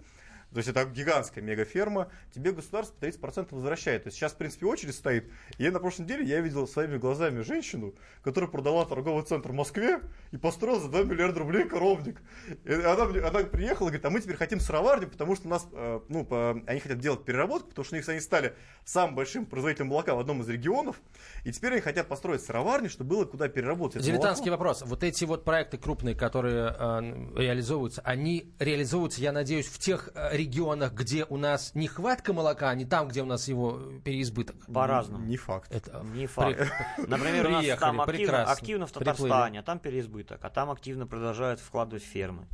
то 0.52 0.58
есть 0.58 0.68
это 0.68 0.84
гигантская 0.84 1.42
мегаферма, 1.42 2.08
тебе 2.34 2.52
государство 2.52 2.96
30% 3.00 3.48
возвращает. 3.50 4.04
То 4.04 4.08
есть 4.08 4.16
сейчас, 4.16 4.32
в 4.32 4.36
принципе, 4.36 4.66
очередь 4.66 4.94
стоит. 4.94 5.30
И 5.58 5.68
на 5.68 5.80
прошлой 5.80 6.02
неделе 6.02 6.24
я 6.24 6.40
видел 6.40 6.66
своими 6.68 6.96
глазами 6.98 7.42
женщину, 7.42 7.94
которая 8.22 8.50
продала 8.50 8.84
торговый 8.86 9.24
центр 9.24 9.50
в 9.50 9.54
Москве 9.54 10.00
и 10.30 10.36
построила 10.36 10.80
за 10.80 10.88
2 10.88 11.02
миллиарда 11.02 11.40
рублей 11.40 11.64
коровник. 11.64 12.22
И 12.64 12.72
она, 12.72 13.04
она 13.04 13.40
приехала 13.44 13.88
и 13.88 13.90
говорит, 13.90 14.04
а 14.04 14.10
мы 14.10 14.20
теперь 14.20 14.36
хотим 14.36 14.60
сыроварню, 14.60 15.08
потому 15.08 15.36
что 15.36 15.46
у 15.46 15.50
нас, 15.50 15.66
э, 15.72 16.00
ну, 16.08 16.24
по, 16.24 16.52
они 16.66 16.80
хотят 16.80 17.00
делать 17.00 17.24
переработку, 17.24 17.70
потому 17.70 17.84
что 17.84 17.94
у 17.94 17.98
них 17.98 18.08
они 18.08 18.20
стали 18.20 18.54
самым 18.84 19.16
большим 19.16 19.46
производителем 19.46 19.88
молока 19.88 20.14
в 20.14 20.20
одном 20.20 20.42
из 20.42 20.48
регионов. 20.48 21.00
И 21.44 21.52
теперь 21.52 21.72
они 21.72 21.80
хотят 21.80 22.06
построить 22.06 22.42
сыроварню, 22.42 22.88
чтобы 22.88 23.10
было 23.10 23.24
куда 23.24 23.48
переработать. 23.48 24.02
Дилетантский 24.02 24.50
вопрос. 24.50 24.82
Вот 24.82 25.02
эти 25.02 25.24
вот 25.24 25.44
проекты 25.44 25.76
крупные, 25.76 26.14
которые 26.14 26.74
э, 26.78 27.00
реализовываются, 27.36 28.00
они 28.02 28.54
реализуются, 28.58 29.20
я 29.20 29.32
надеюсь, 29.32 29.66
в 29.66 29.78
тех 29.78 30.10
э, 30.14 30.35
регионах, 30.36 30.92
где 30.92 31.24
у 31.24 31.36
нас 31.36 31.74
нехватка 31.74 32.32
молока, 32.32 32.70
а 32.70 32.74
не 32.74 32.84
там, 32.84 33.08
где 33.08 33.22
у 33.22 33.26
нас 33.26 33.48
его 33.48 33.80
переизбыток? 34.04 34.56
По-разному. 34.72 35.26
Не 35.26 35.36
факт. 35.36 35.74
Это 35.74 36.04
не 36.14 36.26
факт. 36.26 36.58
При... 36.96 37.06
Например, 37.06 37.46
у 37.46 37.50
нас 37.50 37.66
там 37.78 38.00
активно, 38.00 38.44
активно 38.44 38.86
в 38.86 38.92
Татарстане, 38.92 39.60
а 39.60 39.62
там 39.62 39.78
переизбыток, 39.78 40.44
а 40.44 40.50
там 40.50 40.70
активно 40.70 41.06
продолжают 41.06 41.60
вкладывать 41.60 42.04
фермы. 42.04 42.46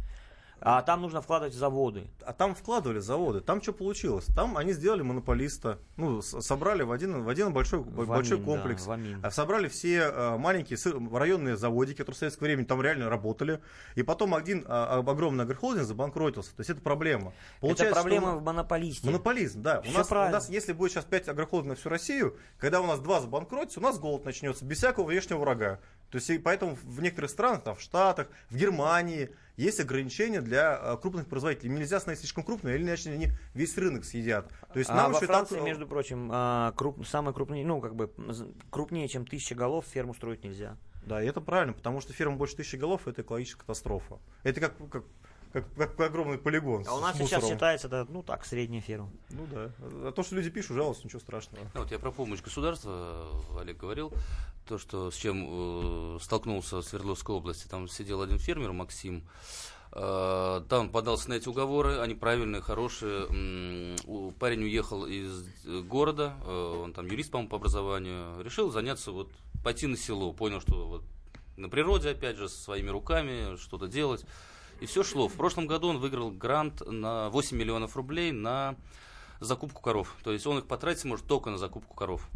А 0.64 0.81
там 0.83 1.03
нужно 1.03 1.20
вкладывать 1.20 1.55
заводы. 1.55 2.07
А 2.25 2.33
там 2.33 2.55
вкладывали 2.55 3.01
заводы. 3.01 3.40
Там 3.40 3.61
что 3.61 3.72
получилось? 3.72 4.27
Там 4.27 4.57
они 4.57 4.72
сделали 4.72 5.03
монополиста. 5.03 5.79
Ну, 5.96 6.22
собрали 6.22 6.85
в 6.85 6.92
один, 6.92 7.25
в 7.25 7.29
один 7.29 7.53
большой, 7.53 7.81
в 7.81 8.07
большой 8.07 8.37
Амин, 8.37 8.46
комплекс. 8.46 8.85
Да, 8.85 8.98
а 9.25 9.31
собрали 9.33 9.68
все 9.68 10.03
э, 10.03 10.37
маленькие 10.38 10.79
районные 11.12 11.57
заводики, 11.57 11.98
которые 11.98 12.14
в 12.14 12.18
советское 12.18 12.44
время 12.44 12.64
там 12.64 12.81
реально 12.81 13.11
работали. 13.11 13.61
И 13.96 14.05
потом 14.05 14.37
один 14.37 14.64
а, 14.68 14.98
огромный 15.05 15.42
агрохолдинг 15.42 15.85
забанкротился. 15.85 16.55
То 16.55 16.61
есть 16.61 16.70
это 16.70 16.81
проблема. 16.81 17.33
Получается, 17.61 17.87
это 17.87 17.94
проблема 17.94 18.29
что... 18.29 18.38
в 18.38 18.42
монополисте. 18.44 19.07
Монополизм, 19.07 19.62
да. 19.62 19.83
У 19.85 19.90
нас, 19.90 20.11
у 20.11 20.14
нас, 20.14 20.48
если 20.48 20.72
будет 20.72 20.92
сейчас 20.92 21.05
5 21.07 21.29
агрохолдингов 21.29 21.77
на 21.77 21.81
всю 21.81 21.88
Россию, 21.88 22.37
когда 22.59 22.81
у 22.81 22.87
нас 22.87 23.01
два 23.01 23.20
забанкротятся, 23.20 23.81
у 23.81 23.83
нас 23.83 23.98
голод 23.98 24.25
начнется 24.25 24.64
без 24.64 24.79
всякого 24.79 25.07
внешнего 25.07 25.40
врага. 25.40 25.81
То 26.11 26.16
есть 26.16 26.31
и 26.31 26.38
поэтому 26.38 26.77
в 26.77 27.01
некоторых 27.01 27.31
странах, 27.31 27.62
там, 27.64 27.75
в 27.75 27.81
Штатах, 27.81 28.29
в 28.51 28.57
Германии 28.57 29.31
есть 29.57 29.81
ограничения 29.81 30.41
для 30.41 30.79
э, 30.81 30.97
крупных 31.01 31.27
производителей. 31.27 31.71
Нельзя 31.71 32.01
становиться 32.01 32.25
слишком 32.25 32.45
крупным, 32.45 32.75
или 32.75 32.83
иначе 32.83 33.11
они 33.11 33.29
весь 33.55 33.77
рынок 33.77 34.05
съедят. 34.05 34.49
То 34.73 34.79
есть 34.79 34.91
а 34.91 35.09
во 35.09 35.21
Франции, 35.21 35.57
так... 35.57 35.65
между 35.65 35.87
прочим, 35.87 36.29
а, 36.33 36.73
круп, 36.73 37.07
самые 37.07 37.35
крупные, 37.35 37.65
ну, 37.65 37.81
как 37.81 37.95
бы 37.95 38.12
крупнее, 38.71 39.09
чем 39.09 39.27
тысяча 39.27 39.55
голов, 39.55 39.85
ферму 39.87 40.15
строить 40.15 40.45
нельзя. 40.45 40.77
Да, 41.05 41.23
и 41.23 41.27
это 41.27 41.41
правильно, 41.41 41.73
потому 41.73 42.01
что 42.01 42.12
ферма 42.12 42.37
больше 42.37 42.57
тысячи 42.57 42.77
голов 42.77 43.09
это 43.09 43.23
экологическая 43.23 43.61
катастрофа. 43.61 44.21
Это 44.45 44.61
как, 44.61 44.75
как 44.88 45.05
как, 45.53 45.75
как 45.75 46.01
огромный 46.01 46.38
полигон. 46.38 46.85
А 46.87 46.95
у 46.95 47.01
нас 47.01 47.17
сейчас 47.17 47.47
считается, 47.47 47.88
да, 47.88 48.07
ну 48.09 48.23
так, 48.23 48.45
средняя 48.45 48.81
ферма. 48.81 49.11
Ну 49.31 49.47
да. 49.51 49.71
А 49.81 50.12
то, 50.12 50.23
что 50.23 50.35
люди 50.35 50.51
пишут, 50.51 50.77
жалуются, 50.77 51.05
ничего 51.05 51.21
страшного. 51.21 51.65
Ну, 51.75 51.81
вот 51.81 51.91
я 51.91 51.99
про 51.99 52.11
помощь 52.11 52.41
государства, 52.43 53.27
Олег 53.59 53.79
говорил, 53.79 54.12
то, 54.67 54.79
что 54.79 55.11
с 55.11 55.17
чем 55.17 56.17
э, 56.17 56.19
столкнулся 56.21 56.77
в 56.79 56.83
Свердловской 56.83 57.35
области. 57.35 57.67
Там 57.69 57.88
сидел 57.88 58.23
один 58.23 58.38
фермер, 58.38 58.73
Максим, 58.73 59.25
э, 59.93 60.62
там 60.69 60.91
подался 60.91 61.29
на 61.31 61.35
эти 61.35 61.49
уговоры, 61.49 61.99
они 61.99 62.15
правильные, 62.15 62.62
хорошие. 62.62 63.27
Парень 64.38 64.62
уехал 64.62 65.07
из 65.07 65.47
города, 65.85 66.35
э, 66.45 66.83
он 66.85 66.93
там 66.93 67.07
юрист, 67.07 67.31
по-моему, 67.31 67.51
по 67.51 67.57
образованию, 67.57 68.41
решил 68.43 68.71
заняться, 68.71 69.12
вот, 69.12 69.31
пойти 69.65 69.87
на 69.87 69.97
село, 69.97 70.33
понял, 70.33 70.61
что 70.61 70.87
вот 70.87 71.03
на 71.57 71.69
природе, 71.69 72.11
опять 72.11 72.37
же, 72.37 72.49
своими 72.49 72.88
руками 72.88 73.57
что-то 73.57 73.87
делать. 73.87 74.25
И 74.83 74.87
все 74.87 75.05
шло. 75.05 75.29
В 75.29 75.35
прошлом 75.35 75.68
году 75.68 75.87
он 75.87 75.99
выиграл 75.99 76.33
грант 76.33 76.83
на 76.85 77.31
8 77.31 77.57
миллионов 77.57 77.95
рублей 77.95 78.33
на 78.33 78.75
закупку 79.38 79.81
коров. 79.81 80.16
То 80.25 80.33
есть 80.33 80.45
он 80.45 80.59
их 80.59 80.66
потратить 80.66 81.05
может 81.05 81.25
только 81.25 81.51
на 81.51 81.57
закупку 81.57 81.95
коров. 81.95 82.29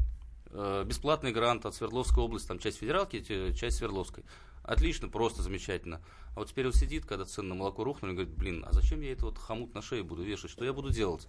Э, 0.51 0.85
бесплатный 0.87 1.33
грант 1.33 1.67
от 1.67 1.75
Свердловской 1.75 2.23
области, 2.23 2.47
там 2.47 2.61
часть 2.61 2.79
федералки, 2.79 3.21
часть 3.53 3.79
Свердловской. 3.79 4.23
Отлично, 4.63 5.09
просто 5.09 5.43
замечательно. 5.43 6.01
А 6.37 6.39
вот 6.39 6.49
теперь 6.49 6.67
он 6.67 6.73
сидит, 6.73 7.05
когда 7.05 7.25
цены 7.25 7.49
на 7.49 7.57
молоко 7.57 7.83
рухнули, 7.83 8.13
говорит, 8.13 8.33
блин, 8.33 8.65
а 8.65 8.73
зачем 8.73 9.01
я 9.01 9.11
это 9.11 9.25
вот 9.25 9.39
хомут 9.39 9.75
на 9.75 9.83
шее 9.83 10.05
буду 10.05 10.23
вешать? 10.23 10.53
Что 10.53 10.65
я 10.65 10.73
буду 10.73 10.91
делать? 10.91 11.27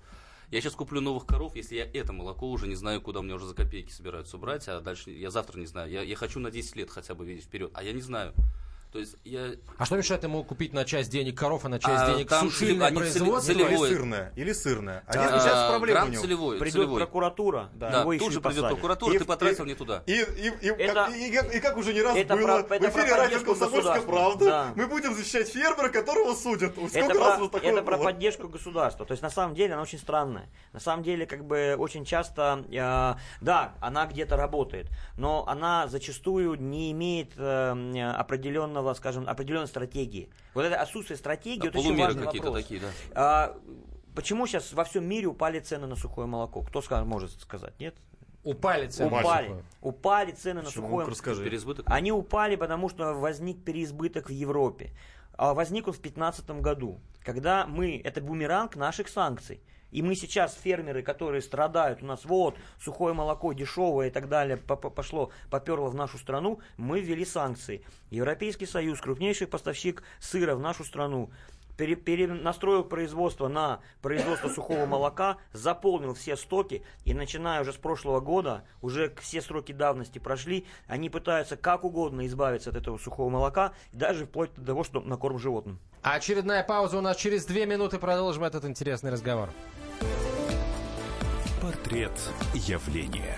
Я 0.51 0.61
сейчас 0.61 0.73
куплю 0.73 1.01
новых 1.01 1.25
коров, 1.25 1.55
если 1.55 1.77
я 1.77 1.85
это 1.85 2.13
молоко 2.13 2.47
уже 2.47 2.67
не 2.67 2.75
знаю, 2.75 3.01
куда 3.01 3.23
мне 3.23 3.33
уже 3.33 3.47
за 3.47 3.55
копейки 3.55 3.91
собираются 3.91 4.37
брать, 4.37 4.67
а 4.67 4.81
дальше 4.81 5.09
я 5.09 5.31
завтра 5.31 5.59
не 5.59 5.65
знаю. 5.65 5.89
Я, 5.89 6.03
я 6.03 6.15
хочу 6.15 6.39
на 6.39 6.51
10 6.51 6.75
лет 6.75 6.91
хотя 6.91 7.15
бы 7.15 7.25
видеть 7.25 7.45
вперед, 7.45 7.71
а 7.73 7.81
я 7.81 7.91
не 7.91 8.01
знаю. 8.01 8.35
То 8.91 8.99
есть 8.99 9.15
я... 9.25 9.51
А 9.77 9.85
что 9.85 9.97
мешает 9.97 10.23
ему 10.23 10.43
купить 10.43 10.73
на 10.73 10.85
часть 10.85 11.11
денег 11.11 11.37
коров, 11.37 11.65
а 11.65 11.69
на 11.69 11.77
часть 11.77 12.03
а, 12.03 12.13
денег 12.13 12.29
там 12.29 12.49
сушильное 12.49 12.91
производство? 12.91 13.53
Целевое. 13.53 13.89
Или 13.89 13.95
сырное. 13.95 14.33
Или 14.35 14.53
сырное. 14.53 15.03
А, 15.07 15.11
а 15.11 15.39
сейчас 15.39 15.69
проблема 15.69 16.05
у 16.05 16.07
него. 16.07 16.21
Целевой, 16.21 16.57
придет 16.57 16.73
целевой. 16.73 17.01
прокуратура, 17.01 17.69
да, 17.73 17.89
да 17.89 18.03
тут 18.03 18.31
же 18.31 18.41
придет 18.41 18.69
прокуратура, 18.69 19.13
и, 19.13 19.19
ты 19.19 19.25
потратил 19.25 19.65
и, 19.65 19.67
не 19.67 19.75
туда. 19.75 20.03
И, 20.05 20.13
и, 20.13 20.53
и, 20.61 20.67
это, 20.67 21.09
и, 21.11 21.29
и, 21.29 21.57
и 21.57 21.59
как 21.59 21.77
уже 21.77 21.93
не 21.93 22.01
раз 22.01 22.15
это 22.15 22.37
было 22.37 22.63
про, 22.63 22.79
в 22.79 22.81
эфире 22.81 23.15
радио 23.15 23.39
«Комсомольская 23.41 24.01
правда», 24.01 24.45
да. 24.45 24.73
мы 24.75 24.87
будем 24.87 25.13
защищать 25.13 25.49
фермера, 25.49 25.89
которого 25.89 26.33
судят. 26.33 26.73
Сколько 26.73 26.97
это 26.97 27.19
раз 27.19 27.49
про, 27.49 27.59
это 27.59 27.71
было? 27.73 27.81
про 27.81 27.97
поддержку 27.97 28.47
государства. 28.47 29.05
То 29.05 29.11
есть 29.11 29.21
на 29.21 29.29
самом 29.29 29.53
деле 29.53 29.73
она 29.73 29.83
очень 29.83 29.99
странная. 29.99 30.49
На 30.73 30.79
самом 30.79 31.03
деле 31.03 31.25
как 31.25 31.45
бы 31.45 31.75
очень 31.77 32.05
часто, 32.05 32.63
э, 32.69 33.15
да, 33.41 33.73
она 33.81 34.05
где-то 34.05 34.37
работает, 34.37 34.87
но 35.17 35.45
она 35.47 35.87
зачастую 35.87 36.55
не 36.55 36.91
имеет 36.91 37.33
э, 37.37 38.13
определенного, 38.17 38.76
скажем, 38.93 39.27
определенного 39.27 39.47
определенной 39.47 39.67
стратегии. 39.67 40.29
Вот 40.53 40.65
это 40.65 40.79
отсутствие 40.79 41.17
стратегии, 41.17 41.69
да, 41.69 41.71
вот 41.71 41.85
очень 41.85 41.97
важный 41.97 42.25
какие-то 42.25 42.47
вопрос. 42.47 42.63
такие, 42.63 42.81
да. 42.81 42.87
А, 43.13 43.57
почему 44.15 44.47
сейчас 44.47 44.73
во 44.73 44.83
всем 44.83 45.07
мире 45.07 45.27
упали 45.27 45.59
цены 45.59 45.87
на 45.87 45.95
сухое 45.95 46.27
молоко? 46.27 46.61
Кто 46.61 46.81
скажет, 46.81 47.07
может 47.07 47.31
сказать, 47.41 47.79
нет? 47.79 47.95
Упали 48.43 48.87
цены. 48.87 49.07
Упали. 49.07 49.63
Упали 49.81 50.31
цены 50.31 50.61
на 50.61 50.69
сухое 50.69 51.05
молоко. 51.05 51.33
Переизбыток? 51.43 51.85
Они 51.89 52.11
упали, 52.11 52.55
потому 52.55 52.89
что 52.89 53.13
возник 53.13 53.63
переизбыток 53.63 54.29
в 54.29 54.31
Европе. 54.31 54.93
А 55.33 55.53
возник 55.53 55.87
он 55.87 55.93
в 55.93 56.01
2015 56.01 56.49
году, 56.61 56.99
когда 57.23 57.67
мы, 57.67 58.01
это 58.03 58.21
бумеранг 58.21 58.75
наших 58.75 59.09
санкций. 59.09 59.61
И 59.91 60.01
мы 60.01 60.15
сейчас, 60.15 60.53
фермеры, 60.55 61.01
которые 61.01 61.41
страдают, 61.41 62.03
у 62.03 62.05
нас 62.05 62.25
вот 62.25 62.57
сухое 62.79 63.13
молоко 63.13 63.53
дешевое 63.53 64.07
и 64.07 64.11
так 64.11 64.27
далее, 64.27 64.57
пошло, 64.57 65.31
поперло 65.49 65.89
в 65.89 65.95
нашу 65.95 66.17
страну, 66.17 66.59
мы 66.77 66.99
ввели 66.99 67.25
санкции. 67.25 67.83
Европейский 68.09 68.65
Союз, 68.65 68.99
крупнейший 68.99 69.47
поставщик 69.47 70.03
сыра 70.19 70.55
в 70.55 70.59
нашу 70.59 70.83
страну, 70.83 71.29
перенастроил 71.77 72.83
производство 72.83 73.47
на 73.47 73.81
производство 74.01 74.49
сухого 74.49 74.85
молока, 74.85 75.37
заполнил 75.53 76.15
все 76.15 76.35
стоки, 76.35 76.83
и 77.05 77.13
начиная 77.13 77.61
уже 77.61 77.71
с 77.71 77.77
прошлого 77.77 78.19
года, 78.19 78.63
уже 78.81 79.13
все 79.21 79.41
сроки 79.41 79.71
давности 79.71 80.19
прошли, 80.19 80.65
они 80.87 81.09
пытаются 81.09 81.55
как 81.55 81.83
угодно 81.83 82.25
избавиться 82.25 82.71
от 82.71 82.77
этого 82.77 82.97
сухого 82.97 83.29
молока, 83.29 83.73
даже 83.93 84.25
вплоть 84.25 84.53
до 84.55 84.65
того, 84.65 84.83
что 84.83 85.01
на 85.01 85.17
корм 85.17 85.37
животным. 85.37 85.79
А 86.07 86.13
очередная 86.13 86.63
пауза 86.63 86.97
у 86.97 87.01
нас 87.01 87.17
через 87.17 87.43
две 87.43 87.65
минуты, 87.65 87.99
продолжим 87.99 88.45
этот 88.45 88.63
интересный 88.63 89.11
разговор. 89.11 89.49
Портрет 91.61 92.13
явления. 92.53 93.35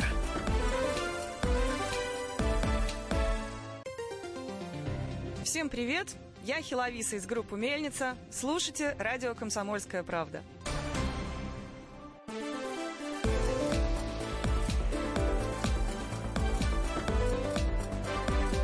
Всем 5.44 5.68
привет! 5.70 6.16
Я 6.44 6.62
Хиловиса 6.62 7.16
из 7.16 7.26
группы 7.26 7.58
«Мельница». 7.58 8.16
Слушайте 8.30 8.96
радио 9.00 9.34
«Комсомольская 9.34 10.04
правда». 10.04 10.44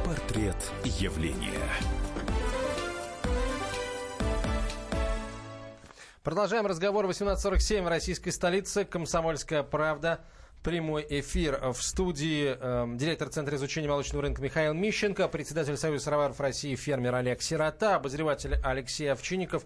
Портрет 0.05 0.71
явления. 0.83 1.59
Продолжаем 6.25 6.65
разговор. 6.65 7.05
18.47 7.05 7.83
в 7.83 7.87
российской 7.87 8.31
столице. 8.31 8.83
«Комсомольская 8.83 9.61
правда» 9.61 10.21
прямой 10.63 11.05
эфир 11.07 11.71
в 11.71 11.79
студии 11.83 12.57
э, 12.59 12.87
директор 12.97 13.29
Центра 13.29 13.55
изучения 13.57 13.87
молочного 13.87 14.23
рынка 14.23 14.41
Михаил 14.41 14.73
Мищенко, 14.73 15.27
председатель 15.27 15.77
Союза 15.77 16.05
сыроваров 16.05 16.39
России 16.39 16.73
фермер 16.73 17.13
Олег 17.13 17.43
Сирота, 17.43 17.97
обозреватель 17.97 18.57
Алексей 18.63 19.05
Овчинников. 19.11 19.65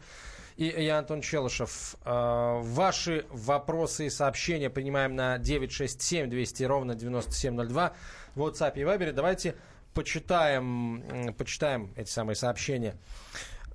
И 0.58 0.66
я 0.66 0.98
Антон 0.98 1.22
Челышев. 1.22 1.96
Э, 2.04 2.60
ваши 2.62 3.26
вопросы 3.30 4.08
и 4.08 4.10
сообщения 4.10 4.70
принимаем 4.70 5.16
на 5.16 5.38
967 5.38 6.30
200 6.30 6.64
ровно 6.64 6.94
9702 6.94 7.94
в 8.36 8.42
WhatsApp 8.42 8.74
и 8.76 8.82
Viber. 8.82 9.14
Давайте 9.14 9.56
почитаем, 9.94 11.34
почитаем 11.38 11.94
эти 11.96 12.10
самые 12.10 12.36
сообщения. 12.36 12.98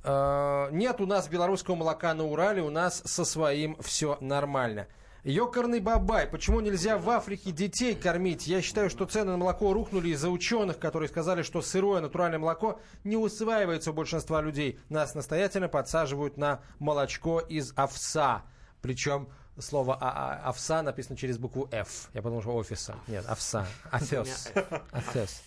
Э, 0.05 0.69
нет 0.71 1.01
у 1.01 1.07
нас 1.07 1.29
белорусского 1.29 1.75
молока 1.75 2.13
на 2.15 2.25
Урале, 2.25 2.63
у 2.63 2.71
нас 2.71 3.03
со 3.05 3.25
своим 3.25 3.77
все 3.81 4.19
нормально. 4.21 4.87
Ёкарный 5.25 5.81
бабай. 5.81 6.27
Почему 6.27 6.61
нельзя 6.61 6.99
в 6.99 7.09
Африке 7.09 7.51
детей 7.51 7.95
кормить? 7.95 8.47
Я 8.47 8.61
считаю, 8.61 8.91
что 8.91 9.07
цены 9.07 9.33
на 9.33 9.39
молоко 9.39 9.73
рухнули 9.73 10.11
из-за 10.11 10.29
ученых, 10.29 10.79
которые 10.79 11.09
сказали, 11.09 11.41
что 11.41 11.63
сырое 11.63 12.03
натуральное 12.03 12.39
молоко 12.39 12.79
не 13.05 13.17
усваивается 13.17 13.93
у 13.93 13.95
большинства 13.95 14.43
людей. 14.43 14.79
Нас 14.91 15.15
настоятельно 15.15 15.69
подсаживают 15.69 16.37
на 16.37 16.61
молочко 16.79 17.41
из 17.41 17.73
овса. 17.75 18.43
Причем 18.83 19.31
слово 19.59 19.97
а 19.99 20.43
-а 20.43 20.49
овса 20.51 20.83
написано 20.83 21.17
через 21.17 21.39
букву 21.39 21.69
F. 21.73 22.11
Я 22.13 22.21
подумал, 22.21 22.43
что 22.43 22.55
офиса. 22.55 22.97
Нет, 23.07 23.25
овса. 23.27 23.67
Овес. 23.91 24.53
Овес. 24.93 25.43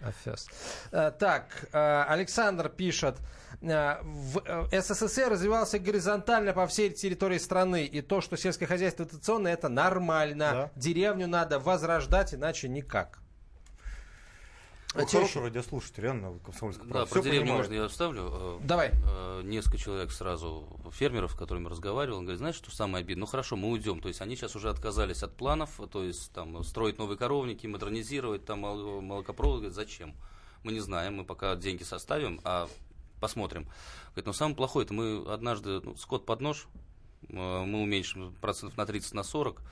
Овес. 0.00 0.48
Э, 0.92 1.10
так, 1.18 1.66
э, 1.72 2.02
Александр 2.02 2.68
пишет. 2.68 3.16
Э, 3.60 4.00
в 4.02 4.42
э, 4.44 4.80
СССР 4.80 5.30
развивался 5.30 5.78
горизонтально 5.78 6.52
по 6.52 6.66
всей 6.66 6.90
территории 6.90 7.38
страны. 7.38 7.84
И 7.86 8.00
то, 8.02 8.20
что 8.20 8.36
сельское 8.36 8.66
хозяйство 8.66 9.04
дотационное, 9.04 9.52
это 9.52 9.68
нормально. 9.68 10.50
Да. 10.52 10.72
Деревню 10.76 11.26
надо 11.26 11.58
возрождать, 11.58 12.34
иначе 12.34 12.68
никак. 12.68 13.20
А 14.94 15.04
хороший 15.04 15.42
радиослушатель, 15.42 16.02
реально, 16.02 16.38
комсомольская 16.38 16.88
Да, 16.88 17.04
про 17.04 17.20
деревню 17.20 17.52
можно 17.52 17.74
я 17.74 17.88
вставлю. 17.88 18.30
Э, 18.32 18.58
Давай. 18.62 18.92
Несколько 19.42 19.76
человек 19.76 20.12
сразу, 20.12 20.68
фермеров, 20.92 21.32
с 21.32 21.34
которыми 21.34 21.68
разговаривал, 21.68 22.18
он 22.18 22.24
говорит, 22.24 22.38
знаешь, 22.38 22.56
что 22.56 22.70
самое 22.70 23.02
обидное? 23.02 23.20
Ну 23.22 23.26
хорошо, 23.26 23.56
мы 23.56 23.70
уйдем. 23.70 24.00
То 24.00 24.08
есть 24.08 24.20
они 24.20 24.36
сейчас 24.36 24.54
уже 24.54 24.70
отказались 24.70 25.22
от 25.24 25.36
планов, 25.36 25.80
то 25.90 26.04
есть 26.04 26.32
там 26.32 26.62
строить 26.62 26.98
новые 26.98 27.18
коровники, 27.18 27.66
модернизировать 27.66 28.44
там 28.44 28.60
молокопровод. 28.60 29.72
Зачем? 29.72 30.14
Мы 30.62 30.72
не 30.72 30.80
знаем, 30.80 31.16
мы 31.16 31.24
пока 31.24 31.54
деньги 31.54 31.82
составим, 31.82 32.40
а 32.44 32.68
посмотрим. 33.20 33.68
Говорит, 34.08 34.26
но 34.26 34.32
самое 34.32 34.56
плохое, 34.56 34.84
это 34.84 34.94
мы 34.94 35.24
однажды, 35.32 35.80
ну, 35.80 35.96
скот 35.96 36.26
под 36.26 36.40
нож, 36.40 36.66
э, 37.28 37.34
мы 37.34 37.82
уменьшим 37.82 38.34
процентов 38.40 38.76
на 38.76 38.86
30, 38.86 39.14
на 39.14 39.22
40, 39.22 39.62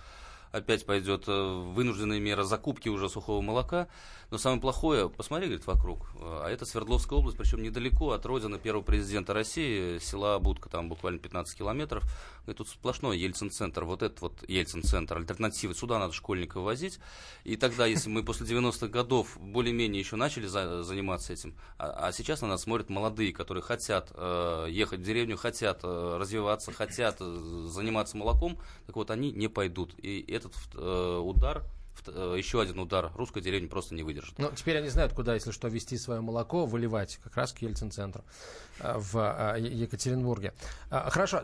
опять 0.53 0.87
пойдет 0.87 1.25
э, 1.27 1.73
вынужденная 1.75 2.21
мера 2.21 2.45
закупки 2.45 2.89
уже 2.89 3.09
сухого 3.09 3.41
молока. 3.41 3.89
Но 4.31 4.39
самое 4.39 4.61
плохое, 4.61 5.09
посмотри, 5.09 5.47
говорит, 5.47 5.67
вокруг. 5.67 6.09
А 6.21 6.49
это 6.49 6.67
Свердловская 6.67 7.17
область, 7.19 7.39
причем 7.39 7.63
недалеко 7.63 8.11
от 8.11 8.27
родины 8.27 8.59
первого 8.59 8.83
президента 8.83 9.33
России, 9.33 9.99
села 9.99 10.41
Будка, 10.41 10.69
там 10.69 10.89
буквально 10.89 11.21
15 11.21 11.57
километров. 11.57 12.03
Говорит, 12.41 12.59
тут 12.59 12.69
сплошной 12.69 13.19
Ельцин-центр, 13.19 13.85
вот 13.85 14.03
этот 14.03 14.21
вот 14.21 14.45
Ельцин-центр, 14.49 15.17
альтернативы. 15.17 15.75
Сюда 15.75 16.01
надо 16.01 16.13
школьников 16.13 16.65
возить. 16.65 16.99
И 17.45 17.57
тогда, 17.57 17.87
если 17.87 18.09
мы 18.09 18.25
после 18.25 18.47
90-х 18.47 18.89
годов 18.89 19.39
более-менее 19.39 20.01
еще 20.01 20.17
начали 20.17 20.47
за, 20.47 20.83
заниматься 20.83 21.33
этим, 21.33 21.55
а, 21.79 22.09
а 22.09 22.13
сейчас 22.13 22.43
на 22.43 22.49
нас 22.49 22.63
смотрят 22.63 22.91
молодые, 22.91 23.33
которые 23.33 23.63
хотят 23.63 24.11
э, 24.15 24.67
ехать 24.71 25.01
в 25.01 25.03
деревню, 25.05 25.37
хотят 25.37 25.81
э, 25.85 26.17
развиваться, 26.19 26.73
хотят 26.73 27.17
э, 27.21 27.67
заниматься 27.69 28.17
молоком, 28.17 28.59
так 28.87 28.97
вот 28.97 29.11
они 29.13 29.31
не 29.31 29.49
пойдут. 29.49 29.95
И 29.99 30.21
этот 30.47 30.75
э, 30.75 31.19
удар 31.19 31.65
Э, 32.09 32.35
еще 32.37 32.61
один 32.61 32.79
удар 32.79 33.11
русской 33.15 33.41
деревни 33.43 33.67
просто 33.67 33.95
не 33.95 34.03
выдержит. 34.03 34.39
Ну, 34.39 34.51
теперь 34.55 34.79
они 34.79 34.89
знают, 34.89 35.13
куда, 35.13 35.35
если 35.35 35.51
что, 35.51 35.69
вести 35.69 35.97
свое 35.99 36.21
молоко, 36.21 36.67
выливать, 36.67 37.19
как 37.23 37.37
раз 37.37 37.53
к 37.53 37.59
Ельцин-центру 37.59 38.25
э, 38.81 38.95
в 38.97 39.55
э, 39.57 39.61
Екатеринбурге. 39.61 40.55
Хорошо. 40.91 41.43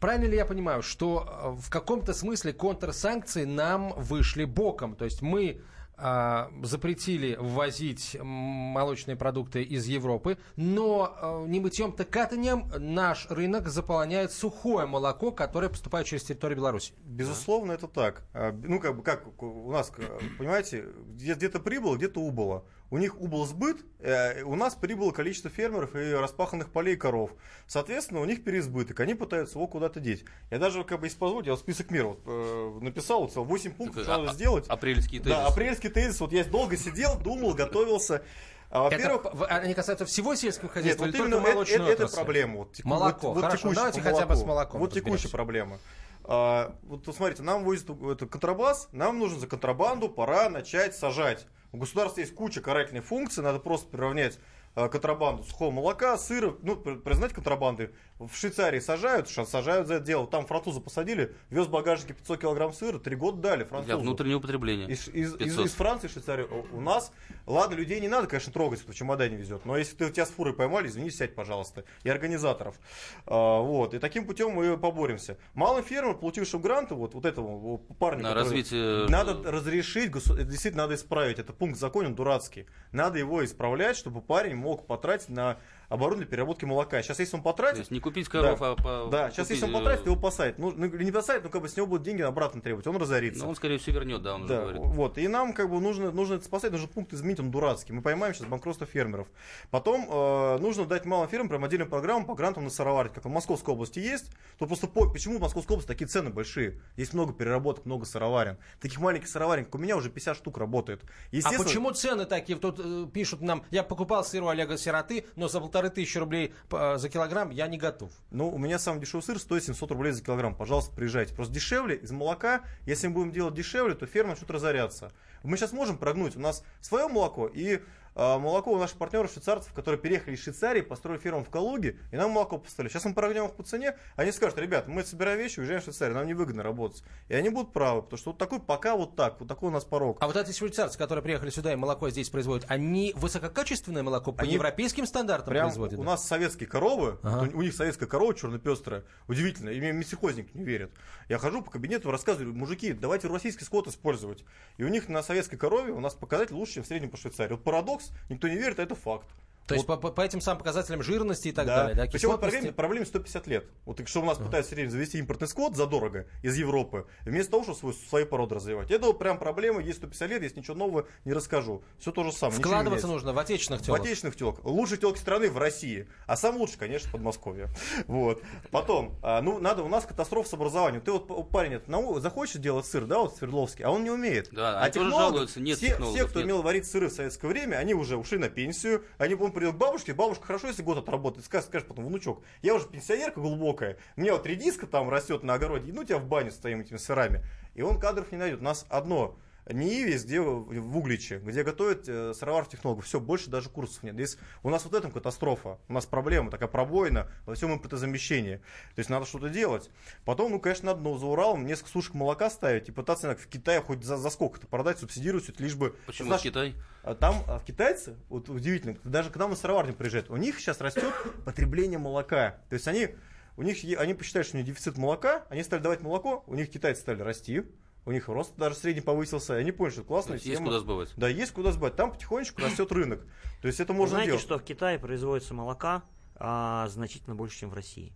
Правильно 0.00 0.26
ли 0.26 0.36
я 0.36 0.44
понимаю, 0.44 0.82
что 0.82 1.56
в 1.58 1.70
каком-то 1.70 2.12
смысле 2.12 2.52
контрсанкции 2.52 3.44
нам 3.44 3.94
вышли 3.96 4.44
боком? 4.44 4.96
То 4.96 5.06
есть 5.06 5.22
мы 5.22 5.62
запретили 5.96 7.36
ввозить 7.38 8.16
молочные 8.20 9.16
продукты 9.16 9.62
из 9.62 9.86
Европы, 9.86 10.38
но 10.56 11.16
а, 11.16 11.46
не 11.46 11.60
мытьем-то 11.60 12.04
катанием 12.04 12.70
наш 12.78 13.26
рынок 13.30 13.68
заполняет 13.68 14.32
сухое 14.32 14.86
молоко, 14.86 15.30
которое 15.30 15.68
поступает 15.68 16.06
через 16.06 16.24
территорию 16.24 16.58
Беларуси. 16.58 16.94
Безусловно, 17.04 17.72
это 17.72 17.88
так. 17.88 18.26
А, 18.32 18.52
ну, 18.52 18.80
как 18.80 18.96
бы, 18.96 19.02
как 19.02 19.42
у 19.42 19.70
нас, 19.70 19.92
понимаете, 20.38 20.86
где-то 21.06 21.60
прибыло, 21.60 21.96
где-то 21.96 22.20
убыло 22.20 22.64
у 22.94 22.98
них 22.98 23.20
убыл 23.20 23.44
сбыт, 23.44 23.84
э, 23.98 24.44
у 24.44 24.54
нас 24.54 24.76
прибыло 24.76 25.10
количество 25.10 25.50
фермеров 25.50 25.96
и 25.96 26.12
распаханных 26.12 26.70
полей 26.70 26.94
коров. 26.94 27.32
Соответственно, 27.66 28.20
у 28.20 28.24
них 28.24 28.44
переизбыток, 28.44 29.00
они 29.00 29.14
пытаются 29.14 29.58
его 29.58 29.66
куда-то 29.66 29.98
деть. 29.98 30.24
Я 30.52 30.60
даже, 30.60 30.84
как 30.84 31.00
бы, 31.00 31.06
если 31.06 31.18
позволить, 31.18 31.46
я 31.46 31.54
вот 31.54 31.60
список 31.60 31.90
мер 31.90 32.06
вот, 32.06 32.20
э, 32.24 32.78
написал, 32.82 33.26
вот, 33.26 33.34
8 33.34 33.72
пунктов, 33.72 34.04
что 34.04 34.14
а, 34.14 34.18
надо 34.18 34.32
сделать. 34.34 34.68
Апрельский 34.68 35.18
тезис. 35.18 35.36
Да, 35.36 35.46
апрельский 35.48 35.90
тезис. 35.90 36.20
Вот 36.20 36.30
я 36.30 36.44
долго 36.44 36.76
сидел, 36.76 37.18
думал, 37.18 37.54
готовился. 37.54 38.22
А, 38.70 38.84
во-первых, 38.84 39.24
это, 39.24 39.44
они 39.46 39.74
касаются 39.74 40.04
всего 40.06 40.36
сельского 40.36 40.70
хозяйства 40.70 41.06
нет, 41.06 41.14
вот 41.16 41.26
или 41.26 41.32
только 41.32 41.52
молочной 41.52 41.92
это, 41.92 42.04
это 42.04 42.14
проблема. 42.14 42.58
Вот, 42.58 42.74
теку, 42.74 42.88
молоко, 42.88 43.26
вот, 43.26 43.34
вот 43.34 43.44
хорошо, 43.44 43.74
давайте 43.74 44.00
хотя 44.02 44.24
бы 44.24 44.36
с 44.36 44.44
молоком 44.44 44.78
Вот 44.78 44.92
текущая 44.92 45.30
проблема. 45.30 45.80
А, 46.22 46.76
вот 46.84 47.12
смотрите, 47.12 47.42
нам 47.42 47.64
возят 47.64 47.90
это 47.90 48.26
контрабас, 48.28 48.88
нам 48.92 49.18
нужно 49.18 49.40
за 49.40 49.48
контрабанду, 49.48 50.08
пора 50.08 50.48
начать 50.48 50.94
сажать. 50.94 51.48
У 51.74 51.76
государства 51.76 52.20
есть 52.20 52.32
куча 52.36 52.60
карательных 52.60 53.04
функций, 53.04 53.42
надо 53.42 53.58
просто 53.58 53.88
приравнять 53.88 54.38
э, 54.76 54.88
контрабанду 54.88 55.42
сухого 55.42 55.72
молока, 55.72 56.16
сыра, 56.16 56.54
ну, 56.62 56.76
признать 56.76 57.32
контрабанды. 57.32 57.92
В 58.20 58.36
Швейцарии 58.36 58.78
сажают, 58.78 59.28
сажают 59.28 59.88
за 59.88 59.94
это 59.94 60.04
дело. 60.04 60.28
Там 60.28 60.46
француза 60.46 60.80
посадили, 60.80 61.34
вез 61.50 61.66
в 61.66 61.70
багажнике 61.70 62.14
500 62.14 62.40
килограмм 62.40 62.72
сыра, 62.72 63.00
три 63.00 63.16
года 63.16 63.38
дали 63.38 63.64
французу. 63.64 63.96
Для 63.96 63.96
внутреннего 63.96 64.38
потребления. 64.38 64.86
Из, 64.86 65.08
из, 65.08 65.34
из, 65.34 65.58
из 65.58 65.72
Франции, 65.72 66.06
Швейцарии. 66.06 66.46
У 66.72 66.80
нас, 66.80 67.10
ладно, 67.44 67.74
людей 67.74 67.98
не 67.98 68.06
надо, 68.06 68.28
конечно, 68.28 68.52
трогать, 68.52 68.82
кто 68.82 68.92
в 68.92 68.94
чемодане 68.94 69.36
везет. 69.36 69.64
Но 69.64 69.76
если 69.76 69.96
ты 69.96 70.10
тебя 70.10 70.26
с 70.26 70.30
фурой 70.30 70.54
поймали, 70.54 70.86
извини, 70.86 71.10
сядь, 71.10 71.34
пожалуйста. 71.34 71.82
И 72.04 72.08
организаторов. 72.08 72.78
А, 73.26 73.60
вот. 73.60 73.94
И 73.94 73.98
таким 73.98 74.26
путем 74.28 74.52
мы 74.52 74.78
поборемся. 74.78 75.36
Малый 75.54 75.82
фермер, 75.82 76.14
получивший 76.14 76.60
гранты, 76.60 76.94
вот, 76.94 77.14
вот 77.14 77.26
этого 77.26 77.78
парня, 77.98 78.22
На 78.22 78.34
развитие... 78.34 79.08
надо 79.08 79.50
разрешить, 79.50 80.12
действительно 80.12 80.84
надо 80.84 80.94
исправить. 80.94 81.40
Это 81.40 81.52
пункт 81.52 81.78
в 81.78 81.80
законе, 81.80 82.08
он 82.08 82.14
дурацкий. 82.14 82.66
Надо 82.92 83.18
его 83.18 83.44
исправлять, 83.44 83.96
чтобы 83.96 84.22
парень 84.22 84.54
мог 84.54 84.86
потратить 84.86 85.30
на 85.30 85.58
оборудование 85.94 86.26
для 86.26 86.30
переработки 86.30 86.64
молока. 86.64 87.02
Сейчас, 87.02 87.18
если 87.18 87.36
он 87.36 87.42
потратит... 87.42 87.76
То 87.76 87.80
есть 87.80 87.90
не 87.90 88.00
купить 88.00 88.28
коров, 88.28 88.58
да, 88.60 88.72
а 88.72 88.76
по, 88.76 89.08
Да, 89.10 89.30
сейчас, 89.30 89.46
купить... 89.46 89.62
если 89.62 89.66
он 89.66 89.80
потратит, 89.80 90.06
его 90.06 90.16
посадят. 90.16 90.58
Ну, 90.58 90.72
ну, 90.76 90.86
не 90.86 91.12
посадят, 91.12 91.44
но 91.44 91.50
как 91.50 91.62
бы 91.62 91.68
с 91.68 91.76
него 91.76 91.86
будут 91.86 92.02
деньги 92.02 92.22
обратно 92.22 92.60
требовать, 92.60 92.86
он 92.86 92.96
разорится. 92.96 93.42
Но 93.42 93.50
он, 93.50 93.56
скорее 93.56 93.78
всего, 93.78 93.96
вернет, 93.96 94.22
да, 94.22 94.34
он 94.34 94.46
да, 94.46 94.54
уже 94.54 94.74
говорит. 94.74 94.82
Вот, 94.96 95.18
и 95.18 95.28
нам 95.28 95.52
как 95.52 95.70
бы 95.70 95.80
нужно, 95.80 96.10
нужно 96.10 96.34
это 96.34 96.44
спасать, 96.44 96.72
нужно 96.72 96.88
пункт 96.88 97.12
изменить, 97.12 97.40
он 97.40 97.50
дурацкий. 97.50 97.92
Мы 97.92 98.02
поймаем 98.02 98.34
сейчас 98.34 98.46
банкротство 98.46 98.86
фермеров. 98.86 99.28
Потом 99.70 100.06
э, 100.10 100.58
нужно 100.58 100.84
дать 100.84 101.04
малым 101.04 101.28
фермам 101.28 101.48
прям 101.48 101.64
отдельную 101.64 101.88
программу 101.88 102.26
по 102.26 102.34
грантам 102.34 102.64
на 102.64 102.70
сыроварить, 102.70 103.12
как 103.12 103.24
в 103.24 103.28
Московской 103.28 103.74
области 103.74 103.98
есть. 103.98 104.30
То 104.58 104.66
просто 104.66 104.86
по, 104.86 105.08
почему 105.08 105.38
в 105.38 105.40
Московской 105.40 105.74
области 105.74 105.88
такие 105.88 106.06
цены 106.06 106.30
большие? 106.30 106.80
Есть 106.96 107.14
много 107.14 107.32
переработок, 107.32 107.86
много 107.86 108.04
сыроварен. 108.04 108.58
Таких 108.80 109.00
маленьких 109.00 109.28
сыроварен, 109.28 109.64
как 109.64 109.74
у 109.74 109.78
меня 109.78 109.96
уже 109.96 110.10
50 110.10 110.36
штук 110.36 110.58
работает. 110.58 111.02
А 111.44 111.52
почему 111.52 111.90
цены 111.92 112.24
такие? 112.24 112.58
Тут 112.58 112.80
э, 112.82 113.06
пишут 113.12 113.40
нам, 113.40 113.64
я 113.70 113.82
покупал 113.82 114.24
сыр 114.24 114.42
у 114.42 114.48
Олега 114.48 114.76
Сироты, 114.76 115.26
но 115.36 115.48
за 115.48 115.60
полторы 115.84 115.90
тысячи 115.90 116.18
рублей 116.18 116.54
Э, 116.70 116.98
за 116.98 117.08
килограмм 117.08 117.50
я 117.50 117.66
не 117.66 117.78
готов. 117.78 118.10
Ну, 118.30 118.48
у 118.48 118.58
меня 118.58 118.78
самый 118.78 119.00
дешевый 119.00 119.22
сыр 119.22 119.38
стоит 119.38 119.64
700 119.64 119.90
рублей 119.92 120.12
за 120.12 120.22
килограмм. 120.22 120.54
Пожалуйста, 120.54 120.94
приезжайте. 120.94 121.34
Просто 121.34 121.52
дешевле 121.52 121.96
из 121.96 122.10
молока. 122.10 122.62
Если 122.86 123.06
мы 123.08 123.14
будем 123.14 123.32
делать 123.32 123.54
дешевле, 123.54 123.94
то 123.94 124.06
ферма 124.06 124.30
начнут 124.30 124.50
разоряться. 124.50 125.12
Мы 125.42 125.56
сейчас 125.56 125.72
можем 125.72 125.98
прогнуть. 125.98 126.36
У 126.36 126.40
нас 126.40 126.64
свое 126.80 127.08
молоко 127.08 127.46
и 127.46 127.80
молоко 128.14 128.72
у 128.72 128.78
наших 128.78 128.96
партнеров 128.96 129.30
швейцарцев, 129.30 129.72
которые 129.72 130.00
переехали 130.00 130.34
из 130.34 130.42
Швейцарии, 130.42 130.80
построили 130.80 131.20
ферму 131.20 131.44
в 131.44 131.50
Калуге, 131.50 131.98
и 132.12 132.16
нам 132.16 132.30
молоко 132.30 132.58
поставили. 132.58 132.90
Сейчас 132.90 133.04
мы 133.04 133.14
прогнем 133.14 133.46
их 133.46 133.54
по 133.54 133.62
цене, 133.62 133.96
они 134.16 134.32
скажут, 134.32 134.58
ребят, 134.58 134.88
мы 134.88 135.04
собираем 135.04 135.38
вещи, 135.38 135.60
уезжаем 135.60 135.80
в 135.80 135.84
Швейцарию, 135.84 136.16
нам 136.16 136.26
невыгодно 136.26 136.62
работать. 136.62 137.02
И 137.28 137.34
они 137.34 137.48
будут 137.48 137.72
правы, 137.72 138.02
потому 138.02 138.18
что 138.18 138.30
вот 138.30 138.38
такой 138.38 138.60
пока 138.60 138.96
вот 138.96 139.16
так, 139.16 139.40
вот 139.40 139.48
такой 139.48 139.70
у 139.70 139.72
нас 139.72 139.84
порог. 139.84 140.18
А 140.20 140.26
вот 140.26 140.36
эти 140.36 140.56
швейцарцы, 140.56 140.98
которые 140.98 141.22
приехали 141.22 141.50
сюда 141.50 141.72
и 141.72 141.76
молоко 141.76 142.10
здесь 142.10 142.30
производят, 142.30 142.66
они 142.68 143.12
высококачественное 143.16 144.02
молоко 144.02 144.32
по 144.32 144.42
они 144.42 144.54
европейским 144.54 145.06
стандартам 145.06 145.52
прям 145.52 145.66
производят? 145.66 145.98
У 145.98 146.02
нас 146.02 146.26
советские 146.26 146.68
коровы, 146.68 147.18
ага. 147.22 147.50
у, 147.54 147.62
них 147.62 147.74
советская 147.74 148.08
корова 148.08 148.34
черно-пестрая, 148.34 149.04
удивительно, 149.28 149.70
и 149.70 149.80
мне 149.80 149.92
месихозник 149.92 150.54
не 150.54 150.64
верят. 150.64 150.90
Я 151.28 151.38
хожу 151.38 151.62
по 151.62 151.70
кабинету, 151.70 152.10
рассказываю, 152.10 152.54
мужики, 152.54 152.92
давайте 152.92 153.28
российский 153.28 153.64
скот 153.64 153.88
использовать. 153.88 154.44
И 154.76 154.84
у 154.84 154.88
них 154.88 155.08
на 155.08 155.22
советской 155.22 155.56
корове 155.56 155.92
у 155.92 156.00
нас 156.00 156.14
показатель 156.14 156.54
лучше, 156.54 156.74
чем 156.74 156.84
в 156.84 156.86
среднем 156.86 157.10
по 157.10 157.16
Швейцарии. 157.16 157.52
Вот 157.52 157.64
парадокс, 157.64 158.03
никто 158.28 158.48
не 158.48 158.56
верит, 158.56 158.78
а 158.78 158.82
это 158.82 158.94
факт. 158.94 159.28
То 159.66 159.74
есть 159.74 159.86
по, 159.86 159.96
по, 159.96 160.10
по 160.10 160.20
этим 160.20 160.40
самым 160.40 160.58
показателям 160.58 161.02
жирности 161.02 161.48
и 161.48 161.52
так 161.52 161.66
да. 161.66 161.76
далее, 161.76 161.96
да, 161.96 162.06
Причем 162.10 162.28
вот 162.28 162.40
проблеме, 162.40 162.72
проблеме 162.72 163.06
150 163.06 163.46
лет. 163.46 163.66
Вот 163.86 164.06
что 164.06 164.20
у 164.20 164.24
нас 164.24 164.36
пытаются 164.38 164.68
все 164.68 164.76
время 164.76 164.90
завести 164.90 165.18
импортный 165.18 165.48
скот 165.48 165.76
задорого 165.76 166.26
из 166.42 166.56
Европы, 166.56 167.06
вместо 167.22 167.52
того, 167.52 167.62
чтобы 167.62 167.78
свой, 167.78 167.94
свою 167.94 168.26
породу 168.26 168.56
развивать. 168.56 168.90
Это 168.90 169.06
вот 169.06 169.18
прям 169.18 169.38
проблема, 169.38 169.80
есть 169.80 169.98
150 169.98 170.28
лет, 170.28 170.42
есть 170.42 170.56
ничего 170.56 170.76
нового 170.76 171.06
не 171.24 171.32
расскажу. 171.32 171.82
Все 171.98 172.12
то 172.12 172.24
же 172.24 172.32
самое. 172.32 172.60
Вкладываться 172.60 173.06
нужно 173.06 173.32
в 173.32 173.38
отечественных 173.38 173.80
В 173.80 173.86
телок. 173.86 174.00
отечественных 174.00 174.36
телок. 174.36 174.64
Лучшие 174.64 174.98
телки 174.98 175.18
страны 175.18 175.50
в 175.50 175.56
России. 175.56 176.08
А 176.26 176.36
сам 176.36 176.56
лучше, 176.56 176.76
конечно, 176.78 177.10
Подмосковье. 177.10 177.68
Вот. 178.06 178.42
Потом, 178.70 179.16
а, 179.22 179.40
ну, 179.40 179.58
надо, 179.58 179.82
у 179.82 179.88
нас 179.88 180.04
катастрофа 180.04 180.48
с 180.48 180.54
образованием. 180.54 181.02
Ты 181.02 181.12
вот 181.12 181.50
парень 181.50 181.80
нау- 181.86 182.20
захочет 182.20 182.60
делать 182.60 182.86
сыр, 182.86 183.06
да, 183.06 183.20
вот 183.20 183.36
Свердловский, 183.36 183.84
а 183.84 183.90
он 183.90 184.04
не 184.04 184.10
умеет. 184.10 184.48
Да, 184.52 184.80
а 184.80 184.84
они 184.84 184.92
тоже 184.92 185.10
жалуются, 185.10 185.60
нет 185.60 185.78
все, 185.78 185.96
все, 185.96 186.26
кто 186.26 186.40
нет. 186.40 186.46
умел 186.46 186.62
варить 186.62 186.86
сыры 186.86 187.08
в 187.08 187.12
советское 187.12 187.48
время, 187.48 187.76
они 187.76 187.94
уже 187.94 188.16
ушли 188.16 188.38
на 188.38 188.48
пенсию. 188.48 189.04
Они, 189.18 189.34
по 189.34 189.53
придут 189.54 189.76
к 189.76 189.78
бабушке, 189.78 190.12
бабушка 190.12 190.46
хорошо, 190.46 190.66
если 190.68 190.82
год 190.82 190.98
отработает. 190.98 191.46
Скажешь, 191.46 191.68
скажешь 191.68 191.88
потом, 191.88 192.06
внучок, 192.06 192.42
я 192.62 192.74
уже 192.74 192.86
пенсионерка 192.86 193.40
глубокая, 193.40 193.96
у 194.16 194.20
меня 194.20 194.32
вот 194.32 194.46
редиска 194.46 194.86
там 194.86 195.08
растет 195.08 195.42
на 195.42 195.54
огороде, 195.54 195.92
ну 195.92 196.04
тебя 196.04 196.18
в 196.18 196.26
баню 196.26 196.50
с 196.50 196.56
твоими 196.56 196.82
этими 196.82 196.98
сырами. 196.98 197.42
И 197.74 197.82
он 197.82 197.98
кадров 197.98 198.30
не 198.32 198.38
найдет. 198.38 198.60
У 198.60 198.64
нас 198.64 198.86
одно 198.88 199.36
НИИВИС, 199.66 200.24
где 200.24 200.40
в 200.40 200.64
в 200.64 200.98
Угличе, 200.98 201.38
где 201.38 201.62
готовят 201.62 202.08
э, 202.08 202.34
сыроваров 202.34 202.68
технологов. 202.68 203.06
Все, 203.06 203.20
больше 203.20 203.50
даже 203.50 203.68
курсов 203.68 204.02
нет. 204.02 204.14
Здесь 204.14 204.38
у 204.62 204.70
нас 204.70 204.84
вот 204.84 204.94
этом 204.94 205.10
катастрофа. 205.10 205.78
У 205.88 205.92
нас 205.92 206.06
проблема, 206.06 206.50
такая 206.50 206.68
пробоина 206.68 207.30
во 207.46 207.54
всем 207.54 207.72
импортозамещении. 207.72 208.56
То 208.94 208.98
есть 208.98 209.10
надо 209.10 209.26
что-то 209.26 209.48
делать. 209.48 209.90
Потом, 210.24 210.52
ну, 210.52 210.60
конечно, 210.60 210.86
надо 210.86 211.00
ну, 211.00 211.16
за 211.16 211.26
Уралом 211.26 211.66
несколько 211.66 211.90
сушек 211.90 212.14
молока 212.14 212.50
ставить 212.50 212.88
и 212.88 212.92
пытаться 212.92 213.26
наверное, 213.26 213.44
в 213.44 213.48
Китае 213.48 213.80
хоть 213.80 214.04
за, 214.04 214.16
за 214.16 214.30
сколько-то 214.30 214.66
продать, 214.66 214.98
субсидировать, 214.98 215.48
это, 215.48 215.62
лишь 215.62 215.74
бы... 215.74 215.96
Почему 216.06 216.28
Знаешь, 216.28 216.42
Китай? 216.42 216.74
а 217.02 217.14
Там 217.14 217.42
а, 217.46 217.60
китайцы, 217.60 218.16
вот 218.28 218.48
удивительно, 218.48 218.96
даже 219.04 219.30
к 219.30 219.36
нам 219.36 219.50
на 219.50 219.56
сыроварню 219.56 219.94
приезжают, 219.94 220.30
у 220.30 220.36
них 220.36 220.58
сейчас 220.58 220.80
растет 220.80 221.12
потребление 221.44 221.98
молока. 221.98 222.58
То 222.68 222.74
есть 222.74 222.88
они, 222.88 223.10
у 223.56 223.62
них, 223.62 223.78
они 223.98 224.14
посчитали, 224.14 224.42
что 224.42 224.56
у 224.56 224.58
них 224.58 224.66
дефицит 224.66 224.96
молока, 224.96 225.44
они 225.48 225.62
стали 225.62 225.80
давать 225.80 226.00
молоко, 226.00 226.44
у 226.46 226.54
них 226.54 226.70
китайцы 226.70 227.00
стали 227.00 227.22
расти, 227.22 227.64
у 228.06 228.12
них 228.12 228.28
рост 228.28 228.54
даже 228.56 228.76
средний 228.76 229.00
повысился, 229.02 229.56
и 229.56 229.60
они 229.60 229.72
поняли, 229.72 229.94
что 229.94 230.04
классная 230.04 230.34
есть 230.34 230.46
есть 230.46 230.58
тема. 230.58 230.68
куда 230.68 230.80
сбывать. 230.80 231.12
Да, 231.16 231.28
есть 231.28 231.52
куда 231.52 231.72
сбать. 231.72 231.96
Там 231.96 232.12
потихонечку 232.12 232.60
растет 232.62 232.90
рынок. 232.92 233.26
То 233.62 233.68
есть 233.68 233.80
это 233.80 233.92
можно 233.92 234.16
Знаете, 234.16 234.30
делать. 234.32 234.42
что 234.42 234.58
в 234.58 234.62
Китае 234.62 234.98
производится 234.98 235.54
молока 235.54 236.04
а, 236.36 236.88
значительно 236.88 237.34
больше, 237.34 237.60
чем 237.60 237.70
в 237.70 237.74
России. 237.74 238.12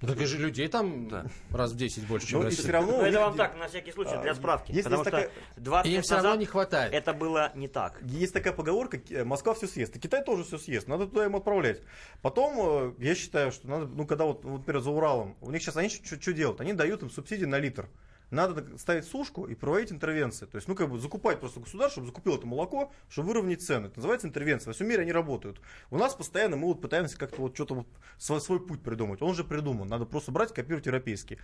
Ну, 0.00 0.08
Так 0.08 0.20
и 0.20 0.24
же 0.24 0.36
людей 0.38 0.66
там 0.66 1.06
Да. 1.08 1.26
раз 1.50 1.70
в 1.70 1.76
10 1.76 2.08
больше, 2.08 2.26
чем 2.26 2.38
Ну, 2.40 2.42
в 2.42 2.46
и 2.46 2.50
России. 2.50 2.62
все 2.64 2.72
равно... 2.72 2.92
Ну, 2.96 3.02
это 3.04 3.20
вам 3.20 3.36
так, 3.36 3.56
на 3.56 3.68
всякий 3.68 3.92
случай, 3.92 4.14
А, 4.16 4.20
для 4.22 4.34
справки. 4.34 4.72
есть- 4.72 4.82
потому 4.82 5.02
есть 5.04 5.08
что 5.14 5.16
такая- 5.28 5.30
20 5.58 5.86
Им 5.90 5.96
лет 5.96 6.04
все 6.04 6.14
равно 6.16 6.34
не 6.34 6.46
хватает. 6.46 6.92
это 6.92 7.12
было 7.12 7.52
не 7.54 7.68
так. 7.68 8.00
Есть 8.02 8.32
такая 8.32 8.52
поговорка, 8.52 8.98
ки- 8.98 9.22
Москва 9.22 9.54
все 9.54 9.68
съест, 9.68 9.94
и 9.94 10.00
Китай 10.00 10.24
тоже 10.24 10.42
все 10.42 10.58
съест, 10.58 10.88
надо 10.88 11.06
туда 11.06 11.26
им 11.26 11.36
отправлять. 11.36 11.82
Потом, 12.20 12.54
э, 12.58 12.94
я 12.98 13.14
считаю, 13.14 13.52
что 13.52 13.68
надо, 13.68 13.86
ну, 13.86 14.04
когда 14.04 14.24
вот, 14.24 14.44
вот, 14.44 14.58
например, 14.58 14.82
за 14.82 14.90
Уралом, 14.90 15.36
у 15.40 15.52
них 15.52 15.62
сейчас, 15.62 15.76
они 15.76 15.88
что 15.88 16.32
делают? 16.32 16.60
Они 16.60 16.72
дают 16.72 17.02
им 17.02 17.08
субсидии 17.10 17.44
на 17.44 17.60
литр. 17.60 17.88
Надо 18.32 18.78
ставить 18.78 19.04
сушку 19.04 19.44
и 19.44 19.54
проводить 19.54 19.92
интервенции. 19.92 20.46
То 20.46 20.56
есть, 20.56 20.66
ну, 20.66 20.74
как 20.74 20.88
бы 20.88 20.98
закупать 20.98 21.38
просто 21.38 21.60
государство, 21.60 22.00
чтобы 22.00 22.06
закупило 22.06 22.36
это 22.36 22.46
молоко, 22.46 22.90
чтобы 23.10 23.28
выровнять 23.28 23.60
цены. 23.60 23.88
Это 23.88 23.98
называется 23.98 24.26
интервенция. 24.26 24.70
Во 24.70 24.74
всем 24.74 24.88
мире 24.88 25.02
они 25.02 25.12
работают. 25.12 25.60
У 25.90 25.98
нас 25.98 26.14
постоянно 26.14 26.56
мы 26.56 26.68
вот 26.68 26.80
пытаемся 26.80 27.18
как-то 27.18 27.42
вот 27.42 27.54
что-то 27.54 27.74
вот 27.74 27.86
свой, 28.16 28.40
свой 28.40 28.58
путь 28.58 28.82
придумать. 28.82 29.20
Он 29.20 29.30
уже 29.30 29.44
придуман. 29.44 29.86
Надо 29.86 30.06
просто 30.06 30.32
брать, 30.32 30.54
копировать 30.54 30.86
европейский. 30.86 31.38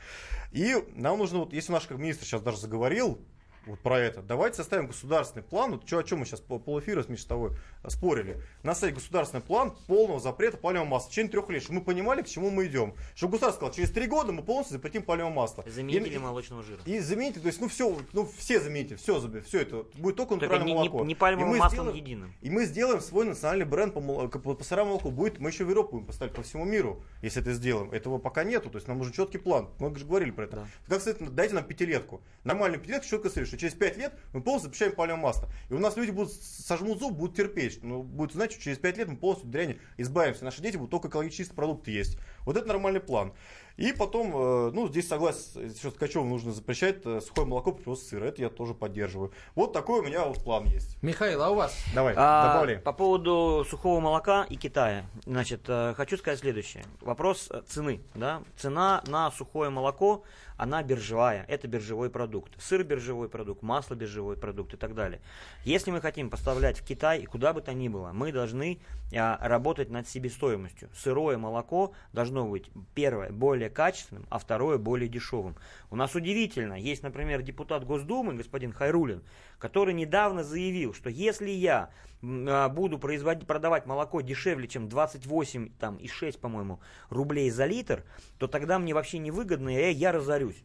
И 0.50 0.74
нам 0.94 1.18
нужно, 1.18 1.40
вот, 1.40 1.52
если 1.52 1.72
наш 1.72 1.86
как 1.86 1.98
министр 1.98 2.24
сейчас 2.24 2.40
даже 2.40 2.56
заговорил, 2.56 3.20
вот 3.68 3.80
про 3.80 3.98
это. 3.98 4.22
Давайте 4.22 4.56
составим 4.56 4.86
государственный 4.88 5.42
план. 5.42 5.72
Вот 5.72 5.84
чё, 5.86 5.98
о 5.98 6.02
чем 6.04 6.20
мы 6.20 6.26
сейчас 6.26 6.40
пол- 6.40 6.58
полэфира 6.60 7.02
с 7.02 7.08
Мишей 7.08 7.22
с 7.22 7.26
тобой 7.26 7.52
спорили. 7.86 8.42
На 8.62 8.74
сайте 8.74 8.94
государственный 8.96 9.42
план 9.42 9.74
полного 9.86 10.20
запрета 10.20 10.56
палевого 10.56 10.88
масла. 10.88 11.08
В 11.08 11.10
течение 11.10 11.30
трех 11.30 11.48
лет. 11.50 11.62
Чтобы 11.62 11.80
мы 11.80 11.84
понимали, 11.84 12.22
к 12.22 12.26
чему 12.26 12.50
мы 12.50 12.66
идем. 12.66 12.94
Чтобы 13.14 13.32
государство 13.32 13.58
сказало, 13.66 13.74
через 13.76 13.90
три 13.90 14.06
года 14.06 14.32
мы 14.32 14.42
полностью 14.42 14.74
запретим 14.76 15.02
палевое 15.02 15.32
масло. 15.32 15.64
Заменители 15.66 16.14
И- 16.14 16.18
молочного 16.18 16.62
жира. 16.62 16.80
и 16.84 16.98
замените, 17.00 17.40
то 17.40 17.46
есть, 17.46 17.60
ну 17.60 17.68
все, 17.68 17.96
ну 18.12 18.28
все 18.36 18.60
замените, 18.60 18.96
все, 18.96 19.20
все 19.46 19.60
это 19.60 19.84
будет 19.94 20.16
только 20.16 20.34
Только 20.34 20.44
натуральное 20.46 20.66
не, 20.66 20.72
не- 20.72 20.78
молоко. 20.78 21.04
не 21.04 21.12
И 21.12 21.16
пальмовым 21.16 21.50
мы 21.50 21.56
маслом 21.58 21.86
сделаем- 21.86 21.96
единым. 21.96 22.32
и 22.40 22.50
мы 22.50 22.64
сделаем 22.64 23.00
свой 23.00 23.24
национальный 23.26 23.64
бренд 23.66 23.94
по, 23.94 24.00
по, 24.00 24.54
по 24.54 24.64
сырому 24.64 24.90
молоку. 24.90 25.10
Будет, 25.10 25.38
мы 25.38 25.50
еще 25.50 25.64
в 25.64 25.70
Европу 25.70 25.92
будем 25.92 26.06
поставить 26.06 26.32
по 26.34 26.42
всему 26.42 26.64
миру, 26.64 27.02
если 27.22 27.42
это 27.42 27.52
сделаем. 27.52 27.90
Этого 27.92 28.18
пока 28.18 28.44
нету, 28.44 28.70
то 28.70 28.76
есть 28.76 28.88
нам 28.88 28.98
нужен 28.98 29.12
четкий 29.12 29.38
план. 29.38 29.68
Мы 29.78 29.94
же 29.96 30.04
говорили 30.06 30.30
про 30.30 30.44
это. 30.44 30.56
Да. 30.56 30.66
Как 30.88 31.00
сказать, 31.00 31.34
дайте 31.34 31.54
нам 31.54 31.64
пятилетку. 31.64 32.20
Нормальную 32.44 32.80
пятилетку, 32.80 33.06
четко 33.08 33.28
что 33.28 33.57
через 33.58 33.74
пять 33.74 33.96
лет 33.96 34.12
мы 34.32 34.40
полностью 34.40 34.68
запрещаем 34.68 34.94
палевое 34.94 35.20
масло. 35.20 35.48
И 35.68 35.74
у 35.74 35.78
нас 35.78 35.96
люди 35.96 36.10
будут 36.10 36.32
сожмут 36.32 36.98
зуб, 36.98 37.14
будут 37.14 37.36
терпеть. 37.36 37.74
что, 37.74 37.86
Ну, 37.86 38.02
будут 38.02 38.32
знать, 38.32 38.52
что 38.52 38.62
через 38.62 38.78
пять 38.78 38.96
лет 38.96 39.08
мы 39.08 39.16
полностью 39.16 39.46
от 39.46 39.52
дряни 39.52 39.78
избавимся. 39.96 40.44
Наши 40.44 40.62
дети 40.62 40.76
будут 40.76 40.90
только 40.90 41.08
экологически 41.08 41.42
чистые 41.42 41.56
продукты 41.56 41.90
есть. 41.90 42.18
Вот 42.44 42.56
это 42.56 42.66
нормальный 42.66 43.00
план. 43.00 43.32
И 43.78 43.92
потом, 43.92 44.32
э, 44.34 44.70
ну, 44.74 44.88
здесь 44.88 45.06
согласен, 45.06 45.68
еще 45.70 45.90
с 45.90 45.94
Ткачевым 45.94 46.30
нужно 46.30 46.50
запрещать 46.50 46.96
э, 47.04 47.20
сухое 47.20 47.46
молоко 47.46 47.70
производстве 47.70 48.18
сыра. 48.18 48.24
Это 48.26 48.42
я 48.42 48.48
тоже 48.50 48.74
поддерживаю. 48.74 49.30
Вот 49.54 49.72
такой 49.72 50.00
у 50.00 50.02
меня 50.02 50.24
вот 50.24 50.42
план 50.42 50.64
есть. 50.64 51.00
Михаил, 51.00 51.40
а 51.44 51.50
у 51.50 51.54
вас? 51.54 51.78
Давай, 51.94 52.12
А, 52.16 52.52
добавляй. 52.54 52.78
по 52.78 52.92
поводу 52.92 53.64
сухого 53.70 54.00
молока 54.00 54.44
и 54.50 54.56
Китая. 54.56 55.06
Значит, 55.26 55.60
э, 55.68 55.94
хочу 55.96 56.16
сказать 56.16 56.40
следующее. 56.40 56.84
Вопрос 57.00 57.48
э, 57.52 57.62
цены. 57.68 58.00
Да? 58.16 58.42
Цена 58.56 59.00
на 59.06 59.30
сухое 59.30 59.70
молоко, 59.70 60.24
она 60.56 60.82
биржевая. 60.82 61.44
Это 61.46 61.68
биржевой 61.68 62.10
продукт. 62.10 62.60
Сыр 62.60 62.82
биржевой 62.82 63.28
продукт, 63.28 63.62
масло 63.62 63.94
биржевой 63.94 64.36
продукт 64.36 64.74
и 64.74 64.76
так 64.76 64.96
далее. 64.96 65.20
Если 65.64 65.92
мы 65.92 66.00
хотим 66.00 66.30
поставлять 66.30 66.80
в 66.80 66.84
Китай, 66.84 67.20
и 67.20 67.26
куда 67.26 67.52
бы 67.52 67.60
то 67.60 67.72
ни 67.72 67.88
было, 67.88 68.10
мы 68.12 68.32
должны 68.32 68.80
а, 69.14 69.38
работать 69.40 69.88
над 69.88 70.08
себестоимостью. 70.08 70.90
Сырое 70.96 71.38
молоко 71.38 71.92
должно 72.12 72.44
быть, 72.44 72.70
первое, 72.94 73.30
более 73.30 73.67
качественным, 73.70 74.26
а 74.30 74.38
второе, 74.38 74.78
более 74.78 75.08
дешевым. 75.08 75.56
У 75.90 75.96
нас 75.96 76.14
удивительно, 76.14 76.74
есть, 76.74 77.02
например, 77.02 77.42
депутат 77.42 77.84
Госдумы, 77.84 78.34
господин 78.34 78.72
Хайрулин, 78.72 79.22
который 79.58 79.94
недавно 79.94 80.44
заявил, 80.44 80.94
что 80.94 81.10
если 81.10 81.50
я 81.50 81.90
а, 82.22 82.68
буду 82.68 82.98
производить, 82.98 83.46
продавать 83.46 83.86
молоко 83.86 84.20
дешевле, 84.20 84.68
чем 84.68 84.88
28 84.88 85.70
там, 85.78 85.96
и 85.96 86.08
6, 86.08 86.40
по-моему, 86.40 86.80
рублей 87.10 87.50
за 87.50 87.66
литр, 87.66 88.04
то 88.38 88.46
тогда 88.46 88.78
мне 88.78 88.94
вообще 88.94 89.18
невыгодно, 89.18 89.68
и 89.68 89.92
я 89.92 90.12
разорюсь. 90.12 90.62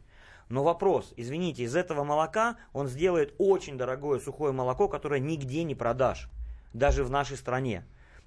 Но 0.48 0.62
вопрос, 0.62 1.14
извините, 1.16 1.64
из 1.64 1.74
этого 1.74 2.04
молока 2.04 2.56
он 2.72 2.88
сделает 2.88 3.34
очень 3.38 3.78
дорогое 3.78 4.18
сухое 4.20 4.52
молоко, 4.52 4.88
которое 4.88 5.20
нигде 5.20 5.64
не 5.64 5.74
продашь, 5.74 6.28
даже 6.72 7.04
в 7.04 7.10
нашей 7.10 7.36
стране. 7.36 7.84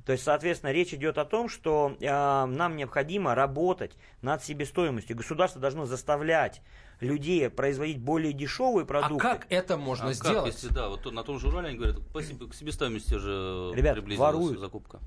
То 0.07 0.13
есть, 0.13 0.23
соответственно, 0.23 0.71
речь 0.71 0.93
идет 0.93 1.17
о 1.17 1.25
том, 1.25 1.49
что 1.49 1.97
э, 1.99 2.05
нам 2.45 2.77
необходимо 2.77 3.35
работать 3.35 3.91
над 4.21 4.41
себестоимостью. 4.41 5.17
Государство 5.17 5.59
должно 5.59 5.85
заставлять 5.85 6.61
людей 7.01 7.49
производить 7.49 7.99
более 7.99 8.31
дешевые 8.31 8.85
продукты. 8.85 9.27
А 9.27 9.33
как 9.35 9.47
это 9.49 9.75
можно 9.75 10.05
А 10.05 10.07
как, 10.07 10.15
сделать? 10.15 10.53
если, 10.53 10.69
да, 10.73 10.87
вот 10.87 11.11
на 11.11 11.23
том 11.25 11.41
же 11.41 11.49
Урале 11.49 11.67
они 11.67 11.77
говорят, 11.77 11.97
по 12.13 12.23
себе- 12.23 12.47
к 12.47 12.53
себестоимости 12.55 13.15
же 13.15 13.73
Ребят, 13.75 13.95
приблизилась 13.95 14.33
воруют. 14.33 14.59
закупка. 14.61 14.99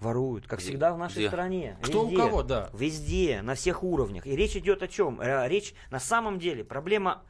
Воруют, 0.00 0.46
как 0.46 0.58
Где? 0.58 0.68
всегда 0.68 0.92
в 0.92 0.98
нашей 0.98 1.20
Где? 1.20 1.28
стране. 1.28 1.78
Кто 1.80 2.02
у 2.02 2.10
Везде. 2.10 2.16
кого, 2.22 2.42
да. 2.42 2.68
Везде, 2.74 3.40
на 3.40 3.54
всех 3.54 3.82
уровнях. 3.82 4.26
И 4.26 4.36
речь 4.36 4.56
идет 4.56 4.82
о 4.82 4.88
чем? 4.88 5.22
Э, 5.22 5.48
Речь 5.48 5.72
на 5.90 6.00
самом 6.00 6.38
деле, 6.38 6.64
проблема 6.64 7.22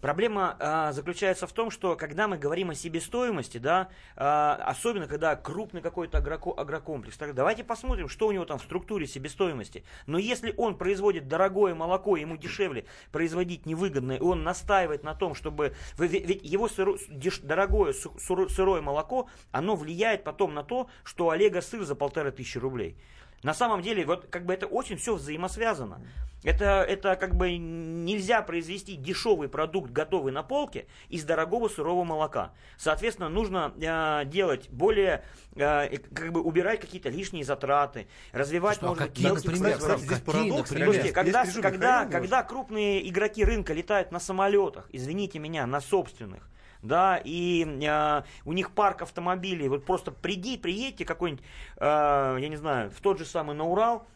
Проблема 0.00 0.56
а, 0.58 0.92
заключается 0.92 1.46
в 1.46 1.52
том, 1.52 1.70
что 1.70 1.96
когда 1.96 2.28
мы 2.28 2.38
говорим 2.38 2.70
о 2.70 2.74
себестоимости, 2.74 3.58
да, 3.58 3.88
а, 4.16 4.54
особенно 4.66 5.06
когда 5.06 5.36
крупный 5.36 5.80
какой-то 5.80 6.18
агроко- 6.18 6.54
агрокомплекс, 6.56 7.16
так 7.16 7.34
давайте 7.34 7.64
посмотрим, 7.64 8.08
что 8.08 8.28
у 8.28 8.32
него 8.32 8.44
там 8.44 8.58
в 8.58 8.62
структуре 8.62 9.06
себестоимости. 9.06 9.84
Но 10.06 10.18
если 10.18 10.54
он 10.56 10.76
производит 10.76 11.28
дорогое 11.28 11.74
молоко, 11.74 12.16
ему 12.16 12.36
дешевле 12.36 12.84
производить 13.12 13.66
невыгодно, 13.66 14.12
и 14.12 14.20
он 14.20 14.42
настаивает 14.42 15.02
на 15.02 15.14
том, 15.14 15.34
чтобы... 15.34 15.74
Ведь 15.98 16.42
его 16.42 16.66
сыро- 16.66 16.98
деш- 17.08 17.44
дорогое 17.44 17.92
сырое 17.92 18.80
молоко, 18.80 19.28
оно 19.52 19.76
влияет 19.76 20.24
потом 20.24 20.54
на 20.54 20.62
то, 20.62 20.88
что 21.04 21.30
Олега 21.30 21.60
сыр 21.60 21.84
за 21.84 21.94
полторы 21.94 22.32
тысячи 22.32 22.58
рублей. 22.58 22.96
На 23.42 23.54
самом 23.54 23.82
деле, 23.82 24.04
вот 24.04 24.26
как 24.30 24.44
бы 24.44 24.54
это 24.54 24.66
очень 24.66 24.96
все 24.96 25.14
взаимосвязано. 25.14 26.00
Это, 26.44 26.84
это 26.88 27.16
как 27.16 27.34
бы 27.34 27.56
нельзя 27.56 28.40
произвести 28.40 28.94
дешевый 28.94 29.48
продукт, 29.48 29.90
готовый 29.90 30.32
на 30.32 30.44
полке, 30.44 30.86
из 31.08 31.24
дорогого 31.24 31.68
сырого 31.68 32.04
молока. 32.04 32.52
Соответственно, 32.76 33.28
нужно 33.28 33.72
э, 33.76 34.24
делать 34.26 34.68
более, 34.70 35.24
э, 35.56 35.98
как 36.14 36.30
бы 36.32 36.40
убирать 36.40 36.80
какие-то 36.80 37.08
лишние 37.08 37.44
затраты, 37.44 38.06
развивать, 38.32 38.76
Что, 38.76 38.88
может 38.88 39.02
быть, 39.02 39.12
какие, 39.12 39.26
мелкий 39.26 39.48
например, 39.48 39.78
кстати, 39.78 40.00
здесь 40.00 40.08
какие, 40.20 40.24
парадокс, 40.24 40.70
например? 40.70 40.86
Слушайте, 40.86 41.12
когда, 41.12 41.44
когда, 41.44 42.06
когда 42.06 42.42
крупные 42.44 43.08
игроки 43.08 43.44
рынка 43.44 43.72
летают 43.72 44.12
на 44.12 44.20
самолетах, 44.20 44.88
извините 44.92 45.40
меня, 45.40 45.66
на 45.66 45.80
собственных, 45.80 46.48
да, 46.86 47.20
и 47.22 47.64
э, 47.64 48.22
у 48.44 48.52
них 48.52 48.70
парк 48.72 49.02
автомобилей, 49.02 49.68
вот 49.68 49.84
просто 49.84 50.10
приди, 50.12 50.56
приедьте 50.56 51.04
какой-нибудь, 51.04 51.44
э, 51.76 52.36
я 52.40 52.48
не 52.48 52.56
знаю, 52.56 52.90
в 52.90 53.00
тот 53.00 53.18
же 53.18 53.24
самый 53.24 53.54
на 53.56 53.64
Урал, 53.64 54.06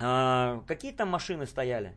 э, 0.00 0.60
какие 0.66 0.92
там 0.92 1.08
машины 1.08 1.46
стояли? 1.46 1.94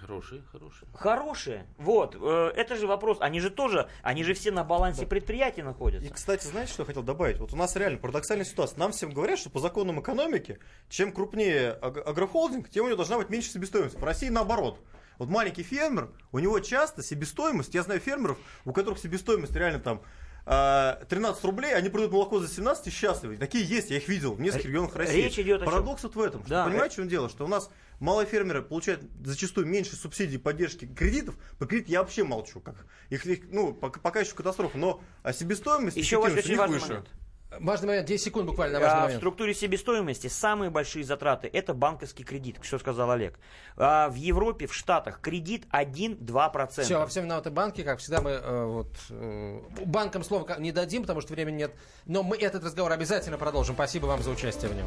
Хорошие, 0.00 0.42
хорошие. 0.52 0.86
Хорошие. 0.92 1.66
Вот. 1.78 2.14
э, 2.20 2.52
Это 2.56 2.76
же 2.76 2.86
вопрос. 2.86 3.16
Они 3.22 3.40
же 3.40 3.48
тоже, 3.48 3.88
они 4.02 4.22
же 4.22 4.34
все 4.34 4.50
на 4.50 4.62
балансе 4.62 5.06
предприятия 5.06 5.62
находятся. 5.62 6.06
И, 6.06 6.12
кстати, 6.12 6.46
знаете, 6.46 6.74
что 6.74 6.82
я 6.82 6.86
хотел 6.86 7.02
добавить? 7.02 7.38
Вот 7.38 7.54
у 7.54 7.56
нас 7.56 7.74
реально 7.74 7.96
парадоксальная 7.98 8.44
ситуация. 8.44 8.78
Нам 8.78 8.92
всем 8.92 9.12
говорят, 9.12 9.38
что 9.38 9.48
по 9.48 9.60
законам 9.60 9.98
экономики, 10.02 10.58
чем 10.90 11.10
крупнее 11.10 11.70
аг- 11.70 12.06
агрохолдинг, 12.06 12.68
тем 12.68 12.84
у 12.84 12.88
него 12.88 12.96
должна 12.96 13.16
быть 13.16 13.30
меньше 13.30 13.48
себестоимость. 13.48 13.98
В 13.98 14.04
России 14.04 14.28
наоборот. 14.28 14.78
Вот 15.18 15.28
маленький 15.28 15.62
фермер, 15.62 16.10
у 16.32 16.38
него 16.38 16.58
часто 16.60 17.02
себестоимость, 17.02 17.74
я 17.74 17.82
знаю 17.82 18.00
фермеров, 18.00 18.38
у 18.64 18.72
которых 18.72 18.98
себестоимость 18.98 19.54
реально 19.54 19.80
там 19.80 20.02
а, 20.46 21.02
13 21.08 21.42
рублей, 21.44 21.74
они 21.74 21.88
продают 21.88 22.12
молоко 22.12 22.38
за 22.38 22.48
17 22.48 22.88
и 22.88 22.90
счастливы. 22.90 23.36
Такие 23.36 23.64
есть, 23.64 23.90
я 23.90 23.96
их 23.96 24.08
видел 24.08 24.34
в 24.34 24.40
нескольких 24.40 24.66
регионах 24.66 24.94
России. 24.94 25.22
речь 25.22 25.38
идет 25.38 25.62
о 25.62 25.64
чем? 25.64 25.72
Парадокс 25.72 26.02
вот 26.02 26.16
в 26.16 26.20
этом. 26.20 26.40
Что, 26.42 26.50
Да. 26.50 26.64
Понимаете, 26.66 26.94
в 26.94 26.96
чем 26.96 27.08
дело? 27.08 27.28
Что 27.30 27.44
у 27.46 27.48
нас 27.48 27.70
малые 27.98 28.26
фермеры 28.26 28.62
получают 28.62 29.02
зачастую 29.24 29.66
меньше 29.66 29.96
субсидий, 29.96 30.38
поддержки 30.38 30.86
кредитов. 30.86 31.36
По 31.58 31.66
кредит 31.66 31.88
я 31.88 32.00
вообще 32.00 32.24
молчу. 32.24 32.60
Как, 32.60 32.86
их, 33.08 33.24
их, 33.24 33.44
ну, 33.50 33.72
пока, 33.72 34.00
пока 34.00 34.20
еще 34.20 34.34
катастрофа. 34.34 34.76
Но 34.76 35.00
а 35.22 35.32
себестоимость 35.32 35.96
Еще 35.96 36.18
очень 36.18 36.56
важный 36.56 36.78
выше. 36.78 36.88
момент. 36.88 37.08
Важный 37.60 37.88
момент, 37.88 38.06
10 38.06 38.24
секунд 38.24 38.46
буквально 38.46 38.78
на 38.78 38.80
важный 38.80 38.94
А, 38.94 39.00
в 39.00 39.04
момент. 39.04 39.20
структуре 39.20 39.54
себестоимости 39.54 40.26
самые 40.26 40.70
большие 40.70 41.04
затраты 41.04 41.48
это 41.52 41.74
банковский 41.74 42.24
кредит, 42.24 42.56
что 42.62 42.78
сказал 42.78 43.10
Олег. 43.10 43.38
А, 43.76 44.08
в 44.08 44.14
Европе, 44.14 44.66
в 44.66 44.74
Штатах 44.74 45.20
кредит 45.20 45.66
1-2%. 45.72 46.82
Все, 46.82 46.98
во 46.98 47.06
всем 47.06 47.24
виноваты 47.24 47.50
банки, 47.50 47.82
как 47.82 47.98
всегда 47.98 48.20
мы 48.20 48.30
э, 48.30 48.64
вот 48.64 48.88
э, 49.10 49.60
банкам 49.84 50.24
слова 50.24 50.56
не 50.58 50.72
дадим, 50.72 51.02
потому 51.02 51.20
что 51.20 51.32
времени 51.32 51.56
нет. 51.56 51.74
Но 52.06 52.22
мы 52.22 52.36
этот 52.36 52.64
разговор 52.64 52.92
обязательно 52.92 53.38
продолжим. 53.38 53.74
Спасибо 53.74 54.06
вам 54.06 54.22
за 54.22 54.30
участие 54.30 54.70
в 54.70 54.74
нем. 54.76 54.86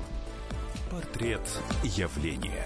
Портрет 0.92 1.42
явления. 1.84 2.66